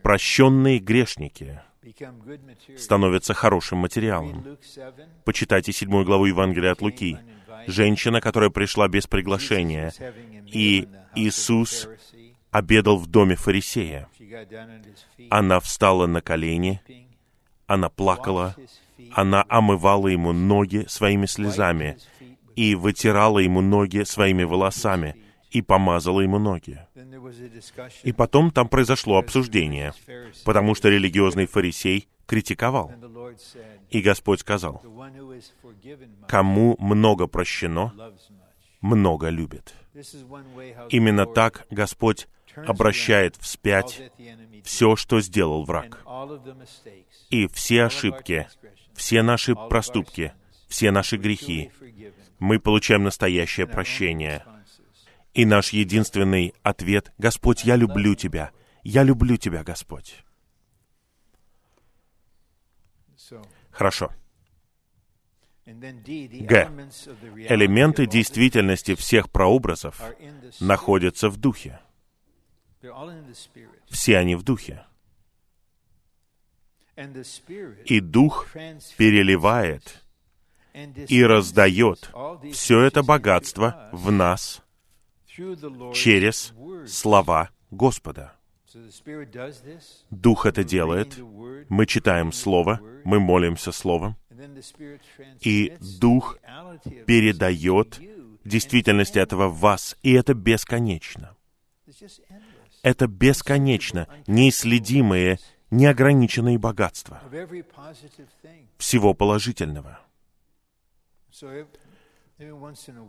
Прощенные 0.02 0.78
грешники 0.78 1.60
становятся 2.76 3.34
хорошим 3.34 3.78
материалом. 3.78 4.58
Почитайте 5.24 5.72
седьмую 5.72 6.04
главу 6.04 6.26
Евангелия 6.26 6.72
от 6.72 6.80
Луки. 6.80 7.18
Женщина, 7.66 8.20
которая 8.20 8.50
пришла 8.50 8.88
без 8.88 9.06
приглашения, 9.06 9.92
и 10.46 10.88
Иисус 11.14 11.88
обедал 12.50 12.96
в 12.96 13.06
доме 13.08 13.36
фарисея. 13.36 14.08
Она 15.28 15.60
встала 15.60 16.06
на 16.06 16.22
колени, 16.22 16.80
она 17.66 17.90
плакала, 17.90 18.56
она 19.12 19.44
омывала 19.48 20.08
ему 20.08 20.32
ноги 20.32 20.86
своими 20.88 21.26
слезами 21.26 21.98
и 22.58 22.74
вытирала 22.74 23.38
ему 23.38 23.60
ноги 23.60 24.02
своими 24.02 24.42
волосами 24.42 25.14
и 25.52 25.62
помазала 25.62 26.22
ему 26.22 26.40
ноги. 26.40 26.80
И 28.02 28.12
потом 28.12 28.50
там 28.50 28.68
произошло 28.68 29.16
обсуждение, 29.16 29.92
потому 30.44 30.74
что 30.74 30.88
религиозный 30.88 31.46
фарисей 31.46 32.08
критиковал. 32.26 32.92
И 33.90 34.00
Господь 34.00 34.40
сказал, 34.40 34.82
«Кому 36.26 36.74
много 36.80 37.28
прощено, 37.28 37.94
много 38.80 39.28
любит». 39.28 39.72
Именно 40.90 41.26
так 41.26 41.64
Господь 41.70 42.26
обращает 42.56 43.36
вспять 43.36 44.10
все, 44.64 44.96
что 44.96 45.20
сделал 45.20 45.64
враг. 45.64 46.04
И 47.30 47.46
все 47.46 47.84
ошибки, 47.84 48.48
все 48.94 49.22
наши 49.22 49.54
проступки, 49.54 50.32
все 50.68 50.90
наши 50.90 51.16
грехи, 51.16 51.72
мы 52.38 52.60
получаем 52.60 53.04
настоящее 53.04 53.66
прощение. 53.66 54.44
И 55.34 55.44
наш 55.44 55.70
единственный 55.70 56.54
ответ— 56.62 57.12
Господь, 57.18 57.64
я 57.64 57.76
люблю 57.76 58.14
Тебя. 58.14 58.50
Я 58.82 59.02
люблю 59.02 59.36
Тебя, 59.36 59.64
Господь. 59.64 60.24
Хорошо. 63.70 64.12
Г. 65.66 66.70
Элементы 67.48 68.06
действительности 68.06 68.94
всех 68.94 69.30
прообразов 69.30 70.00
находятся 70.60 71.28
в 71.28 71.36
духе. 71.36 71.80
Все 73.88 74.16
они 74.16 74.34
в 74.34 74.42
духе. 74.42 74.84
И 77.84 78.00
Дух 78.00 78.48
переливает 78.96 80.02
и 81.08 81.22
раздает 81.22 82.10
все 82.52 82.80
это 82.80 83.02
богатство 83.02 83.88
в 83.92 84.10
нас 84.10 84.62
через 85.94 86.52
слова 86.86 87.50
Господа. 87.70 88.34
Дух 90.10 90.46
это 90.46 90.64
делает. 90.64 91.18
Мы 91.68 91.86
читаем 91.86 92.32
Слово, 92.32 92.80
мы 93.04 93.18
молимся 93.18 93.72
Словом, 93.72 94.16
и 95.40 95.76
Дух 96.00 96.38
передает 97.06 98.00
действительность 98.44 99.16
этого 99.16 99.48
в 99.48 99.58
вас, 99.58 99.96
и 100.02 100.12
это 100.12 100.34
бесконечно. 100.34 101.36
Это 102.82 103.06
бесконечно, 103.06 104.06
неисследимые, 104.26 105.38
неограниченные 105.70 106.58
богатства 106.58 107.20
всего 108.78 109.14
положительного. 109.14 109.98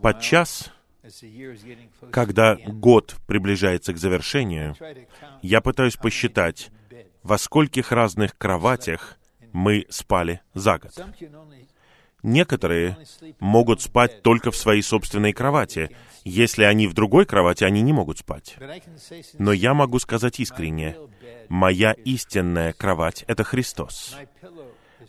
Подчас, 0.02 0.72
когда 2.10 2.56
год 2.56 3.16
приближается 3.26 3.92
к 3.92 3.98
завершению, 3.98 4.76
я 5.42 5.60
пытаюсь 5.60 5.96
посчитать, 5.96 6.70
во 7.22 7.38
скольких 7.38 7.92
разных 7.92 8.36
кроватях 8.36 9.18
мы 9.52 9.86
спали 9.88 10.40
за 10.54 10.78
год. 10.78 10.92
Некоторые 12.22 12.98
могут 13.38 13.80
спать 13.80 14.22
только 14.22 14.50
в 14.50 14.56
своей 14.56 14.82
собственной 14.82 15.32
кровати. 15.32 15.96
Если 16.24 16.64
они 16.64 16.86
в 16.86 16.92
другой 16.92 17.24
кровати, 17.24 17.64
они 17.64 17.80
не 17.80 17.94
могут 17.94 18.18
спать. 18.18 18.56
Но 19.38 19.52
я 19.52 19.72
могу 19.72 19.98
сказать 19.98 20.38
искренне, 20.38 20.96
моя 21.48 21.92
истинная 21.92 22.74
кровать— 22.74 23.24
это 23.26 23.42
Христос. 23.42 24.16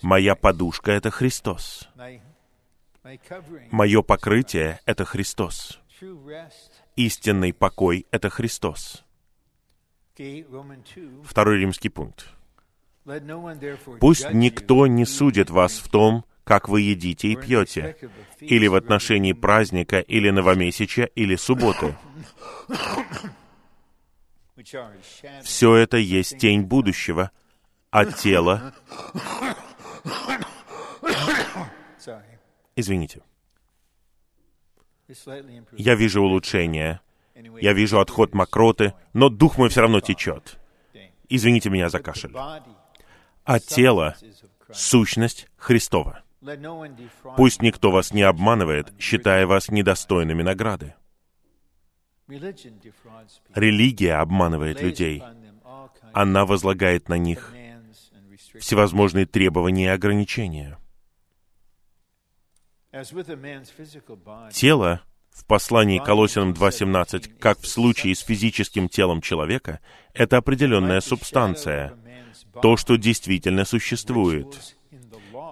Моя 0.02 0.36
подушка— 0.36 0.92
это 0.94 1.12
Христос. 1.12 1.90
Мое 3.72 4.02
покрытие— 4.04 4.80
это 4.86 5.06
Христос. 5.06 5.80
Истинный 6.96 7.54
покой— 7.54 8.06
это 8.12 8.30
Христос. 8.30 9.04
Второй 11.24 11.60
римский 11.60 11.90
пункт. 11.90 12.28
Пусть 14.00 14.32
никто 14.34 14.86
не 14.86 15.06
судит 15.06 15.50
вас 15.50 15.80
в 15.80 15.90
том, 15.90 16.26
как 16.44 16.70
вы 16.70 16.82
едите 16.82 17.30
и 17.30 17.36
пьете, 17.36 17.98
или 18.40 18.68
в 18.68 18.76
отношении 18.76 19.34
праздника, 19.34 20.00
или 20.00 20.30
новомесяча, 20.30 21.06
или 21.16 21.36
субботы. 21.36 21.98
Все 25.44 25.76
это 25.76 25.98
есть 25.98 26.38
тень 26.38 26.62
будущего, 26.62 27.32
а 27.90 28.06
тело... 28.06 28.74
Извините. 32.76 33.22
Я 35.78 35.96
вижу 35.96 36.22
улучшение. 36.22 37.02
Я 37.62 37.74
вижу 37.74 38.00
отход 38.00 38.34
мокроты, 38.34 38.94
но 39.14 39.30
дух 39.30 39.58
мой 39.58 39.70
все 39.70 39.82
равно 39.82 40.00
течет. 40.00 40.60
Извините 41.28 41.70
меня 41.70 41.90
за 41.90 42.00
кашель. 42.00 42.36
А 43.44 43.60
тело— 43.60 44.16
сущность 44.72 45.48
Христова. 45.58 46.24
Пусть 47.38 47.62
никто 47.62 47.92
вас 47.92 48.14
не 48.14 48.24
обманывает, 48.24 48.94
считая 49.00 49.46
вас 49.46 49.70
недостойными 49.70 50.42
награды. 50.44 50.96
Религия 53.54 54.16
обманывает 54.16 54.82
людей. 54.82 55.24
Она 56.14 56.46
возлагает 56.46 57.10
на 57.10 57.18
них 57.18 57.54
всевозможные 58.60 59.26
требования 59.26 59.86
и 59.86 59.96
ограничения. 59.96 60.78
Тело 64.52 65.02
в 65.32 65.46
послании 65.46 66.00
Колосинам 66.00 66.52
2.17, 66.52 67.38
как 67.40 67.60
в 67.60 67.68
случае 67.68 68.16
с 68.16 68.20
физическим 68.20 68.90
телом 68.90 69.22
человека, 69.22 69.80
это 70.14 70.38
определенная 70.38 71.00
субстанция, 71.00 71.94
то, 72.62 72.76
что 72.76 72.98
действительно 72.98 73.64
существует. 73.64 74.78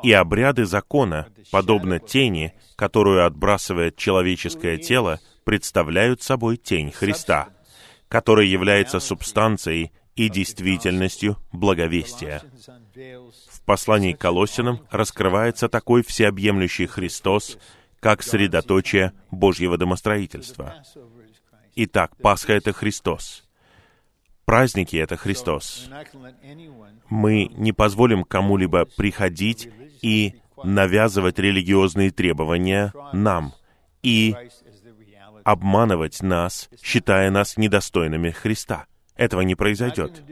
И 0.04 0.12
обряды 0.12 0.66
закона, 0.66 1.28
подобно 1.50 2.00
тени, 2.00 2.54
которую 2.76 3.26
отбрасывает 3.26 3.96
человеческое 3.96 4.78
тело, 4.78 5.20
представляют 5.46 6.22
собой 6.22 6.58
тень 6.58 6.92
Христа, 6.92 7.50
которая 8.10 8.46
является 8.48 9.00
субстанцией 9.00 9.94
и 10.16 10.28
действительностью 10.28 11.38
благовестия. 11.54 12.44
Послании 13.70 14.14
к 14.14 14.18
Колоссянам 14.18 14.80
раскрывается 14.90 15.70
такой 15.70 16.02
всеобъемлющий 16.02 16.88
Христос, 16.88 17.60
как 18.00 18.24
средоточие 18.24 19.14
Божьего 19.30 19.78
домостроительства. 19.78 20.82
Итак, 21.76 22.18
Пасха— 22.18 22.54
это 22.54 22.74
Христос. 22.74 23.44
Праздники— 24.46 24.96
это 24.98 25.18
Христос. 25.18 25.88
Мы 27.10 27.46
не 27.58 27.72
позволим 27.72 28.24
кому-либо 28.24 28.86
приходить 28.86 29.70
и 30.02 30.42
навязывать 30.64 31.38
религиозные 31.38 32.10
требования 32.10 32.92
нам 33.14 33.54
и 34.02 34.36
обманывать 35.44 36.24
нас, 36.24 36.72
считая 36.82 37.30
нас 37.30 37.56
недостойными 37.56 38.32
Христа. 38.32 38.88
Этого 39.20 39.42
не 39.42 39.56
произойдет. 39.56 40.24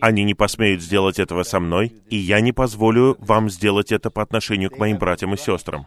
Они 0.00 0.24
не 0.24 0.32
посмеют 0.32 0.80
сделать 0.80 1.18
этого 1.18 1.42
со 1.42 1.60
мной, 1.60 1.92
и 2.08 2.16
я 2.16 2.40
не 2.40 2.52
позволю 2.52 3.14
вам 3.18 3.50
сделать 3.50 3.92
это 3.92 4.10
по 4.10 4.22
отношению 4.22 4.70
к 4.70 4.78
моим 4.78 4.96
братьям 4.96 5.34
и 5.34 5.36
сестрам. 5.36 5.86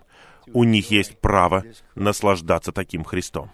У 0.53 0.63
них 0.63 0.91
есть 0.91 1.19
право 1.19 1.63
наслаждаться 1.95 2.71
таким 2.71 3.03
Христом. 3.03 3.51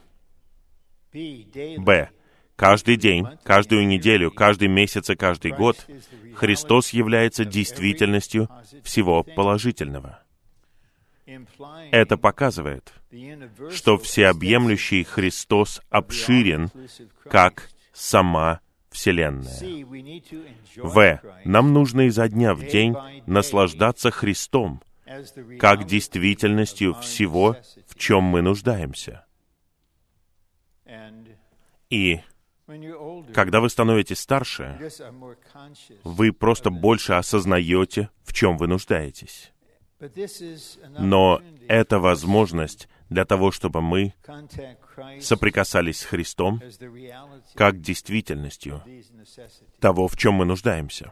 Б. 1.14 2.10
Каждый 2.58 2.98
день, 2.98 3.26
каждую 3.44 3.88
неделю, 3.88 4.30
каждый 4.30 4.68
месяц 4.68 5.10
и 5.10 5.16
каждый 5.16 5.52
год 5.52 5.78
Христос 6.36 6.90
является 6.90 7.46
действительностью 7.46 8.50
всего 8.84 9.24
положительного. 9.24 10.20
Это 11.92 12.18
показывает, 12.18 12.94
что 13.72 13.98
всеобъемлющий 13.98 15.04
Христос 15.04 15.82
обширен, 15.90 16.70
как 17.30 17.70
сама 17.94 18.60
Вселенная. 18.96 19.86
В. 20.78 21.22
Нам 21.44 21.74
нужно 21.74 22.08
изо 22.08 22.28
дня 22.30 22.56
в 22.56 22.66
день 22.66 22.96
наслаждаться 23.26 24.10
Христом, 24.10 24.82
как 25.60 25.86
действительностью 25.86 26.96
всего, 26.96 27.58
в 27.88 27.96
чем 28.00 28.24
мы 28.24 28.42
нуждаемся. 28.42 29.26
И 31.90 32.22
когда 33.34 33.60
вы 33.60 33.70
становитесь 33.70 34.20
старше, 34.20 34.80
вы 36.04 36.32
просто 36.32 36.70
больше 36.70 37.14
осознаете, 37.14 38.10
в 38.24 38.34
чем 38.34 38.58
вы 38.58 38.68
нуждаетесь. 38.68 39.52
Но 40.98 41.42
это 41.68 42.00
возможность 42.00 42.88
для 43.10 43.26
того, 43.26 43.52
чтобы 43.52 43.82
мы 43.82 44.14
соприкасались 45.20 46.00
с 46.00 46.06
Христом 46.06 46.62
как 47.56 47.80
действительностью 47.80 48.84
того, 49.80 50.08
в 50.08 50.18
чем 50.18 50.36
мы 50.36 50.46
нуждаемся. 50.46 51.12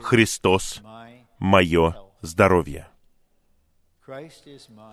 Христос— 0.00 0.82
мое 1.38 1.94
здоровье. 2.20 2.88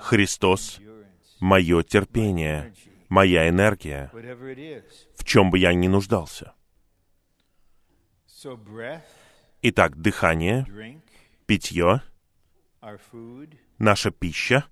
Христос— 0.02 0.80
мое 1.39 1.84
терпение, 1.84 2.73
моя 3.10 3.49
энергия, 3.49 4.11
в 5.15 5.23
чем 5.23 5.49
бы 5.49 5.57
я 5.57 5.73
ни 5.73 5.88
нуждался. 5.88 6.53
Итак, 9.61 9.97
дыхание, 9.99 11.02
питье, 11.47 12.02
наша 13.80 14.11
пища, 14.11 14.65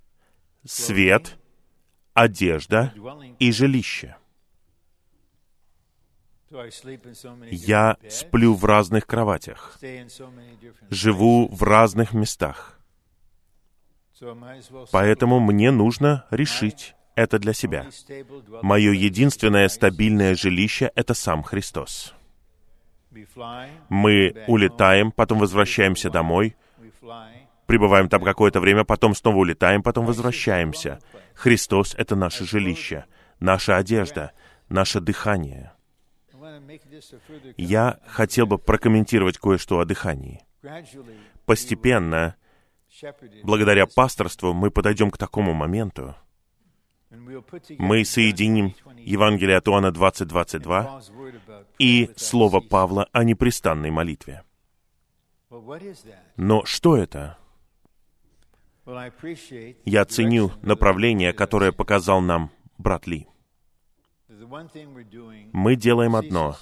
свет, 0.66 1.38
одежда 2.14 2.94
и 3.40 3.52
жилище. 3.52 4.16
Я 7.50 7.98
сплю 8.10 8.54
в 8.54 8.64
разных 8.66 9.08
кроватях, 9.08 9.80
живу 10.90 11.48
в 11.48 11.64
разных 11.64 12.14
местах. 12.14 12.80
Поэтому 14.92 15.40
мне 15.40 15.72
нужно 15.72 16.26
решить 16.30 16.96
это 17.16 17.40
для 17.40 17.54
себя. 17.54 17.88
Мое 18.62 18.92
единственное 18.92 19.68
стабильное 19.68 20.36
жилище— 20.36 20.92
это 20.96 21.14
сам 21.14 21.44
Христос. 21.44 22.14
Мы 23.90 24.44
улетаем, 24.48 25.12
потом 25.12 25.40
возвращаемся 25.40 26.10
домой, 26.10 26.56
пребываем 27.66 28.10
там 28.10 28.24
какое-то 28.24 28.60
время, 28.60 28.84
потом 28.84 29.16
снова 29.16 29.38
улетаем, 29.38 29.84
потом 29.84 30.06
возвращаемся. 30.06 31.00
Христос— 31.34 31.96
это 31.98 32.16
наше 32.16 32.46
жилище, 32.46 33.06
наша 33.40 33.78
одежда, 33.78 34.32
наше 34.70 35.00
дыхание. 35.00 35.72
Я 37.58 38.00
хотел 38.08 38.46
бы 38.46 38.58
прокомментировать 38.58 39.38
кое-что 39.38 39.80
о 39.80 39.86
дыхании. 39.86 40.42
Постепенно, 41.46 42.36
благодаря 43.44 43.86
пасторству, 43.86 44.54
мы 44.54 44.72
подойдем 44.72 45.12
к 45.12 45.18
такому 45.18 45.54
моменту, 45.54 46.16
мы 47.78 48.06
соединим 48.06 48.74
Евангелие 48.98 49.58
от 49.58 49.68
Иоанна 49.68 49.92
20.22 49.92 51.64
и 51.78 52.10
Слово 52.16 52.60
Павла 52.60 53.08
о 53.12 53.24
непрестанной 53.24 53.92
молитве. 53.92 54.44
Но 56.38 56.66
что 56.66 56.98
это? 56.98 57.38
Я 58.86 60.06
ценю 60.06 60.52
направление, 60.62 61.34
которое 61.34 61.72
показал 61.72 62.22
нам 62.22 62.52
брат 62.78 63.08
Ли. 63.08 63.28
Мы 65.54 65.76
делаем 65.76 66.16
одно 66.16 66.58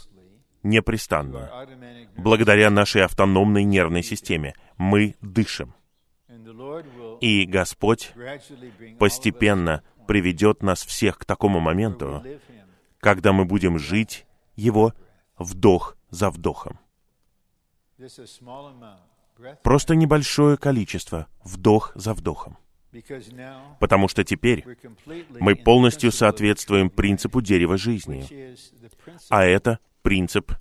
непрестанно. 0.63 1.49
Благодаря 2.15 2.69
нашей 2.69 3.03
автономной 3.03 3.63
нервной 3.63 4.03
системе 4.03 4.55
мы 4.77 5.15
дышим. 5.21 5.73
И 7.21 7.45
Господь 7.45 8.13
постепенно 8.99 9.83
приведет 10.07 10.61
нас 10.61 10.83
всех 10.83 11.17
к 11.17 11.25
такому 11.25 11.59
моменту, 11.59 12.23
когда 12.99 13.33
мы 13.33 13.45
будем 13.45 13.79
жить 13.79 14.25
Его 14.55 14.93
вдох 15.37 15.97
за 16.09 16.29
вдохом. 16.29 16.79
Просто 19.63 19.95
небольшое 19.95 20.57
количество, 20.57 21.27
вдох 21.43 21.91
за 21.95 22.13
вдохом. 22.13 22.57
Потому 23.79 24.07
что 24.07 24.23
теперь 24.23 24.65
мы 25.39 25.55
полностью 25.55 26.11
соответствуем 26.11 26.89
принципу 26.89 27.41
дерева 27.41 27.77
жизни, 27.77 28.27
а 29.29 29.45
это 29.45 29.79
принцип 30.01 30.51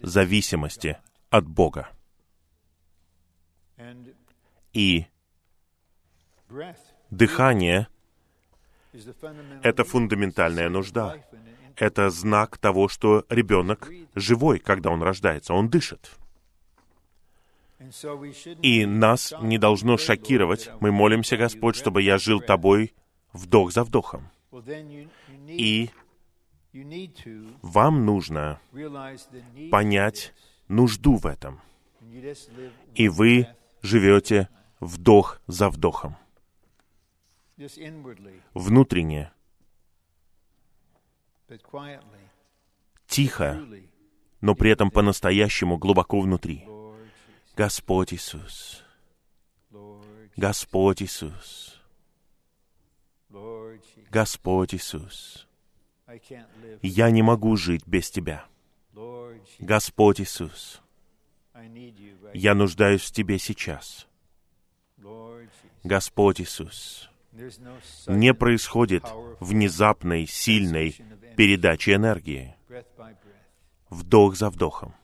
зависимости 0.00 0.98
от 1.30 1.46
Бога. 1.46 1.90
И 4.72 5.06
дыхание— 7.10 7.88
это 9.62 9.84
фундаментальная 9.84 10.70
нужда. 10.70 11.16
Это 11.76 12.10
знак 12.10 12.58
того, 12.58 12.88
что 12.88 13.24
ребенок 13.28 13.90
живой, 14.14 14.58
когда 14.58 14.90
он 14.90 15.02
рождается, 15.02 15.54
он 15.54 15.68
дышит. 15.68 16.18
И 18.62 18.86
нас 18.86 19.34
не 19.40 19.58
должно 19.58 19.96
шокировать. 19.96 20.70
Мы 20.80 20.92
молимся, 20.92 21.36
Господь, 21.36 21.76
чтобы 21.76 22.02
я 22.02 22.18
жил 22.18 22.40
Тобой 22.40 22.94
вдох 23.32 23.72
за 23.72 23.84
вдохом. 23.84 24.30
И 25.46 25.90
вам 27.62 28.06
нужно 28.06 28.60
понять 29.70 30.32
нужду 30.68 31.16
в 31.16 31.26
этом. 31.26 31.60
И 32.94 33.08
вы 33.08 33.46
живете 33.82 34.48
вдох 34.80 35.40
за 35.46 35.68
вдохом. 35.68 36.16
Внутренне, 38.54 39.32
тихо, 43.06 43.62
но 44.40 44.54
при 44.54 44.70
этом 44.70 44.90
по-настоящему 44.90 45.78
глубоко 45.78 46.20
внутри. 46.20 46.66
Господь 47.56 48.14
Иисус. 48.14 48.82
Господь 50.36 51.02
Иисус. 51.02 51.80
Господь 54.10 54.74
Иисус. 54.74 55.46
Я 56.80 57.10
не 57.10 57.22
могу 57.22 57.56
жить 57.56 57.86
без 57.86 58.10
Тебя. 58.10 58.46
Господь 59.58 60.20
Иисус. 60.20 60.80
Я 62.32 62.54
нуждаюсь 62.54 63.02
в 63.02 63.12
Тебе 63.12 63.38
сейчас. 63.38 64.06
Господь 65.84 66.40
Иисус. 66.40 67.10
Не 68.06 68.32
происходит 68.32 69.04
внезапной, 69.40 70.26
сильной 70.26 70.96
передачи 71.36 71.90
энергии. 71.90 72.54
Вдох 73.90 74.36
за 74.36 74.48
вдохом. 74.48 74.94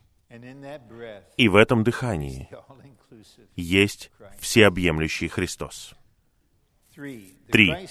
И 1.37 1.47
в 1.47 1.55
этом 1.55 1.83
дыхании 1.83 2.49
есть 3.55 4.11
всеобъемлющий 4.39 5.27
Христос. 5.27 5.95
Три. 7.51 7.87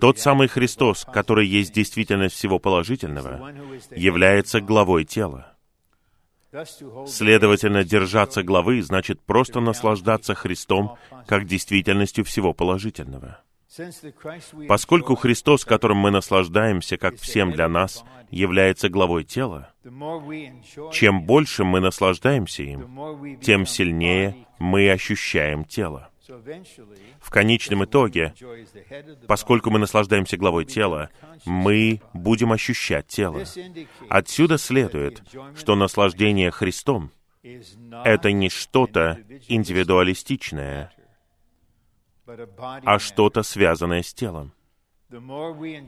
Тот 0.00 0.18
самый 0.18 0.48
Христос, 0.48 1.04
который 1.04 1.46
есть 1.46 1.72
действительность 1.72 2.34
всего 2.34 2.58
положительного, 2.58 3.52
является 3.90 4.60
главой 4.60 5.04
тела. 5.04 5.56
Следовательно, 7.06 7.84
держаться 7.84 8.42
главы 8.42 8.82
значит 8.82 9.20
просто 9.20 9.60
наслаждаться 9.60 10.34
Христом 10.34 10.96
как 11.26 11.46
действительностью 11.46 12.24
всего 12.24 12.54
положительного. 12.54 13.42
Поскольку 14.68 15.14
Христос, 15.14 15.64
которым 15.64 15.98
мы 15.98 16.10
наслаждаемся, 16.10 16.96
как 16.96 17.16
всем 17.16 17.52
для 17.52 17.68
нас, 17.68 18.04
является 18.30 18.88
главой 18.88 19.24
тела, 19.24 19.72
чем 20.92 21.22
больше 21.22 21.64
мы 21.64 21.80
наслаждаемся 21.80 22.62
им, 22.62 23.38
тем 23.40 23.66
сильнее 23.66 24.46
мы 24.58 24.90
ощущаем 24.90 25.64
тело. 25.64 26.10
В 27.20 27.30
конечном 27.30 27.84
итоге, 27.84 28.34
поскольку 29.28 29.70
мы 29.70 29.78
наслаждаемся 29.78 30.36
главой 30.36 30.64
тела, 30.64 31.10
мы 31.44 32.00
будем 32.12 32.52
ощущать 32.52 33.06
тело. 33.06 33.44
Отсюда 34.08 34.58
следует, 34.58 35.22
что 35.56 35.76
наслаждение 35.76 36.50
Христом— 36.50 37.12
это 38.04 38.32
не 38.32 38.48
что-то 38.48 39.20
индивидуалистичное, 39.48 40.92
а 42.84 42.98
что-то 42.98 43.42
связанное 43.42 44.02
с 44.02 44.12
телом. 44.12 44.52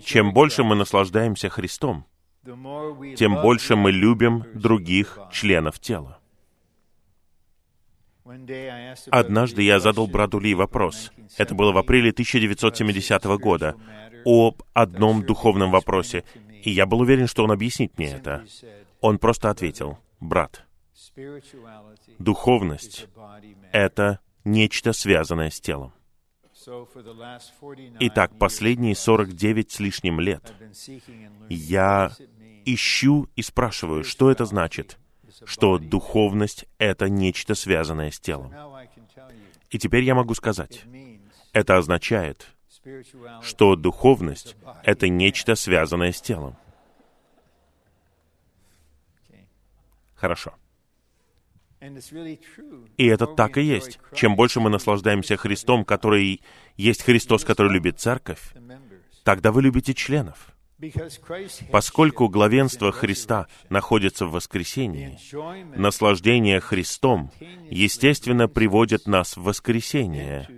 Чем 0.03 0.33
больше 0.33 0.63
мы 0.63 0.77
наслаждаемся 0.77 1.49
Христом, 1.49 2.07
тем 3.17 3.35
больше 3.43 3.77
мы 3.77 3.91
любим 3.91 4.45
других 4.55 5.19
членов 5.33 5.81
тела. 5.81 6.19
Однажды 9.11 9.63
я 9.63 9.81
задал 9.81 10.07
брату 10.07 10.39
Ли 10.39 10.55
вопрос. 10.55 11.11
Это 11.37 11.55
было 11.55 11.73
в 11.73 11.79
апреле 11.79 12.11
1970 12.11 13.25
года. 13.39 13.75
Об 14.25 14.63
одном 14.75 15.25
духовном 15.25 15.71
вопросе. 15.71 16.25
И 16.63 16.71
я 16.71 16.87
был 16.87 17.01
уверен, 17.01 17.27
что 17.27 17.45
он 17.45 17.51
объяснит 17.53 17.97
мне 17.99 18.09
это. 18.09 18.45
Он 19.01 19.19
просто 19.19 19.49
ответил, 19.49 19.99
брат, 20.21 20.67
духовность— 22.19 23.07
это 23.73 24.21
нечто 24.45 24.93
связанное 24.93 25.51
с 25.51 25.61
телом. 25.61 25.93
Итак, 28.01 28.39
последние 28.39 28.95
49 28.95 29.71
с 29.71 29.81
лишним 29.81 30.21
лет 30.21 30.53
я 31.49 32.13
ищу 32.65 33.29
и 33.37 33.43
спрашиваю, 33.43 34.05
что 34.05 34.31
это 34.31 34.45
значит, 34.45 34.99
что 35.45 35.79
духовность— 35.79 36.67
это 36.79 37.09
нечто 37.09 37.55
связанное 37.55 38.11
с 38.11 38.21
телом. 38.21 38.53
И 39.71 39.79
теперь 39.79 40.05
я 40.05 40.15
могу 40.15 40.35
сказать, 40.35 40.85
это 41.53 41.77
означает, 41.77 42.49
что 43.43 43.77
духовность— 43.77 44.57
это 44.85 45.09
нечто 45.09 45.55
связанное 45.55 46.13
с 46.13 46.21
телом. 46.21 46.57
Хорошо. 50.15 50.55
И 52.97 53.07
это 53.07 53.27
так 53.27 53.57
и 53.57 53.63
есть. 53.63 53.99
Чем 54.15 54.37
больше 54.37 54.61
мы 54.61 54.71
наслаждаемся 54.71 55.37
Христом, 55.37 55.85
который 55.85 56.43
есть 56.77 57.03
Христос, 57.03 57.45
который 57.45 57.73
любит 57.73 58.01
церковь, 58.01 58.53
тогда 59.25 59.53
вы 59.53 59.63
любите 59.63 59.95
членов. 59.95 60.53
Поскольку 61.73 62.29
главенство 62.29 62.93
Христа 62.93 63.49
находится 63.69 64.27
в 64.27 64.33
воскресении, 64.33 65.19
наслаждение 65.77 66.61
Христом, 66.61 67.33
естественно, 67.69 68.49
приводит 68.49 69.07
нас 69.07 69.37
в 69.37 69.43
воскресение. 69.43 70.49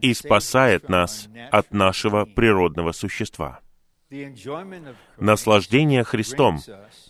И 0.00 0.14
спасает 0.14 0.88
нас 0.88 1.28
от 1.50 1.72
нашего 1.72 2.24
природного 2.24 2.92
существа. 2.92 3.60
Наслаждение 5.18 6.04
Христом 6.04 6.60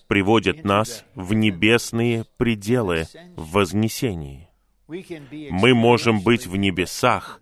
приводит 0.07 0.65
нас 0.65 1.05
в 1.15 1.35
небесные 1.35 2.25
пределы 2.37 3.07
в 3.37 3.53
вознесении. 3.53 4.49
Мы 4.89 5.75
можем 5.75 6.21
быть 6.21 6.47
в 6.47 6.57
небесах 6.57 7.41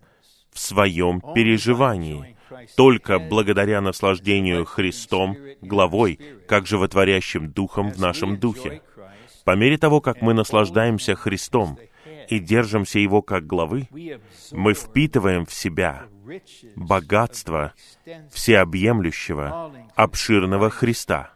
в 0.51 0.59
своем 0.59 1.21
переживании, 1.33 2.37
только 2.75 3.19
благодаря 3.19 3.81
наслаждению 3.81 4.65
Христом, 4.65 5.37
главой, 5.61 6.19
как 6.47 6.67
животворящим 6.67 7.51
Духом 7.51 7.91
в 7.91 7.99
нашем 7.99 8.37
Духе. 8.37 8.81
По 9.43 9.55
мере 9.55 9.77
того, 9.77 9.99
как 9.99 10.21
мы 10.21 10.33
наслаждаемся 10.33 11.15
Христом 11.15 11.77
и 12.29 12.39
держимся 12.39 12.99
Его 12.99 13.21
как 13.21 13.45
главы, 13.45 13.87
мы 14.51 14.73
впитываем 14.73 15.45
в 15.45 15.53
себя 15.53 16.07
богатство 16.75 17.73
всеобъемлющего, 18.31 19.73
обширного 19.95 20.69
Христа. 20.69 21.33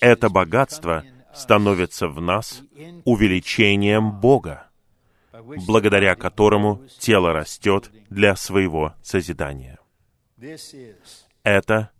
Это 0.00 0.28
богатство 0.28 1.04
становится 1.34 2.08
в 2.08 2.20
нас 2.20 2.62
увеличением 3.04 4.12
Бога, 4.20 4.68
благодаря 5.66 6.14
которому 6.14 6.82
тело 6.98 7.32
растет 7.32 7.90
для 8.10 8.36
своего 8.36 8.94
созидания. 9.02 9.78
Это 11.42 11.90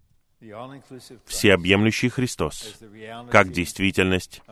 всеобъемлющий 1.27 2.09
Христос, 2.09 2.77
как 3.31 3.53
действительность 3.53 4.43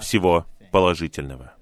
всего 0.00 0.46
положительного. 0.72 1.55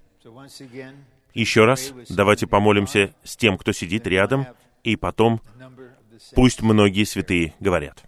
Еще 1.35 1.65
раз, 1.65 1.93
давайте 2.09 2.47
помолимся 2.47 3.15
с 3.25 3.37
тем, 3.37 3.59
кто 3.59 3.73
сидит 3.73 4.07
рядом, 4.07 4.47
и 4.83 4.97
потом 4.97 5.41
пусть 6.35 6.63
многие 6.63 7.05
святые 7.05 7.55
говорят. 7.61 8.05